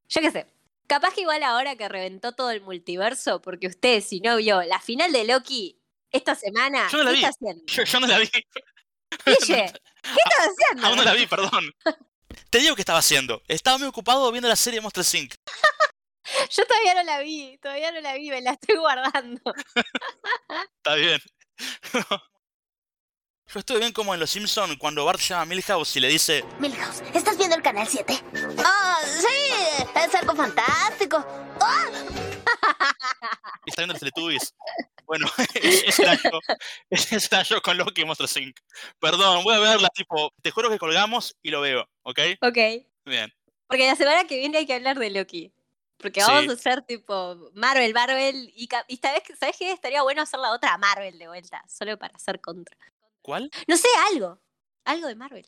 yo 0.08 0.20
qué 0.20 0.30
sé. 0.30 0.46
Capaz 0.86 1.12
que 1.12 1.22
igual 1.22 1.42
ahora 1.42 1.74
que 1.76 1.88
reventó 1.88 2.32
todo 2.32 2.50
el 2.52 2.60
multiverso, 2.60 3.42
porque 3.42 3.66
usted 3.66 4.00
si 4.02 4.20
no 4.20 4.36
vio 4.36 4.62
la 4.62 4.78
final 4.80 5.10
de 5.12 5.24
Loki 5.24 5.76
esta 6.12 6.34
semana, 6.36 6.88
Yo 6.92 6.98
no 6.98 7.04
la 7.04 7.10
¿qué 7.10 7.16
vi. 7.16 7.24
está 7.24 7.28
haciendo? 7.30 7.64
yo, 7.66 7.82
yo 7.82 8.00
no 8.00 8.06
la 8.06 8.18
vi, 8.20 8.26
Guille, 8.26 8.46
¿qué 9.10 9.24
estás 9.26 10.48
haciendo? 10.48 10.86
aún 10.86 10.96
no 10.96 11.02
la 11.02 11.12
vi, 11.14 11.26
perdón. 11.26 11.74
Te 12.50 12.58
digo 12.58 12.74
que 12.74 12.82
estaba 12.82 12.98
haciendo. 12.98 13.42
Estaba 13.48 13.78
muy 13.78 13.88
ocupado 13.88 14.30
viendo 14.32 14.48
la 14.48 14.56
serie 14.56 14.80
Monster 14.80 15.04
Inc. 15.20 15.34
Yo 16.50 16.66
todavía 16.66 16.94
no 16.94 17.02
la 17.04 17.20
vi, 17.20 17.58
todavía 17.58 17.92
no 17.92 18.00
la 18.00 18.14
vi, 18.14 18.30
me 18.30 18.40
la 18.40 18.52
estoy 18.52 18.76
guardando. 18.76 19.40
Está 20.76 20.94
bien. 20.94 21.20
Yo 23.48 23.60
estuve 23.60 23.78
bien 23.78 23.92
como 23.92 24.12
en 24.12 24.18
Los 24.18 24.30
Simpson 24.30 24.76
cuando 24.76 25.04
Bart 25.04 25.20
llama 25.20 25.42
a 25.42 25.46
Milhouse 25.46 25.96
y 25.96 26.00
le 26.00 26.08
dice, 26.08 26.44
Milhouse, 26.58 27.02
¿estás 27.14 27.38
viendo 27.38 27.54
el 27.54 27.62
canal 27.62 27.86
7? 27.86 28.20
¡Ah, 28.58 28.98
sí! 29.04 29.84
Es 29.94 30.14
algo 30.16 30.34
fantástico. 30.34 31.24
¡Ah! 31.60 31.86
y 33.64 33.70
está 33.70 33.82
viendo 33.82 33.94
los 33.94 34.00
Teletubbies. 34.00 34.52
Bueno, 35.06 35.26
era 36.90 37.42
yo 37.44 37.62
con 37.62 37.76
Loki 37.76 38.02
y 38.02 38.04
Monster 38.04 38.42
Inc. 38.42 38.58
Perdón, 38.98 39.44
voy 39.44 39.54
a 39.54 39.58
verla, 39.60 39.88
tipo, 39.90 40.32
te 40.42 40.50
juro 40.50 40.68
que 40.70 40.78
colgamos 40.78 41.36
y 41.42 41.50
lo 41.50 41.60
veo, 41.60 41.88
¿ok? 42.02 42.18
Ok. 42.42 42.58
Bien. 43.04 43.32
Porque 43.68 43.86
la 43.86 43.96
semana 43.96 44.24
que 44.24 44.38
viene 44.38 44.58
hay 44.58 44.66
que 44.66 44.74
hablar 44.74 44.98
de 44.98 45.10
Loki. 45.10 45.52
Porque 45.98 46.20
Sí. 46.20 46.26
vamos 46.30 46.50
a 46.50 46.52
hacer 46.54 46.82
tipo 46.82 47.50
Marvel, 47.54 47.94
Marvel. 47.94 48.52
Y, 48.54 48.68
y 48.88 48.96
sabes, 48.98 49.22
que- 49.22 49.34
¿sabes 49.36 49.56
qué? 49.58 49.72
Estaría 49.72 50.02
bueno 50.02 50.22
hacer 50.22 50.38
la 50.40 50.52
otra 50.52 50.76
Marvel 50.78 51.18
de 51.18 51.26
vuelta. 51.28 51.62
Solo 51.68 51.98
para 51.98 52.14
hacer 52.16 52.40
contra. 52.40 52.76
¿Cuál? 53.22 53.50
No 53.66 53.76
sé, 53.76 53.88
algo. 54.12 54.40
Algo 54.84 55.06
de 55.08 55.14
Marvel. 55.16 55.46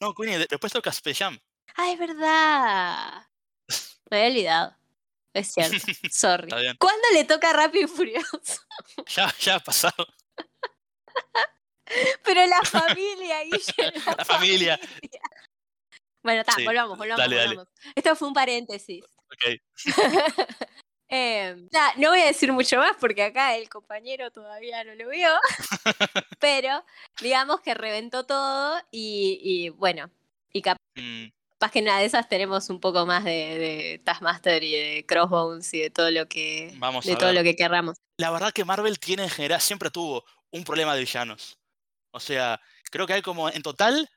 No, 0.00 0.14
Queenie, 0.14 0.38
de- 0.38 0.46
después 0.50 0.72
toca 0.72 0.90
Space 0.90 1.22
Jam. 1.24 1.38
Ah, 1.76 1.90
es 1.92 1.98
verdad. 1.98 3.26
Me 4.10 4.16
había 4.18 4.28
olvidado. 4.30 4.76
Es 5.38 5.52
cierto. 5.52 5.76
Sorry. 6.10 6.48
¿Cuándo 6.78 7.02
le 7.14 7.24
toca 7.24 7.52
Rápido 7.52 7.84
y 7.84 7.88
Furioso? 7.88 8.36
Ya, 9.16 9.32
ya 9.40 9.54
ha 9.56 9.60
pasado. 9.60 10.06
Pero 12.24 12.46
la 12.46 12.60
familia, 12.62 13.42
Guille. 13.44 13.92
La, 14.06 14.14
La 14.18 14.24
familia. 14.24 14.80
Bueno, 16.22 16.40
está, 16.40 16.52
Sí, 16.52 16.64
volvamos, 16.64 16.98
volvamos, 16.98 17.18
dale, 17.18 17.36
dale. 17.36 17.48
volvamos. 17.56 17.72
Esto 17.94 18.16
fue 18.16 18.28
un 18.28 18.34
paréntesis. 18.34 19.04
Ok. 19.04 19.60
Eh, 21.10 21.56
no 21.96 22.10
voy 22.10 22.20
a 22.20 22.26
decir 22.26 22.52
mucho 22.52 22.76
más 22.76 22.92
porque 23.00 23.22
acá 23.22 23.56
el 23.56 23.70
compañero 23.70 24.30
todavía 24.30 24.84
no 24.84 24.94
lo 24.94 25.08
vio. 25.08 25.30
pero 26.38 26.84
digamos 27.20 27.62
que 27.62 27.72
reventó 27.72 28.26
todo 28.26 28.78
y, 28.90 29.38
y 29.42 29.68
bueno, 29.70 30.10
y 30.52 30.60
capaz 30.60 30.78
Mm, 30.98 31.28
que 31.72 31.80
en 31.80 31.86
una 31.86 31.98
de 31.98 32.04
esas 32.06 32.28
tenemos 32.28 32.70
un 32.70 32.80
poco 32.80 33.04
más 33.04 33.24
de, 33.24 33.30
de 33.30 34.02
Taskmaster 34.04 34.62
y 34.62 34.72
de 34.72 35.06
Crossbones 35.06 35.72
y 35.74 35.80
de 35.80 35.90
todo 35.90 36.10
lo 36.10 36.26
que 36.26 36.72
Vamos 36.78 37.04
de 37.04 37.16
todo 37.16 37.26
ver. 37.26 37.34
lo 37.34 37.42
que 37.42 37.56
querramos. 37.56 37.96
La 38.16 38.30
verdad 38.30 38.52
que 38.52 38.64
Marvel 38.64 38.98
tiene 38.98 39.24
en 39.24 39.30
general, 39.30 39.60
siempre 39.60 39.90
tuvo 39.90 40.24
un 40.50 40.64
problema 40.64 40.94
de 40.94 41.00
villanos. 41.00 41.58
O 42.12 42.20
sea, 42.20 42.60
creo 42.90 43.06
que 43.06 43.14
hay 43.14 43.22
como 43.22 43.50
en 43.50 43.62
total 43.62 44.08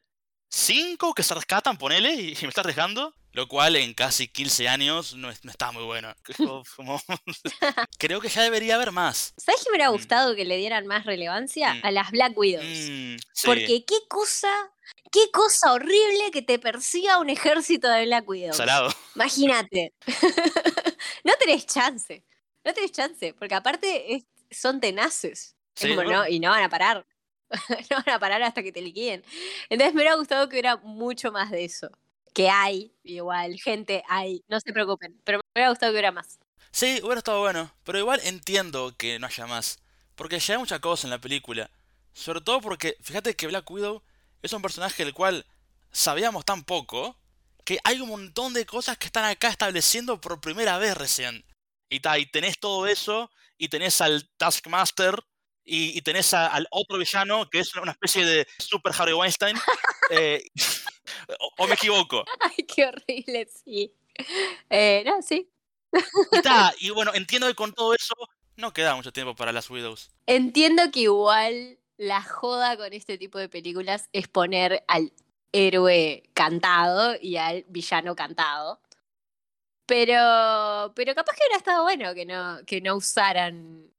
cinco 0.49 1.13
que 1.13 1.23
se 1.23 1.34
rescatan, 1.34 1.77
ponele, 1.77 2.13
y, 2.13 2.34
y 2.34 2.41
me 2.43 2.49
está 2.49 2.62
arriesgando. 2.62 3.13
Lo 3.33 3.47
cual 3.47 3.75
en 3.77 3.93
casi 3.93 4.27
15 4.27 4.67
años 4.67 5.15
no, 5.15 5.29
es- 5.29 5.43
no 5.45 5.51
está 5.51 5.71
muy 5.71 5.83
bueno. 5.83 6.13
Como- 6.75 7.01
creo 7.97 8.19
que 8.21 8.29
ya 8.29 8.41
debería 8.43 8.75
haber 8.75 8.91
más. 8.91 9.33
¿Sabes 9.37 9.61
qué 9.63 9.69
me 9.69 9.77
hubiera 9.77 9.89
Mm. 9.89 9.93
gustado 9.93 10.35
que 10.35 10.45
le 10.45 10.57
dieran 10.57 10.85
más 10.87 11.05
relevancia? 11.05 11.73
Mm. 11.75 11.79
A 11.85 11.91
las 11.91 12.11
Black 12.11 12.37
Widows. 12.37 12.65
Mm, 12.65 13.15
sí. 13.33 13.45
Porque 13.47 13.85
qué 13.85 13.95
cosa, 14.09 14.49
qué 15.11 15.31
cosa 15.31 15.71
horrible 15.73 16.31
que 16.31 16.41
te 16.41 16.59
persiga 16.59 17.19
un 17.19 17.29
ejército 17.29 17.87
de 17.89 18.05
Black 18.05 18.27
Widows. 18.27 18.57
Salado. 18.57 18.93
Imagínate. 19.15 19.93
no 21.23 21.33
tenés 21.39 21.65
chance. 21.65 22.25
No 22.63 22.73
tenés 22.73 22.91
chance. 22.91 23.33
Porque 23.33 23.55
aparte 23.55 24.13
es- 24.15 24.25
son 24.51 24.79
tenaces. 24.81 25.55
Es 25.75 25.81
Sí, 25.83 25.87
como, 25.89 26.03
bueno. 26.03 26.23
no, 26.23 26.27
y 26.27 26.39
no 26.41 26.49
van 26.49 26.63
a 26.63 26.69
parar. 26.69 27.05
no 27.89 27.97
van 28.05 28.09
a 28.15 28.19
parar 28.19 28.43
hasta 28.43 28.61
que 28.63 28.71
te 28.71 28.81
liquiden. 28.81 29.23
Entonces 29.69 29.93
me 29.93 30.01
hubiera 30.01 30.15
gustado 30.15 30.47
que 30.49 30.55
hubiera 30.55 30.75
mucho 30.77 31.31
más 31.31 31.49
de 31.51 31.63
eso. 31.65 31.89
Que 32.33 32.49
hay, 32.49 32.93
igual, 33.03 33.59
gente 33.59 34.03
hay. 34.07 34.43
No 34.47 34.59
se 34.59 34.71
preocupen. 34.71 35.19
Pero 35.23 35.39
me 35.39 35.43
hubiera 35.55 35.69
gustado 35.69 35.91
que 35.91 35.95
hubiera 35.95 36.11
más. 36.11 36.39
Sí, 36.71 36.99
hubiera 37.03 37.19
estado 37.19 37.39
bueno. 37.41 37.73
Pero 37.83 37.99
igual 37.99 38.21
entiendo 38.23 38.95
que 38.97 39.19
no 39.19 39.27
haya 39.27 39.45
más. 39.47 39.79
Porque 40.15 40.39
ya 40.39 40.53
hay 40.53 40.59
mucha 40.59 40.79
cosa 40.79 41.07
en 41.07 41.11
la 41.11 41.19
película. 41.19 41.69
Sobre 42.13 42.41
todo 42.41 42.61
porque, 42.61 42.95
fíjate 43.01 43.35
que 43.35 43.47
Black 43.47 43.69
Widow 43.69 44.01
es 44.41 44.53
un 44.53 44.61
personaje 44.61 45.03
del 45.03 45.13
cual 45.13 45.45
sabíamos 45.91 46.45
tan 46.45 46.63
poco 46.63 47.17
que 47.65 47.79
hay 47.83 47.99
un 48.01 48.09
montón 48.09 48.53
de 48.53 48.65
cosas 48.65 48.97
que 48.97 49.05
están 49.07 49.25
acá 49.25 49.49
estableciendo 49.49 50.19
por 50.19 50.39
primera 50.41 50.77
vez 50.77 50.95
recién. 50.97 51.45
Y, 51.89 51.99
ta, 51.99 52.17
y 52.17 52.25
tenés 52.25 52.57
todo 52.59 52.87
eso, 52.87 53.29
y 53.57 53.67
tenés 53.67 53.99
al 54.01 54.29
Taskmaster, 54.37 55.15
y, 55.63 55.95
y 55.97 56.01
tenés 56.01 56.33
a- 56.33 56.47
al 56.47 56.67
otro 56.71 56.97
villano, 56.97 57.49
que 57.49 57.59
es 57.59 57.75
una 57.75 57.91
especie 57.91 58.25
de 58.25 58.47
Super 58.57 58.93
Harry 58.97 59.13
Weinstein. 59.13 59.55
eh, 60.11 60.43
o, 61.39 61.51
o 61.57 61.67
me 61.67 61.75
equivoco. 61.75 62.23
Ay, 62.39 62.65
qué 62.65 62.85
horrible, 62.85 63.47
sí. 63.47 63.93
Eh, 64.69 65.03
no, 65.05 65.21
sí. 65.21 65.49
Y, 66.31 66.41
ta, 66.41 66.73
y 66.79 66.89
bueno, 66.91 67.11
entiendo 67.13 67.47
que 67.47 67.55
con 67.55 67.73
todo 67.73 67.93
eso 67.93 68.15
no 68.55 68.73
queda 68.73 68.95
mucho 68.95 69.11
tiempo 69.11 69.35
para 69.35 69.51
las 69.51 69.69
Widows. 69.69 70.11
Entiendo 70.27 70.83
que 70.91 71.01
igual 71.01 71.77
la 71.97 72.21
joda 72.21 72.77
con 72.77 72.93
este 72.93 73.17
tipo 73.17 73.37
de 73.37 73.49
películas 73.49 74.09
es 74.13 74.27
poner 74.27 74.83
al 74.87 75.11
héroe 75.51 76.23
cantado 76.33 77.15
y 77.21 77.37
al 77.37 77.65
villano 77.67 78.15
cantado. 78.15 78.81
Pero, 79.86 80.93
pero 80.95 81.13
capaz 81.15 81.34
que 81.34 81.43
hubiera 81.43 81.57
estado 81.57 81.84
bueno 81.84 82.13
que 82.13 82.26
no, 82.26 82.59
que 82.65 82.80
no 82.80 82.95
usaran 82.95 83.91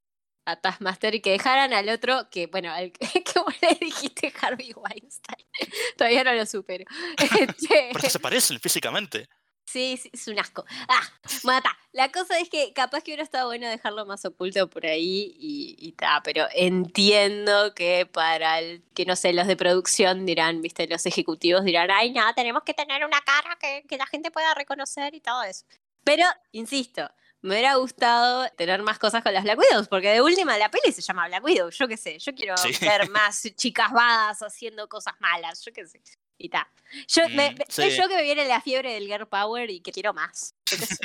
a 0.45 0.57
Taskmaster 0.57 1.15
y 1.15 1.21
que 1.21 1.33
dejaran 1.33 1.73
al 1.73 1.89
otro, 1.89 2.29
que 2.31 2.47
bueno, 2.47 2.73
al 2.73 2.93
que 2.93 3.41
vos 3.41 3.55
le 3.61 3.75
dijiste 3.75 4.33
Harvey 4.41 4.73
Weinstein. 4.75 5.42
Todavía 5.97 6.25
no 6.25 6.33
lo 6.33 6.47
supero. 6.47 6.85
Este, 7.41 7.91
Pero 7.93 8.11
se 8.11 8.19
parecen 8.19 8.61
físicamente. 8.61 9.29
Sí, 9.73 9.97
sí, 9.97 10.11
es 10.13 10.29
un 10.29 10.39
asco. 10.39 10.67
Ah, 10.89 11.01
mata. 11.45 11.75
La 11.93 12.11
cosa 12.13 12.39
es 12.39 12.51
que 12.51 12.75
capaz 12.75 13.03
que 13.03 13.11
hubiera 13.11 13.23
estado 13.23 13.47
bueno 13.47 13.69
dejarlo 13.69 14.05
más 14.05 14.25
oculto 14.25 14.69
por 14.69 14.85
ahí 14.85 15.35
y, 15.39 15.77
y 15.79 15.93
ta, 15.93 16.21
pero 16.23 16.47
entiendo 16.55 17.73
que 17.75 18.05
para 18.05 18.59
el, 18.59 18.83
que 18.95 19.07
no 19.07 19.17
sé, 19.17 19.33
los 19.33 19.47
de 19.47 19.57
producción 19.57 20.27
dirán, 20.27 20.61
viste, 20.61 20.87
los 20.89 21.07
ejecutivos 21.07 21.65
dirán, 21.65 21.91
ay, 21.91 22.13
no, 22.13 22.23
tenemos 22.35 22.65
que 22.65 22.75
tener 22.75 23.05
una 23.05 23.21
cara 23.23 23.57
que, 23.59 23.85
que 23.89 23.97
la 23.97 24.07
gente 24.07 24.31
pueda 24.31 24.53
reconocer 24.55 25.15
y 25.15 25.21
todo 25.21 25.43
eso. 25.43 25.65
Pero, 26.05 26.25
insisto, 26.51 27.09
Me 27.43 27.51
hubiera 27.55 27.75
gustado 27.75 28.49
tener 28.57 28.83
más 28.83 28.99
cosas 29.01 29.23
con 29.23 29.33
las 29.35 29.43
Black 29.43 29.59
Widows, 29.59 29.89
porque 29.89 30.09
de 30.11 30.23
última 30.23 30.57
la 30.59 30.71
peli 30.71 30.93
se 30.93 31.03
llama 31.03 31.27
Black 31.27 31.43
Widow, 31.45 31.71
yo 31.71 31.89
qué 31.89 31.97
sé, 31.97 32.19
yo 32.21 32.33
quiero 32.35 32.57
Sí. 32.57 32.71
ver 32.81 33.09
más 33.11 33.43
chicas 33.57 33.91
vadas 33.93 34.41
haciendo 34.43 34.89
cosas 34.89 35.15
malas, 35.21 35.65
yo 35.65 35.73
qué 35.73 35.87
sé. 35.87 36.01
Y 36.39 36.49
ta. 36.49 36.69
Yo, 37.09 37.29
me- 37.31 37.51
Mm, 37.51 37.55
me- 37.59 37.65
sí. 37.69 37.91
yo 37.97 38.09
que 38.09 38.17
me 38.17 38.23
viene 38.23 38.47
la 38.47 38.61
fiebre 38.61 38.95
del 38.95 39.07
girl 39.07 39.27
power 39.29 39.71
y 39.71 39.81
que 39.81 39.93
quiero 39.93 40.13
más. 40.15 40.55
yo 40.71 40.77
qué 40.79 40.87
sé. 40.87 40.97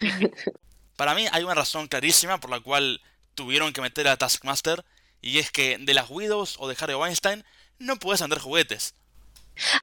Para 0.96 1.14
mí 1.14 1.26
hay 1.32 1.44
una 1.44 1.54
razón 1.54 1.86
clarísima 1.88 2.38
por 2.38 2.50
la 2.50 2.60
cual 2.60 3.00
tuvieron 3.34 3.72
que 3.72 3.80
meter 3.80 4.08
a 4.08 4.16
Taskmaster, 4.16 4.84
y 5.20 5.38
es 5.38 5.50
que 5.50 5.78
de 5.78 5.94
las 5.94 6.10
Widows 6.10 6.56
o 6.58 6.68
de 6.68 6.76
Harry 6.80 6.94
Weinstein 6.94 7.44
no 7.78 7.96
puedes 7.96 8.20
vender 8.20 8.38
juguetes. 8.40 8.94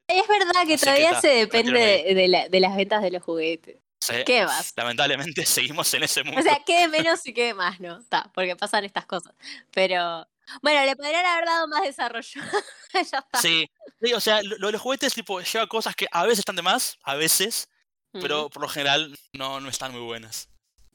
Es 0.07 0.27
verdad 0.27 0.51
que 0.65 0.73
Así 0.75 0.77
que 0.77 0.77
todavía 0.77 1.11
ta, 1.11 1.21
se 1.21 1.27
depende 1.29 1.79
de, 2.05 2.13
de 2.15 2.27
la- 2.27 2.47
de 2.49 2.59
las 2.59 2.75
ventas 2.75 3.01
de 3.01 3.11
los 3.11 3.23
juguetes. 3.23 3.77
Sí, 4.05 4.23
¿Qué 4.25 4.45
más? 4.45 4.73
Lamentablemente 4.75 5.45
seguimos 5.45 5.93
en 5.93 6.03
ese 6.03 6.23
mundo. 6.23 6.39
O 6.39 6.43
sea, 6.43 6.63
quede 6.65 6.87
menos 6.87 7.25
y 7.25 7.33
quede 7.33 7.53
más, 7.53 7.79
¿no? 7.79 7.97
Está, 7.97 8.31
porque 8.33 8.55
pasan 8.55 8.83
estas 8.83 9.05
cosas. 9.05 9.33
Pero, 9.71 10.27
bueno, 10.61 10.85
le 10.85 10.95
podrían 10.95 11.25
haber 11.25 11.45
dado 11.45 11.67
más 11.67 11.83
desarrollo. 11.83 12.41
ya 12.93 13.01
está. 13.01 13.41
Sí, 13.41 13.69
sí, 14.01 14.13
o 14.13 14.19
sea, 14.19 14.41
lo 14.43 14.67
de 14.67 14.71
los 14.73 14.81
juguetes 14.81 15.13
tipo 15.13 15.41
lleva 15.41 15.67
cosas 15.67 15.95
que 15.95 16.07
a 16.11 16.23
veces 16.23 16.39
están 16.39 16.55
de 16.55 16.61
más, 16.61 16.97
a 17.03 17.15
veces, 17.15 17.67
pero 18.11 18.49
por 18.49 18.61
lo 18.61 18.69
general 18.69 19.17
no, 19.33 19.59
no 19.59 19.69
están 19.69 19.91
muy 19.91 20.01
buenas. 20.01 20.47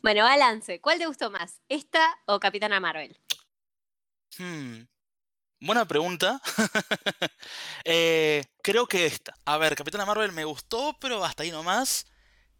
Bueno, 0.02 0.24
balance. 0.24 0.80
¿Cuál 0.80 0.98
te 0.98 1.06
gustó 1.06 1.30
más? 1.30 1.60
¿Esta 1.68 2.18
o 2.26 2.40
Capitana 2.40 2.80
Marvel? 2.80 3.18
Hmm, 4.38 4.84
Buena 5.60 5.86
pregunta. 5.86 6.40
Eh, 7.84 8.44
creo 8.62 8.86
que 8.86 9.06
esta. 9.06 9.34
A 9.44 9.56
ver, 9.56 9.74
Capitana 9.74 10.04
Marvel 10.04 10.32
me 10.32 10.44
gustó, 10.44 10.96
pero 11.00 11.24
hasta 11.24 11.42
ahí 11.42 11.50
nomás. 11.50 12.06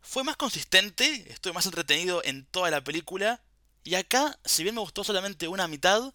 Fue 0.01 0.24
más 0.24 0.36
consistente, 0.36 1.30
estuve 1.30 1.53
más 1.53 1.66
entretenido 1.66 2.22
en 2.24 2.46
toda 2.46 2.70
la 2.70 2.82
película. 2.82 3.42
Y 3.84 3.94
acá, 3.94 4.38
si 4.44 4.62
bien 4.62 4.74
me 4.74 4.80
gustó 4.80 5.05
solamente 5.05 5.48
una 5.48 5.68
mitad, 5.68 6.12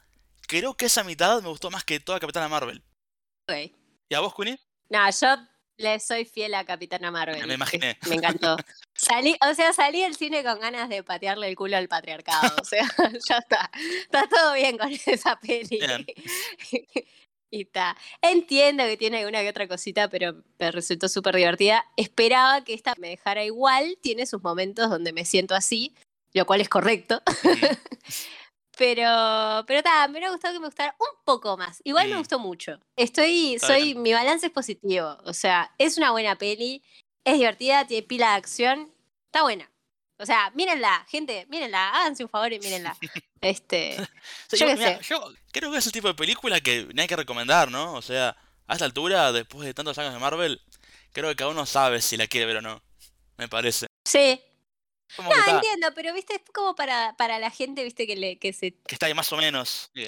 creo 0.48 0.76
que 0.76 0.86
esa 0.86 1.04
mitad 1.04 1.42
me 1.42 1.50
gustó 1.50 1.72
más 1.72 1.84
que 1.84 2.00
toda 2.00 2.20
Capitana 2.20 2.48
Marvel. 2.48 2.84
Ok. 3.48 3.72
¿Y 4.10 4.16
a 4.16 4.20
vos, 4.20 4.34
Queenie? 4.36 4.60
No, 4.90 5.10
yo 5.10 5.36
le 5.78 6.00
soy 6.00 6.26
fiel 6.26 6.54
a 6.54 6.64
Capitana 6.64 7.12
Marvel. 7.12 7.46
Me 7.46 7.56
imaginé. 7.56 7.98
Me 8.10 8.16
encantó. 8.16 8.56
Salí, 8.94 9.36
o 9.42 9.54
sea, 9.54 9.74
salí 9.74 10.02
del 10.02 10.16
cine 10.16 10.44
con 10.44 10.60
ganas 10.60 10.90
de 10.90 11.04
patearle 11.04 11.48
el 11.48 11.56
culo 11.56 11.78
al 11.78 11.88
patriarcado. 11.88 12.56
O 12.62 12.66
sea, 12.66 12.88
ya 13.30 13.38
está. 13.38 13.70
Está 14.02 14.28
todo 14.28 14.54
bien 14.54 14.78
con 14.78 14.92
esa 15.06 15.40
peli. 15.40 15.80
Bien. 15.80 16.06
Y 17.52 17.62
está. 17.62 17.96
Entiendo 18.22 18.84
que 18.86 18.98
tiene 18.98 19.20
alguna 19.20 19.42
que 19.42 19.50
otra 19.50 19.68
cosita, 19.68 20.10
pero 20.10 20.44
me 20.60 20.72
resultó 20.72 21.08
súper 21.10 21.36
divertida. 21.36 21.86
Esperaba 21.98 22.64
que 22.64 22.74
esta 22.74 22.94
me 22.98 23.10
dejara 23.10 23.44
igual. 23.46 23.98
Tiene 24.02 24.26
sus 24.26 24.42
momentos 24.44 24.90
donde 24.90 25.14
me 25.14 25.26
siento 25.26 25.56
así, 25.56 25.94
lo 26.34 26.46
cual 26.46 26.62
es 26.62 26.70
correcto. 26.70 27.22
Pero, 28.78 29.64
pero 29.68 29.82
ta, 29.84 30.06
me 30.10 30.12
hubiera 30.18 30.32
gustado 30.32 30.54
que 30.54 30.60
me 30.60 30.66
gustara 30.66 30.94
un 31.00 31.24
poco 31.24 31.56
más. 31.56 31.80
Igual 31.86 32.10
me 32.10 32.16
Mm. 32.16 32.18
gustó 32.18 32.40
mucho. 32.40 32.78
Estoy, 32.98 33.56
Está 33.56 33.68
soy, 33.68 33.84
bien. 33.94 34.02
mi 34.02 34.12
balance 34.12 34.48
es 34.48 34.52
positivo. 34.52 35.16
O 35.24 35.34
sea, 35.34 35.74
es 35.78 35.98
una 35.98 36.12
buena 36.12 36.38
peli, 36.38 36.84
es 37.24 37.36
divertida, 37.38 37.88
tiene 37.88 38.06
pila 38.06 38.32
de 38.32 38.36
acción, 38.36 38.92
está 39.28 39.44
buena. 39.44 39.72
O 40.18 40.26
sea, 40.26 40.50
mírenla, 40.56 41.06
gente, 41.10 41.46
mírenla, 41.50 41.90
háganse 41.90 42.24
un 42.24 42.30
favor 42.30 42.52
y 42.54 42.60
mírenla. 42.60 42.96
Este, 43.42 43.96
Yo 44.54 44.66
creo 45.52 45.72
que 45.72 45.78
es 45.78 45.86
el 45.86 45.92
tipo 45.92 46.08
de 46.08 46.16
película 46.16 46.60
que 46.62 46.88
ni 46.96 47.02
hay 47.04 47.08
que 47.08 47.16
recomendar, 47.16 47.70
¿no? 47.70 47.94
O 47.94 48.02
sea, 48.02 48.36
a 48.66 48.74
esta 48.74 48.86
altura, 48.86 49.32
después 49.32 49.66
de 49.68 49.74
tantos 49.76 49.96
años 50.00 50.14
de 50.14 50.20
Marvel, 50.20 50.60
creo 51.12 51.30
que 51.30 51.36
cada 51.36 51.52
uno 51.52 51.68
sabe 51.68 52.02
si 52.02 52.18
la 52.18 52.26
quiere 52.26 52.48
ver 52.48 52.58
o 52.58 52.62
no. 52.62 52.82
Me 53.38 53.48
parece. 53.48 53.86
sí. 54.08 54.42
Como 55.16 55.30
No, 55.30 55.36
entiendo, 55.56 55.90
pero 55.94 56.12
viste, 56.16 56.34
es 56.34 56.42
como 56.52 56.74
para, 56.74 57.16
para 57.18 57.38
la 57.38 57.52
gente, 57.52 57.84
viste, 57.84 58.08
que 58.08 58.16
le, 58.16 58.40
que 58.40 58.52
se, 58.54 58.72
que 58.74 58.96
está 58.96 59.06
ahí 59.06 59.14
más 59.14 59.32
o 59.32 59.38
menos. 59.38 59.92
Sí. 59.94 60.06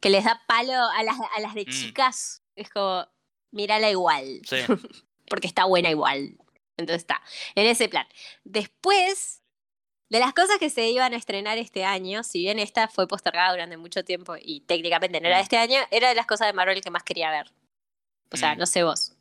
que 0.00 0.10
les 0.10 0.24
da 0.24 0.42
palo 0.48 0.72
a 0.74 1.02
las, 1.04 1.16
a 1.36 1.40
las 1.40 1.54
de 1.54 1.62
Mm. 1.62 1.70
chicas. 1.70 2.42
Es 2.56 2.68
como, 2.68 3.06
mírala 3.52 3.88
igual. 3.90 4.40
Sí. 4.44 4.56
porque 5.28 5.46
está 5.46 5.66
buena 5.66 5.90
igual. 5.90 6.36
Entonces 6.76 7.02
está, 7.02 7.22
en 7.54 7.66
ese 7.68 7.88
plan. 7.88 8.08
Después, 8.42 9.41
de 10.12 10.18
las 10.20 10.34
cosas 10.34 10.58
que 10.58 10.68
se 10.70 10.88
iban 10.88 11.14
a 11.14 11.16
estrenar 11.16 11.56
este 11.58 11.84
año, 11.84 12.22
si 12.22 12.40
bien 12.40 12.58
esta 12.58 12.86
fue 12.86 13.08
postergada 13.08 13.50
durante 13.52 13.76
mucho 13.78 14.04
tiempo 14.04 14.34
y 14.40 14.60
técnicamente 14.60 15.20
no 15.20 15.26
era 15.28 15.36
de 15.38 15.42
Mm. 15.42 15.44
este 15.44 15.56
año, 15.58 15.80
era 15.90 16.10
de 16.10 16.14
las 16.14 16.26
cosas 16.26 16.46
de 16.48 16.52
Marvel 16.52 16.82
que 16.82 16.90
más 16.90 17.02
quería 17.02 17.30
ver. 17.30 17.50
O 18.30 18.36
sea, 18.36 18.54
Mm. 18.54 18.58
no 18.58 18.66
sé 18.66 18.82
vos. 18.84 19.12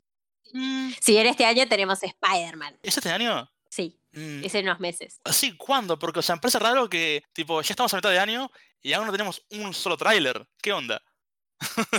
Mm, 0.54 0.92
Si 1.00 1.14
bien 1.14 1.28
este 1.28 1.46
año 1.46 1.66
tenemos 1.70 2.04
Spider-Man, 2.04 2.78
¿Es 2.84 2.98
este 2.98 3.10
año? 3.10 3.50
sí, 3.70 3.98
Mm, 4.12 4.44
es 4.44 4.54
en 4.56 4.66
unos 4.66 4.82
meses. 4.82 5.22
Sí, 5.32 5.56
¿cuándo? 5.56 5.98
Porque, 5.98 6.20
o 6.20 6.22
sea, 6.22 6.36
me 6.36 6.42
parece 6.42 6.60
raro 6.60 6.90
que, 6.90 7.24
tipo, 7.32 7.62
ya 7.62 7.72
estamos 7.72 7.94
a 7.94 7.98
mitad 7.98 8.10
de 8.12 8.20
año 8.20 8.52
y 8.82 8.92
aún 8.92 9.06
no 9.06 9.14
tenemos 9.14 9.42
un 9.52 9.74
solo 9.74 9.96
tráiler. 9.96 10.46
¿Qué 10.62 10.74
onda? 10.74 11.02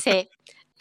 Sí. 0.04 0.28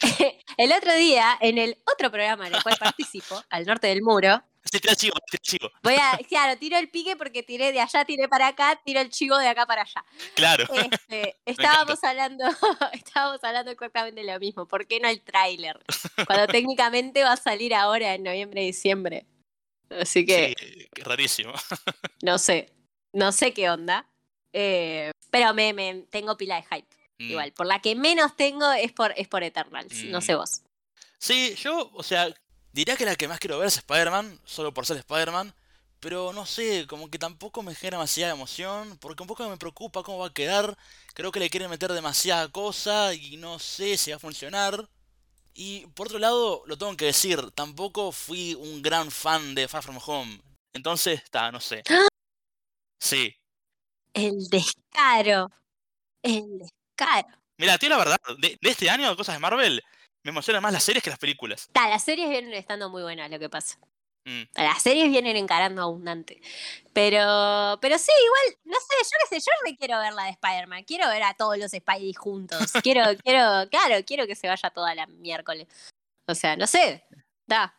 el 0.58 0.72
otro 0.72 0.92
día, 0.94 1.38
en 1.40 1.56
el 1.56 1.78
otro 1.90 2.10
programa 2.10 2.46
en 2.46 2.54
el 2.56 2.62
cual 2.62 2.76
participo, 2.94 3.42
Al 3.48 3.64
Norte 3.64 3.86
del 3.86 4.02
Muro, 4.02 4.42
Sí, 4.64 4.78
tira 4.80 4.94
chivo, 4.94 5.14
tira 5.30 5.40
chivo. 5.42 5.70
voy 5.82 5.94
a, 5.94 6.18
claro, 6.28 6.56
tiro 6.58 6.78
el 6.78 6.88
pique 6.88 7.16
porque 7.16 7.42
tiré 7.42 7.72
de 7.72 7.80
allá, 7.80 8.04
tiré 8.04 8.28
para 8.28 8.46
acá, 8.48 8.80
tiro 8.84 9.00
el 9.00 9.10
chivo 9.10 9.36
de 9.38 9.48
acá 9.48 9.66
para 9.66 9.82
allá. 9.82 10.04
Claro. 10.34 10.64
Este, 10.72 11.36
estábamos 11.46 12.02
hablando, 12.04 12.44
estábamos 12.92 13.42
hablando 13.42 13.70
exactamente 13.72 14.22
lo 14.24 14.38
mismo. 14.38 14.66
¿Por 14.66 14.86
qué 14.86 15.00
no 15.00 15.08
el 15.08 15.20
tráiler? 15.22 15.80
Cuando 16.26 16.46
técnicamente 16.52 17.22
va 17.24 17.32
a 17.32 17.36
salir 17.36 17.74
ahora 17.74 18.14
en 18.14 18.22
noviembre, 18.22 18.62
diciembre. 18.62 19.26
Así 19.90 20.24
que 20.24 20.54
Sí, 20.58 20.88
rarísimo. 21.02 21.52
no 22.22 22.38
sé, 22.38 22.72
no 23.12 23.30
sé 23.32 23.52
qué 23.52 23.68
onda. 23.68 24.06
Eh, 24.54 25.10
pero 25.30 25.52
me, 25.54 25.72
me- 25.72 26.06
tengo 26.10 26.36
pila 26.36 26.56
de 26.56 26.62
hype. 26.62 26.88
Mm. 27.18 27.30
Igual, 27.30 27.52
por 27.52 27.66
la 27.66 27.80
que 27.80 27.94
menos 27.94 28.36
tengo 28.36 28.70
es 28.72 28.92
por, 28.92 29.12
es 29.16 29.28
por 29.28 29.42
Eternals. 29.42 30.04
No 30.04 30.18
Mm. 30.18 30.22
sé 30.22 30.34
vos. 30.34 30.62
Sí, 31.18 31.54
yo, 31.56 31.90
o 31.92 32.02
sea, 32.02 32.32
diría 32.72 32.96
que 32.96 33.04
la 33.04 33.16
que 33.16 33.28
más 33.28 33.38
quiero 33.38 33.58
ver 33.58 33.68
es 33.68 33.78
Spider-Man, 33.78 34.40
solo 34.44 34.72
por 34.74 34.86
ser 34.86 34.96
Spider-Man, 34.98 35.54
pero 36.00 36.32
no 36.32 36.46
sé, 36.46 36.86
como 36.88 37.10
que 37.10 37.18
tampoco 37.18 37.62
me 37.62 37.74
genera 37.74 37.98
demasiada 37.98 38.32
emoción, 38.32 38.98
porque 38.98 39.22
un 39.22 39.28
poco 39.28 39.48
me 39.48 39.56
preocupa 39.56 40.02
cómo 40.02 40.18
va 40.18 40.28
a 40.28 40.34
quedar, 40.34 40.76
creo 41.14 41.32
que 41.32 41.40
le 41.40 41.50
quieren 41.50 41.70
meter 41.70 41.92
demasiada 41.92 42.48
cosa 42.48 43.14
y 43.14 43.36
no 43.36 43.58
sé 43.58 43.96
si 43.96 44.10
va 44.10 44.16
a 44.16 44.20
funcionar. 44.20 44.88
Y 45.54 45.86
por 45.88 46.08
otro 46.08 46.18
lado, 46.18 46.62
lo 46.66 46.78
tengo 46.78 46.96
que 46.96 47.06
decir, 47.06 47.50
tampoco 47.52 48.12
fui 48.12 48.54
un 48.54 48.82
gran 48.82 49.10
fan 49.10 49.54
de 49.54 49.68
Far 49.68 49.82
From 49.82 49.98
Home, 50.06 50.40
entonces, 50.72 51.22
está, 51.22 51.50
no 51.52 51.60
sé. 51.60 51.82
Sí. 52.98 53.34
El 54.14 54.48
descaro. 54.48 55.50
El 56.22 56.58
descaro. 56.58 57.28
Mira, 57.58 57.78
tío, 57.78 57.88
la 57.88 57.98
verdad, 57.98 58.18
de, 58.38 58.58
de 58.60 58.70
este 58.70 58.88
año 58.88 59.10
de 59.10 59.16
cosas 59.16 59.34
de 59.36 59.40
Marvel, 59.40 59.82
me 60.22 60.30
emocionan 60.30 60.62
más 60.62 60.72
las 60.72 60.84
series 60.84 61.02
que 61.02 61.10
las 61.10 61.18
películas. 61.18 61.68
Ta, 61.72 61.88
las 61.88 62.02
series 62.04 62.28
vienen 62.28 62.52
estando 62.54 62.88
muy 62.90 63.02
buenas, 63.02 63.30
lo 63.30 63.38
que 63.38 63.48
pasa. 63.48 63.78
Mm. 64.24 64.42
Las 64.54 64.80
series 64.82 65.10
vienen 65.10 65.36
encarando 65.36 65.82
abundante. 65.82 66.40
Pero, 66.92 67.78
pero 67.80 67.98
sí, 67.98 68.12
igual, 68.24 68.58
no 68.64 68.76
sé, 68.78 68.96
yo 69.02 69.16
qué 69.28 69.40
sé, 69.40 69.44
yo 69.46 69.52
re 69.68 69.76
quiero 69.76 69.98
ver 69.98 70.12
la 70.12 70.24
de 70.24 70.30
Spider-Man. 70.30 70.84
Quiero 70.84 71.08
ver 71.08 71.22
a 71.24 71.34
todos 71.34 71.58
los 71.58 71.70
Spidey 71.72 72.12
juntos. 72.14 72.70
Quiero, 72.82 73.02
quiero, 73.24 73.68
claro, 73.70 74.04
quiero 74.06 74.26
que 74.26 74.36
se 74.36 74.46
vaya 74.48 74.70
toda 74.70 74.94
la 74.94 75.06
miércoles. 75.06 75.66
O 76.28 76.34
sea, 76.34 76.56
no 76.56 76.66
sé. 76.66 77.04
Da. 77.46 77.76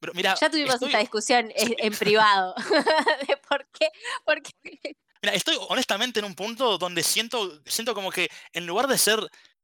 Pero 0.00 0.12
mira, 0.14 0.34
Ya 0.40 0.50
tuvimos 0.50 0.74
estoy- 0.74 0.88
esta 0.88 0.98
discusión 0.98 1.50
en, 1.54 1.74
en 1.78 1.94
privado. 1.96 2.54
de 3.28 3.36
por 3.48 3.66
qué, 3.72 3.88
por 4.24 4.42
qué. 4.42 4.96
Mira, 5.22 5.34
estoy 5.34 5.56
honestamente 5.68 6.18
en 6.18 6.24
un 6.26 6.34
punto 6.34 6.78
donde 6.78 7.02
siento, 7.02 7.60
siento 7.66 7.94
como 7.94 8.10
que 8.10 8.28
en 8.52 8.66
lugar 8.66 8.86
de 8.86 8.96
ser 8.98 9.18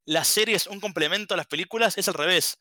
las 0.07 0.28
series 0.28 0.66
un 0.66 0.80
complemento 0.80 1.34
a 1.34 1.36
las 1.36 1.46
películas, 1.46 1.98
es 1.98 2.09
al 2.09 2.14
revés. 2.14 2.59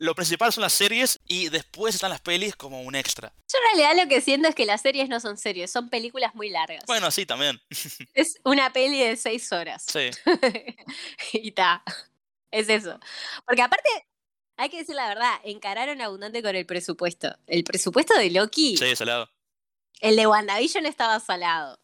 Lo 0.00 0.14
principal 0.14 0.52
son 0.52 0.62
las 0.62 0.72
series 0.74 1.18
y 1.26 1.48
después 1.48 1.94
están 1.96 2.10
las 2.10 2.20
pelis 2.20 2.54
como 2.54 2.82
un 2.82 2.94
extra. 2.94 3.32
Yo 3.52 3.58
en 3.58 3.78
realidad 3.78 4.04
lo 4.04 4.08
que 4.08 4.20
siento 4.20 4.46
es 4.48 4.54
que 4.54 4.64
las 4.64 4.80
series 4.82 5.08
no 5.08 5.18
son 5.18 5.36
series, 5.36 5.72
son 5.72 5.88
películas 5.90 6.34
muy 6.36 6.50
largas. 6.50 6.84
Bueno, 6.86 7.10
sí, 7.10 7.26
también. 7.26 7.60
Es 8.14 8.34
una 8.44 8.72
peli 8.72 9.00
de 9.00 9.16
seis 9.16 9.50
horas. 9.50 9.84
Sí. 9.90 10.10
y 11.32 11.50
ta. 11.52 11.82
Es 12.52 12.68
eso. 12.68 13.00
Porque 13.44 13.62
aparte, 13.62 13.88
hay 14.56 14.68
que 14.68 14.78
decir 14.78 14.94
la 14.94 15.08
verdad, 15.08 15.34
encararon 15.44 16.00
abundante 16.00 16.42
con 16.42 16.54
el 16.54 16.64
presupuesto. 16.64 17.36
El 17.48 17.64
presupuesto 17.64 18.16
de 18.16 18.30
Loki, 18.30 18.76
Sí, 18.76 18.94
salado. 18.94 19.28
el 20.00 20.14
de 20.14 20.26
WandaVision 20.28 20.86
estaba 20.86 21.18
salado. 21.18 21.80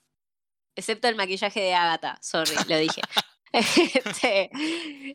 Excepto 0.77 1.09
el 1.09 1.17
maquillaje 1.17 1.61
de 1.61 1.75
Agatha. 1.75 2.19
Sorry, 2.23 2.55
lo 2.69 2.79
dije. 2.79 3.01
Este, 3.55 4.51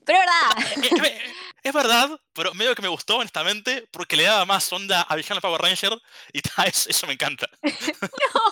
pero 0.05 0.19
es 0.19 0.25
verdad. 0.25 1.03
Eh, 1.05 1.07
eh, 1.07 1.33
es 1.61 1.73
verdad, 1.73 2.09
pero 2.31 2.53
medio 2.53 2.73
que 2.73 2.81
me 2.81 2.87
gustó, 2.87 3.17
honestamente, 3.17 3.85
porque 3.91 4.15
le 4.15 4.23
daba 4.23 4.45
más 4.45 4.71
onda 4.71 5.01
a 5.01 5.15
Villano 5.17 5.41
Power 5.41 5.61
Ranger 5.61 5.91
y 6.31 6.41
ta, 6.41 6.63
es- 6.63 6.87
eso 6.87 7.05
me 7.07 7.13
encanta. 7.13 7.47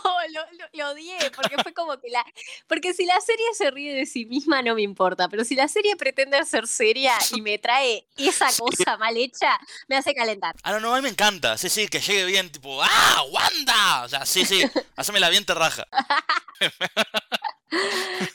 No, 0.04 0.14
lo, 0.34 0.42
lo- 0.58 0.68
lo 0.74 0.90
odié, 0.92 1.18
porque 1.36 1.56
fue 1.64 1.74
como 1.74 1.98
que 2.00 2.10
la. 2.10 2.24
Porque 2.68 2.94
si 2.94 3.06
la 3.06 3.20
serie 3.22 3.46
se 3.54 3.72
ríe 3.72 3.94
de 3.94 4.06
sí 4.06 4.26
misma, 4.26 4.62
no 4.62 4.76
me 4.76 4.82
importa. 4.82 5.30
Pero 5.30 5.46
si 5.46 5.56
la 5.56 5.68
serie 5.70 5.96
pretende 5.96 6.44
ser 6.46 6.68
seria 6.68 7.14
y 7.34 7.42
me 7.42 7.58
trae 7.58 8.06
esa 8.18 8.48
cosa 8.58 8.98
mal 8.98 9.16
hecha, 9.16 9.58
me 9.88 9.96
hace 9.96 10.14
calentar. 10.14 10.54
Ah, 10.64 10.72
no, 10.74 10.80
no, 10.82 10.94
a 10.94 10.98
mí 10.98 11.04
me 11.04 11.10
encanta. 11.10 11.58
Sí, 11.58 11.70
sí, 11.70 11.88
que 11.88 12.02
llegue 12.02 12.26
bien, 12.26 12.52
tipo, 12.52 12.82
¡ah, 12.84 13.24
Wanda! 13.32 14.04
O 14.04 14.10
sea, 14.10 14.26
sí, 14.26 14.44
sí, 14.46 14.64
hacémela 14.98 15.30
bien 15.30 15.46
terraja. 15.46 15.86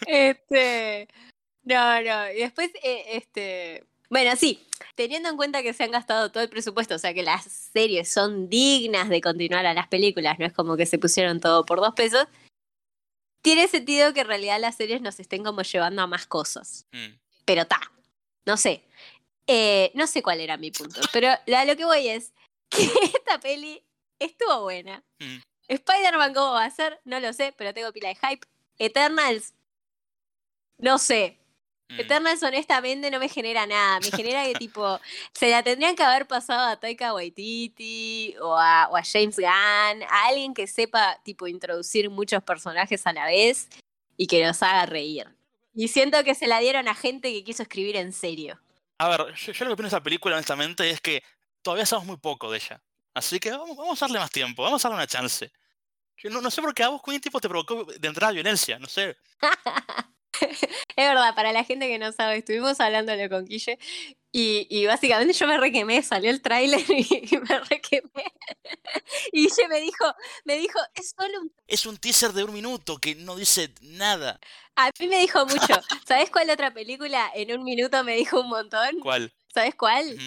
Este. 0.06 1.08
No, 1.64 2.02
no. 2.02 2.30
Y 2.30 2.38
después, 2.38 2.70
eh, 2.82 3.04
este. 3.08 3.84
Bueno, 4.10 4.36
sí, 4.36 4.66
teniendo 4.94 5.30
en 5.30 5.36
cuenta 5.36 5.62
que 5.62 5.72
se 5.72 5.84
han 5.84 5.90
gastado 5.90 6.30
todo 6.30 6.42
el 6.42 6.50
presupuesto, 6.50 6.94
o 6.94 6.98
sea 6.98 7.14
que 7.14 7.22
las 7.22 7.44
series 7.44 8.12
son 8.12 8.50
dignas 8.50 9.08
de 9.08 9.22
continuar 9.22 9.64
a 9.64 9.72
las 9.72 9.88
películas, 9.88 10.38
no 10.38 10.44
es 10.44 10.52
como 10.52 10.76
que 10.76 10.84
se 10.84 10.98
pusieron 10.98 11.40
todo 11.40 11.64
por 11.64 11.80
dos 11.80 11.94
pesos, 11.94 12.26
tiene 13.42 13.68
sentido 13.68 14.12
que 14.12 14.20
en 14.20 14.26
realidad 14.26 14.60
las 14.60 14.76
series 14.76 15.00
nos 15.00 15.18
estén 15.18 15.42
como 15.42 15.62
llevando 15.62 16.02
a 16.02 16.06
más 16.06 16.26
cosas. 16.26 16.86
Mm. 16.92 17.16
Pero 17.44 17.66
ta, 17.66 17.80
no 18.44 18.56
sé. 18.56 18.84
Eh, 19.46 19.90
no 19.94 20.06
sé 20.06 20.22
cuál 20.22 20.40
era 20.40 20.56
mi 20.56 20.70
punto, 20.70 21.00
pero 21.12 21.28
a 21.28 21.64
lo 21.64 21.76
que 21.76 21.84
voy 21.84 22.08
es 22.08 22.32
que 22.68 22.82
esta 23.14 23.40
peli 23.40 23.82
estuvo 24.18 24.62
buena. 24.62 25.02
Mm. 25.18 25.38
Spider-Man, 25.68 26.34
¿cómo 26.34 26.52
va 26.52 26.64
a 26.64 26.70
ser? 26.70 27.00
No 27.04 27.18
lo 27.18 27.32
sé, 27.32 27.54
pero 27.56 27.72
tengo 27.72 27.92
pila 27.92 28.08
de 28.08 28.16
hype. 28.16 28.46
Eternals, 28.78 29.54
no 30.78 30.98
sé. 30.98 31.38
Mm. 31.92 32.00
Eternals 32.00 32.42
honestamente 32.42 33.10
no 33.10 33.18
me 33.18 33.28
genera 33.28 33.66
nada. 33.66 34.00
Me 34.00 34.10
genera 34.10 34.44
que 34.44 34.54
tipo, 34.54 35.00
se 35.32 35.50
la 35.50 35.62
tendrían 35.62 35.94
que 35.94 36.02
haber 36.02 36.26
pasado 36.26 36.68
a 36.68 36.76
Taika 36.78 37.14
Waititi 37.14 38.34
o 38.40 38.56
a, 38.56 38.88
o 38.90 38.96
a 38.96 39.02
James 39.02 39.36
Gunn, 39.36 40.02
a 40.02 40.26
alguien 40.26 40.54
que 40.54 40.66
sepa 40.66 41.20
tipo 41.24 41.46
introducir 41.46 42.10
muchos 42.10 42.42
personajes 42.42 43.06
a 43.06 43.12
la 43.12 43.26
vez 43.26 43.68
y 44.16 44.26
que 44.26 44.44
nos 44.44 44.62
haga 44.62 44.86
reír. 44.86 45.26
Y 45.74 45.88
siento 45.88 46.22
que 46.24 46.34
se 46.34 46.46
la 46.46 46.60
dieron 46.60 46.88
a 46.88 46.94
gente 46.94 47.32
que 47.32 47.44
quiso 47.44 47.62
escribir 47.62 47.96
en 47.96 48.12
serio. 48.12 48.60
A 48.98 49.08
ver, 49.08 49.34
yo, 49.34 49.52
yo 49.52 49.64
lo 49.64 49.70
que 49.70 49.74
opino 49.74 49.86
de 49.86 49.88
esa 49.88 50.02
película, 50.02 50.36
honestamente, 50.36 50.88
es 50.90 51.00
que 51.00 51.22
todavía 51.62 51.86
sabemos 51.86 52.06
muy 52.06 52.16
poco 52.18 52.50
de 52.50 52.58
ella. 52.58 52.82
Así 53.14 53.38
que 53.38 53.50
vamos, 53.50 53.76
vamos 53.76 54.02
a 54.02 54.06
darle 54.06 54.18
más 54.18 54.30
tiempo, 54.30 54.62
vamos 54.62 54.84
a 54.84 54.88
darle 54.88 55.02
una 55.02 55.06
chance. 55.06 55.52
Yo 56.16 56.30
no, 56.30 56.40
no 56.40 56.50
sé 56.50 56.62
por 56.62 56.74
qué 56.74 56.84
a 56.84 56.88
vos, 56.88 57.02
Queen, 57.02 57.20
tipo, 57.20 57.40
te 57.40 57.48
provocó 57.48 57.84
de 57.84 58.08
entrada 58.08 58.32
violencia, 58.32 58.78
no 58.78 58.86
sé. 58.86 59.16
Es 60.96 61.08
verdad, 61.08 61.34
para 61.34 61.52
la 61.52 61.64
gente 61.64 61.88
que 61.88 61.98
no 61.98 62.12
sabe, 62.12 62.38
estuvimos 62.38 62.80
hablándolo 62.80 63.28
con 63.28 63.44
Guille 63.44 63.78
y, 64.30 64.66
y 64.70 64.86
básicamente 64.86 65.34
yo 65.34 65.46
me 65.46 65.58
requemé, 65.58 66.02
salió 66.02 66.30
el 66.30 66.40
tráiler 66.40 66.80
y, 66.88 67.28
y 67.30 67.38
me 67.38 67.60
requemé. 67.60 68.24
Y 69.32 69.44
Guille 69.44 69.68
me 69.68 69.80
dijo, 69.80 70.04
me 70.44 70.56
dijo, 70.56 70.78
es 70.94 71.14
solo 71.16 71.40
un... 71.40 71.52
Es 71.66 71.86
un 71.86 71.96
teaser 71.98 72.32
de 72.32 72.44
un 72.44 72.52
minuto 72.52 72.98
que 72.98 73.14
no 73.14 73.36
dice 73.36 73.72
nada. 73.82 74.40
A 74.76 74.90
mí 74.98 75.08
me 75.08 75.18
dijo 75.18 75.44
mucho. 75.46 75.74
¿Sabes 76.06 76.30
cuál 76.30 76.50
otra 76.50 76.72
película 76.72 77.30
en 77.34 77.58
un 77.58 77.64
minuto 77.64 78.02
me 78.04 78.16
dijo 78.16 78.40
un 78.40 78.48
montón? 78.48 79.00
¿Cuál? 79.00 79.34
¿Sabes 79.52 79.74
cuál? 79.74 80.18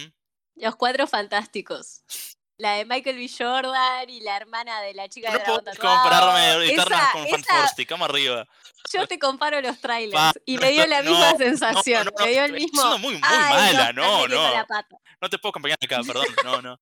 Los 0.56 0.76
Cuatro 0.76 1.08
Fantásticos. 1.08 2.04
La 2.58 2.74
de 2.76 2.86
Michael 2.86 3.18
B. 3.18 3.30
Jordan 3.38 4.10
y 4.10 4.22
la 4.22 4.38
hermana 4.38 4.80
de 4.82 4.94
la 4.94 5.10
chica 5.10 5.30
No 5.30 5.38
de 5.38 5.44
puedo 5.44 5.58
dragón 5.60 5.74
tatuado. 5.76 6.02
compararme 6.04 6.74
Esa- 6.74 7.12
con 7.12 7.26
esa- 7.26 7.30
Fantastic, 7.38 7.90
vamos 7.92 8.10
arriba. 8.10 8.48
Yo 8.94 9.08
te 9.08 9.20
comparo 9.20 9.60
los 9.62 9.80
trailers 9.82 10.14
Pa, 10.14 10.34
y 10.46 10.58
me 10.58 10.72
dio 10.72 10.86
la 10.88 11.02
no, 11.02 11.10
misma 11.12 11.32
no, 11.34 11.38
sensación. 11.38 12.10
me 12.20 12.28
dio 12.30 12.46
el 12.46 12.54
mismo. 12.54 12.80
siendo 12.82 13.00
muy- 13.00 13.14
muy 13.16 13.22
"Ay, 13.24 13.74
mala, 13.76 13.92
no, 13.94 14.28
no". 14.28 14.38
la. 14.38 14.66
No 15.22 15.30
te 15.30 15.38
puedo 15.38 15.50
acompañar 15.50 15.78
acá, 15.84 16.02
perdón. 16.06 16.26
No, 16.46 16.62
no. 16.62 16.80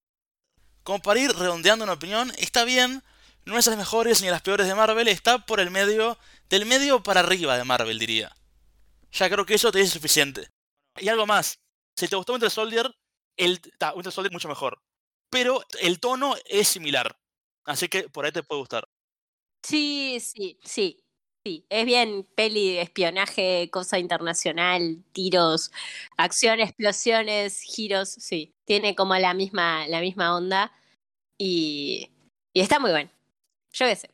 Como 0.84 1.00
para 1.02 1.20
ir 1.20 1.32
redondeando 1.36 1.84
una 1.86 1.94
opinión, 1.94 2.32
está 2.38 2.66
bien. 2.66 3.02
No 3.46 3.58
es 3.58 3.66
las 3.68 3.76
mejores 3.78 4.22
ni 4.22 4.30
las 4.30 4.42
peores 4.42 4.68
de 4.68 4.76
Marvel, 4.76 5.08
está 5.08 5.40
por 5.40 5.60
el 5.60 5.72
medio, 5.72 6.18
del 6.50 6.66
medio 6.66 7.02
para 7.04 7.22
arriba 7.22 7.58
de 7.58 7.64
Marvel, 7.64 7.98
diría. 8.00 8.36
Ya 9.12 9.30
creo 9.30 9.46
que 9.46 9.56
eso 9.56 9.72
te 9.72 9.80
dice 9.80 9.92
suficiente. 9.92 10.50
Y 10.98 11.10
algo 11.10 11.26
más. 11.26 11.60
Si 11.96 12.08
te 12.08 12.16
gustó 12.16 12.34
Winter 12.34 12.52
Soldier, 12.52 12.94
el, 13.38 13.60
ta, 13.78 13.94
Winter 13.94 14.12
Soldier 14.14 14.32
mucho 14.32 14.48
mejor. 14.48 14.82
Pero 15.34 15.64
el 15.82 16.00
tono 16.00 16.36
es 16.46 16.68
similar. 16.68 17.18
Así 17.66 17.90
que 17.90 18.08
por 18.08 18.24
ahí 18.24 18.32
te 18.32 18.44
puede 18.44 18.62
gustar. 18.62 18.88
Sí, 19.64 20.20
sí, 20.22 20.60
sí. 20.64 21.00
Sí, 21.46 21.66
es 21.70 21.86
bien 21.86 22.26
peli 22.36 22.76
de 22.76 22.82
espionaje, 22.82 23.70
cosa 23.70 24.00
internacional, 24.00 25.04
tiros, 25.12 25.74
acción, 26.16 26.62
explosiones, 26.62 27.60
giros, 27.60 28.10
sí. 28.10 28.54
Tiene 28.64 28.96
como 28.96 29.14
la 29.18 29.34
misma, 29.34 29.86
la 29.88 30.00
misma 30.00 30.38
onda 30.38 30.72
y, 31.38 32.10
está 32.54 32.80
muy 32.80 32.92
bueno. 32.92 33.12
Yo 33.74 33.88
qué 33.88 33.96
sé. 33.98 34.10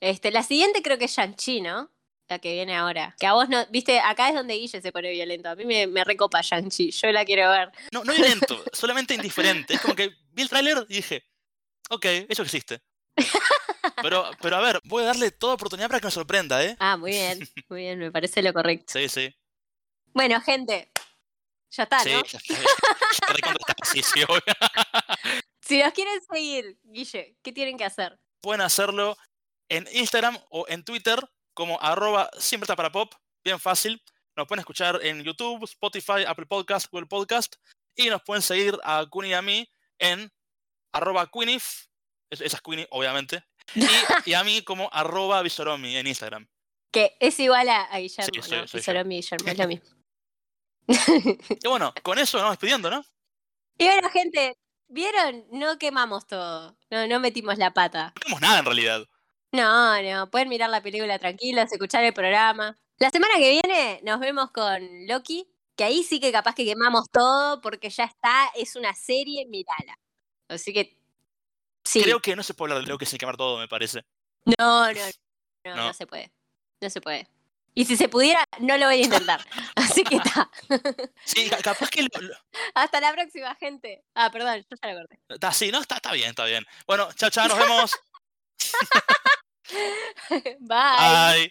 Este, 0.00 0.30
la 0.30 0.42
siguiente 0.42 0.82
creo 0.82 0.98
que 0.98 1.06
es 1.06 1.12
Shang-Chi, 1.12 1.62
¿no? 1.62 1.90
La 2.28 2.38
que 2.38 2.52
viene 2.52 2.74
ahora. 2.74 3.14
Que 3.18 3.26
a 3.26 3.34
vos 3.34 3.48
no, 3.48 3.66
viste, 3.70 4.00
acá 4.00 4.30
es 4.30 4.34
donde 4.34 4.54
Guille 4.54 4.80
se 4.80 4.92
pone 4.92 5.10
violento. 5.10 5.50
A 5.50 5.54
mí 5.54 5.66
me, 5.66 5.86
me 5.86 6.04
recopa 6.04 6.40
Shang-Chi, 6.40 6.90
yo 6.90 7.12
la 7.12 7.24
quiero 7.24 7.50
ver. 7.50 7.70
No, 7.92 8.02
no 8.02 8.14
violento, 8.14 8.62
solamente 8.72 9.14
indiferente. 9.14 9.74
Es 9.74 9.80
como 9.80 9.94
que 9.94 10.10
vi 10.32 10.42
el 10.42 10.48
tráiler 10.48 10.86
y 10.88 10.96
dije, 10.96 11.26
ok, 11.90 12.04
eso 12.28 12.42
existe. 12.42 12.80
Pero, 14.02 14.30
pero 14.40 14.56
a 14.56 14.60
ver, 14.60 14.80
voy 14.84 15.02
a 15.02 15.06
darle 15.06 15.30
toda 15.30 15.54
oportunidad 15.54 15.88
para 15.88 16.00
que 16.00 16.06
me 16.06 16.10
sorprenda, 16.10 16.64
¿eh? 16.64 16.76
Ah, 16.78 16.96
muy 16.96 17.10
bien, 17.10 17.38
muy 17.68 17.82
bien, 17.82 17.98
me 17.98 18.10
parece 18.10 18.42
lo 18.42 18.52
correcto. 18.52 18.92
Sí, 18.92 19.08
sí. 19.08 19.34
Bueno, 20.14 20.40
gente, 20.40 20.90
ya 21.70 21.82
está, 21.84 22.00
Sí, 22.00 22.12
¿no? 22.12 22.24
ya 22.24 22.38
está. 22.38 22.54
Ya. 22.54 22.64
Si 25.60 25.82
nos 25.82 25.94
quieren 25.94 26.20
seguir, 26.30 26.78
Guille, 26.82 27.38
¿qué 27.42 27.50
tienen 27.50 27.78
que 27.78 27.84
hacer? 27.84 28.18
Pueden 28.42 28.60
hacerlo 28.60 29.16
en 29.70 29.88
Instagram 29.92 30.36
o 30.50 30.66
en 30.68 30.84
Twitter 30.84 31.18
como 31.54 31.80
arroba 31.80 32.28
siempre 32.38 32.64
está 32.64 32.76
para 32.76 32.92
pop. 32.92 33.12
Bien 33.44 33.58
fácil. 33.60 34.02
Nos 34.36 34.46
pueden 34.48 34.60
escuchar 34.60 34.98
en 35.02 35.22
YouTube, 35.22 35.62
Spotify, 35.64 36.24
Apple 36.26 36.46
Podcast, 36.46 36.90
Google 36.90 37.06
Podcast. 37.06 37.54
Y 37.96 38.08
nos 38.08 38.22
pueden 38.22 38.42
seguir 38.42 38.76
a 38.82 39.06
Queenie 39.12 39.30
y 39.30 39.34
a 39.34 39.42
mí 39.42 39.70
en 39.98 40.32
arroba 40.92 41.30
Queenif. 41.30 41.86
es- 42.30 42.40
Esa 42.40 42.56
es 42.56 42.62
Queenie, 42.62 42.88
obviamente. 42.90 43.44
Y, 43.74 43.86
y 44.30 44.34
a 44.34 44.42
mí 44.44 44.62
como 44.62 44.88
arroba 44.92 45.40
Visoromi 45.42 45.96
en 45.96 46.06
Instagram. 46.08 46.48
Que 46.92 47.16
es 47.20 47.38
igual 47.40 47.68
a, 47.68 47.82
a 47.84 47.98
Guillermo, 47.98 48.42
Sí, 48.42 48.48
soy- 48.48 48.58
¿no? 48.58 48.66
soy 48.66 48.80
Y 48.80 48.82
Guillermo, 48.82 49.48
es 49.48 49.58
lo 49.58 49.68
mismo. 49.68 49.88
Y 51.62 51.68
bueno, 51.68 51.94
con 52.02 52.18
eso 52.18 52.36
nos 52.36 52.44
vamos 52.44 52.54
despidiendo, 52.58 52.90
¿no? 52.90 53.04
y 53.78 53.84
bueno, 53.86 54.08
gente, 54.10 54.56
¿vieron? 54.88 55.44
No 55.50 55.78
quemamos 55.78 56.26
todo. 56.26 56.76
No, 56.90 57.06
no 57.08 57.18
metimos 57.20 57.58
la 57.58 57.72
pata. 57.72 58.12
No 58.16 58.20
tenemos 58.20 58.40
nada 58.40 58.58
en 58.60 58.64
realidad. 58.64 59.06
No, 59.54 60.02
no, 60.02 60.30
pueden 60.30 60.48
mirar 60.48 60.68
la 60.70 60.82
película 60.82 61.18
tranquilos, 61.18 61.70
escuchar 61.70 62.02
el 62.02 62.12
programa. 62.12 62.76
La 62.98 63.10
semana 63.10 63.34
que 63.36 63.50
viene 63.62 64.00
nos 64.02 64.18
vemos 64.18 64.50
con 64.50 65.06
Loki, 65.06 65.48
que 65.76 65.84
ahí 65.84 66.02
sí 66.02 66.18
que 66.18 66.32
capaz 66.32 66.54
que 66.54 66.64
quemamos 66.64 67.08
todo 67.10 67.60
porque 67.60 67.88
ya 67.90 68.04
está, 68.04 68.50
es 68.56 68.74
una 68.74 68.94
serie, 68.94 69.46
mirala. 69.46 69.96
Así 70.48 70.72
que 70.72 70.98
sí. 71.84 72.02
Creo 72.02 72.20
que 72.20 72.34
no 72.34 72.42
se 72.42 72.54
puede 72.54 72.72
hablar 72.72 72.84
de 72.86 72.92
lo 72.92 72.98
que 72.98 73.06
sin 73.06 73.18
quemar 73.18 73.36
todo, 73.36 73.58
me 73.58 73.68
parece. 73.68 74.02
No, 74.58 74.92
no, 74.92 74.92
no, 75.64 75.76
no, 75.76 75.86
No. 75.86 75.94
se 75.94 76.06
puede. 76.06 76.32
No 76.80 76.90
se 76.90 77.00
puede. 77.00 77.28
Y 77.76 77.84
si 77.84 77.96
se 77.96 78.08
pudiera, 78.08 78.44
no 78.60 78.76
lo 78.76 78.86
voy 78.86 78.96
a 79.02 79.04
intentar. 79.04 79.40
Así 79.76 80.02
que 80.04 80.16
está. 80.16 80.50
Sí, 81.24 81.48
ca- 81.48 81.58
capaz 81.62 81.90
que 81.90 82.02
lo- 82.02 82.20
lo- 82.22 82.34
Hasta 82.74 83.00
la 83.00 83.12
próxima, 83.12 83.54
gente. 83.54 84.04
Ah, 84.16 84.30
perdón, 84.32 84.64
yo 84.68 84.76
ya 84.82 84.92
lo 84.92 84.98
corté. 85.00 85.20
Está 85.28 85.48
así, 85.48 85.70
¿no? 85.70 85.80
Está, 85.80 85.96
está 85.96 86.12
bien, 86.12 86.30
está 86.30 86.44
bien. 86.44 86.64
Bueno, 86.88 87.08
chao, 87.14 87.30
chao, 87.30 87.46
nos 87.48 87.58
vemos. 87.58 87.92
Bye. 90.60 91.48
Bye. 91.48 91.50